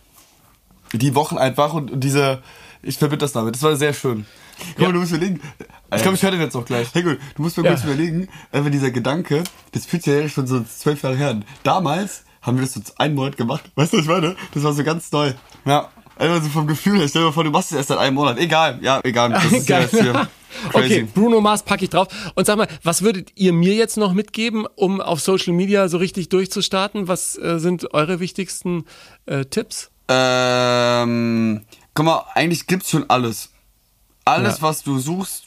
[0.91, 2.41] die Wochen einfach und, und diese,
[2.81, 3.55] ich verbinde das damit.
[3.55, 4.25] Das war sehr schön.
[4.75, 5.41] Guck mal, du musst überlegen.
[5.95, 6.89] Ich glaube, ich höre den jetzt auch gleich.
[6.93, 7.71] Hey gut, du musst mir Ja.
[7.71, 11.29] kurz überlegen, einfach dieser Gedanke, das fühlt sich ja schon so zwölf Jahre her.
[11.29, 11.45] an.
[11.63, 13.63] Damals haben wir das so einen Monat gemacht.
[13.75, 14.35] Weißt du, was ich meine?
[14.53, 15.33] Das war so ganz neu.
[15.65, 15.89] Ja.
[16.17, 17.07] Einfach so vom Gefühl her.
[17.07, 18.37] Stell dir mal vor, du machst es erst seit einem Monat.
[18.37, 19.29] Egal, ja, egal.
[19.29, 19.89] Das ist ja Geil.
[19.91, 20.13] jetzt hier
[20.71, 20.93] crazy.
[21.01, 22.07] Okay, Bruno Mars packe ich drauf.
[22.35, 25.97] Und sag mal, was würdet ihr mir jetzt noch mitgeben, um auf Social Media so
[25.97, 27.07] richtig durchzustarten?
[27.07, 28.85] Was äh, sind eure wichtigsten
[29.25, 29.89] äh, Tipps?
[30.07, 31.61] Ähm,
[31.93, 33.49] guck mal, eigentlich gibt's schon alles.
[34.25, 34.61] Alles, Ja.
[34.61, 35.45] was du suchst,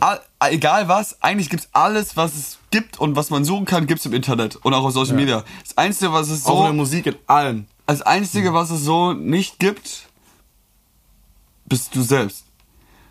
[0.00, 4.06] all, egal was, eigentlich gibt's alles, was es gibt und was man suchen kann, gibt's
[4.06, 5.42] im Internet und auch auf Social Media.
[5.62, 7.66] Das Einzige, was es Auch in so, der Musik, in allen.
[7.86, 10.08] Als Einzige, was es so nicht gibt,
[11.66, 12.44] bist du selbst.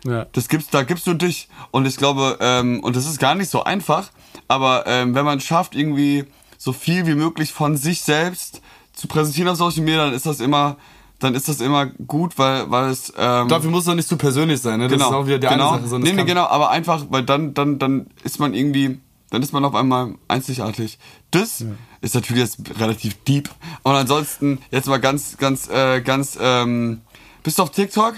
[0.04, 0.26] Ja.
[0.32, 1.48] Das gibt's, da gibst du dich.
[1.70, 4.10] Und ich glaube, ähm, und das ist gar nicht so einfach,
[4.48, 6.26] aber ähm, wenn man schafft, irgendwie
[6.58, 8.60] so viel wie möglich von sich selbst
[8.92, 10.76] zu präsentieren auf Social Media, dann ist das immer,
[11.18, 14.16] dann ist das immer gut, weil, weil es ähm, Dafür muss es doch nicht zu
[14.16, 14.88] persönlich sein, ne?
[14.88, 16.00] Das genau, ist auch wieder die genau, eine Sache.
[16.00, 19.00] nee, nee, genau, aber einfach, weil dann, dann, dann ist man irgendwie,
[19.30, 20.98] dann ist man auf einmal einzigartig.
[21.30, 21.64] Das
[22.04, 23.48] ist natürlich jetzt relativ deep.
[23.82, 27.00] Und ansonsten jetzt mal ganz, ganz, äh, ganz, ähm,
[27.42, 28.14] bist du auf TikTok?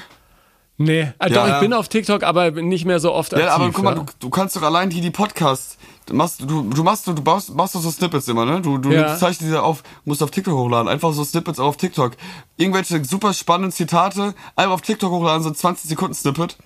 [0.78, 1.60] Nee, äh, doch, Ja, ich ja.
[1.60, 3.46] bin auf TikTok, aber nicht mehr so oft aktiv.
[3.46, 4.02] Ja, aber guck mal, ja.
[4.02, 7.54] du, du kannst doch allein hier die Podcasts, du machst, du, du machst, du baust,
[7.54, 8.60] machst doch so Snippets immer, ne?
[8.60, 9.02] Du, du Ja.
[9.06, 12.12] nimmst, zeichnest diese auf, musst auf TikTok hochladen, einfach so Snippets auch auf TikTok.
[12.58, 16.58] Irgendwelche super spannenden Zitate, einfach auf TikTok hochladen, so ein 20 Sekunden Snippet,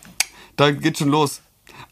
[0.56, 1.40] da geht schon los.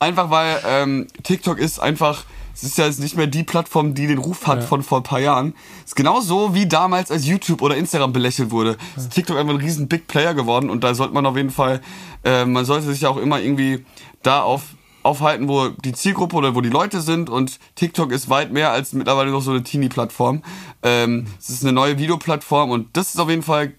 [0.01, 2.25] Einfach weil ähm, TikTok ist einfach,
[2.59, 5.05] es ist ja jetzt nicht mehr die Plattform, die den Ruf hat von vor ein
[5.05, 5.55] paar Jahren.
[5.85, 8.77] Es ist genauso wie damals, als YouTube oder Instagram belächelt wurde.
[8.97, 11.81] Ist TikTok einfach ein riesen Big Player geworden und da sollte man auf jeden Fall,
[12.25, 13.85] äh, man sollte sich ja auch immer irgendwie
[14.25, 14.63] da auf,
[15.05, 18.93] aufhalten, wo die Zielgruppe oder wo die Leute sind und TikTok ist weit mehr als
[18.93, 20.43] mittlerweile noch so eine Teenie-Plattform.
[20.83, 23.75] Ähm, es ist eine neue Videoplattform und das ist auf jeden Fall,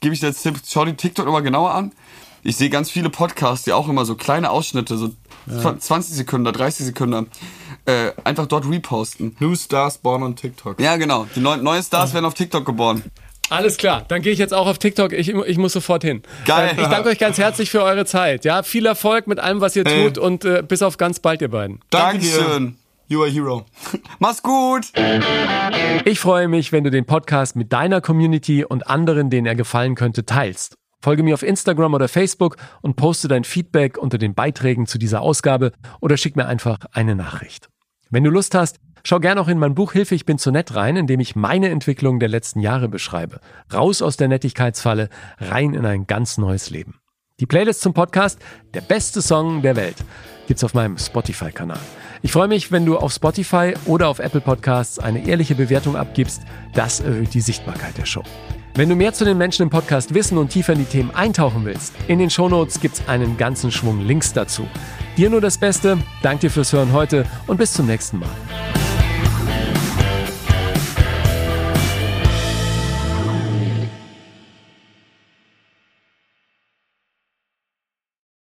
[0.00, 1.90] gebe ich dir jetzt Tipp, schau die TikTok nochmal genauer an.
[2.44, 5.10] Ich sehe ganz viele Podcasts, die auch immer so kleine Ausschnitte, so
[5.48, 7.28] 20 Sekunden, 30 Sekunden,
[7.86, 9.36] äh, einfach dort reposten.
[9.40, 10.80] New Stars born on TikTok.
[10.80, 11.26] Ja, genau.
[11.34, 13.02] Die neu neue Stars werden auf TikTok geboren.
[13.50, 15.12] Alles klar, dann gehe ich jetzt auch auf TikTok.
[15.12, 16.22] Ich, ich muss sofort hin.
[16.46, 16.70] Geil.
[16.78, 18.46] Ich danke euch ganz herzlich für eure Zeit.
[18.46, 20.04] Ja, viel Erfolg mit allem, was ihr Ey.
[20.04, 21.80] tut und äh, bis auf ganz bald, ihr beiden.
[21.90, 22.78] Dankeschön.
[23.08, 23.66] You are a hero.
[24.20, 24.86] Mach's gut.
[26.06, 29.96] Ich freue mich, wenn du den Podcast mit deiner Community und anderen, denen er gefallen
[29.96, 30.76] könnte, teilst.
[31.02, 35.20] Folge mir auf Instagram oder Facebook und poste dein Feedback unter den Beiträgen zu dieser
[35.20, 37.68] Ausgabe oder schick mir einfach eine Nachricht.
[38.12, 40.74] Wenn du Lust hast, schau gern auch in mein Buch Hilfe, ich bin zu nett
[40.74, 43.40] rein, in dem ich meine Entwicklung der letzten Jahre beschreibe.
[43.72, 45.08] Raus aus der Nettigkeitsfalle,
[45.38, 47.00] rein in ein ganz neues Leben.
[47.40, 48.38] Die Playlist zum Podcast,
[48.74, 49.96] der beste Song der Welt,
[50.46, 51.80] gibt's auf meinem Spotify-Kanal.
[52.20, 56.42] Ich freue mich, wenn du auf Spotify oder auf Apple Podcasts eine ehrliche Bewertung abgibst.
[56.74, 58.24] Das erhöht die Sichtbarkeit der Show.
[58.74, 61.66] Wenn du mehr zu den Menschen im Podcast wissen und tiefer in die Themen eintauchen
[61.66, 64.66] willst, in den Shownotes gibt's einen ganzen Schwung Links dazu.
[65.18, 68.30] Dir nur das Beste, danke dir fürs Hören heute und bis zum nächsten Mal.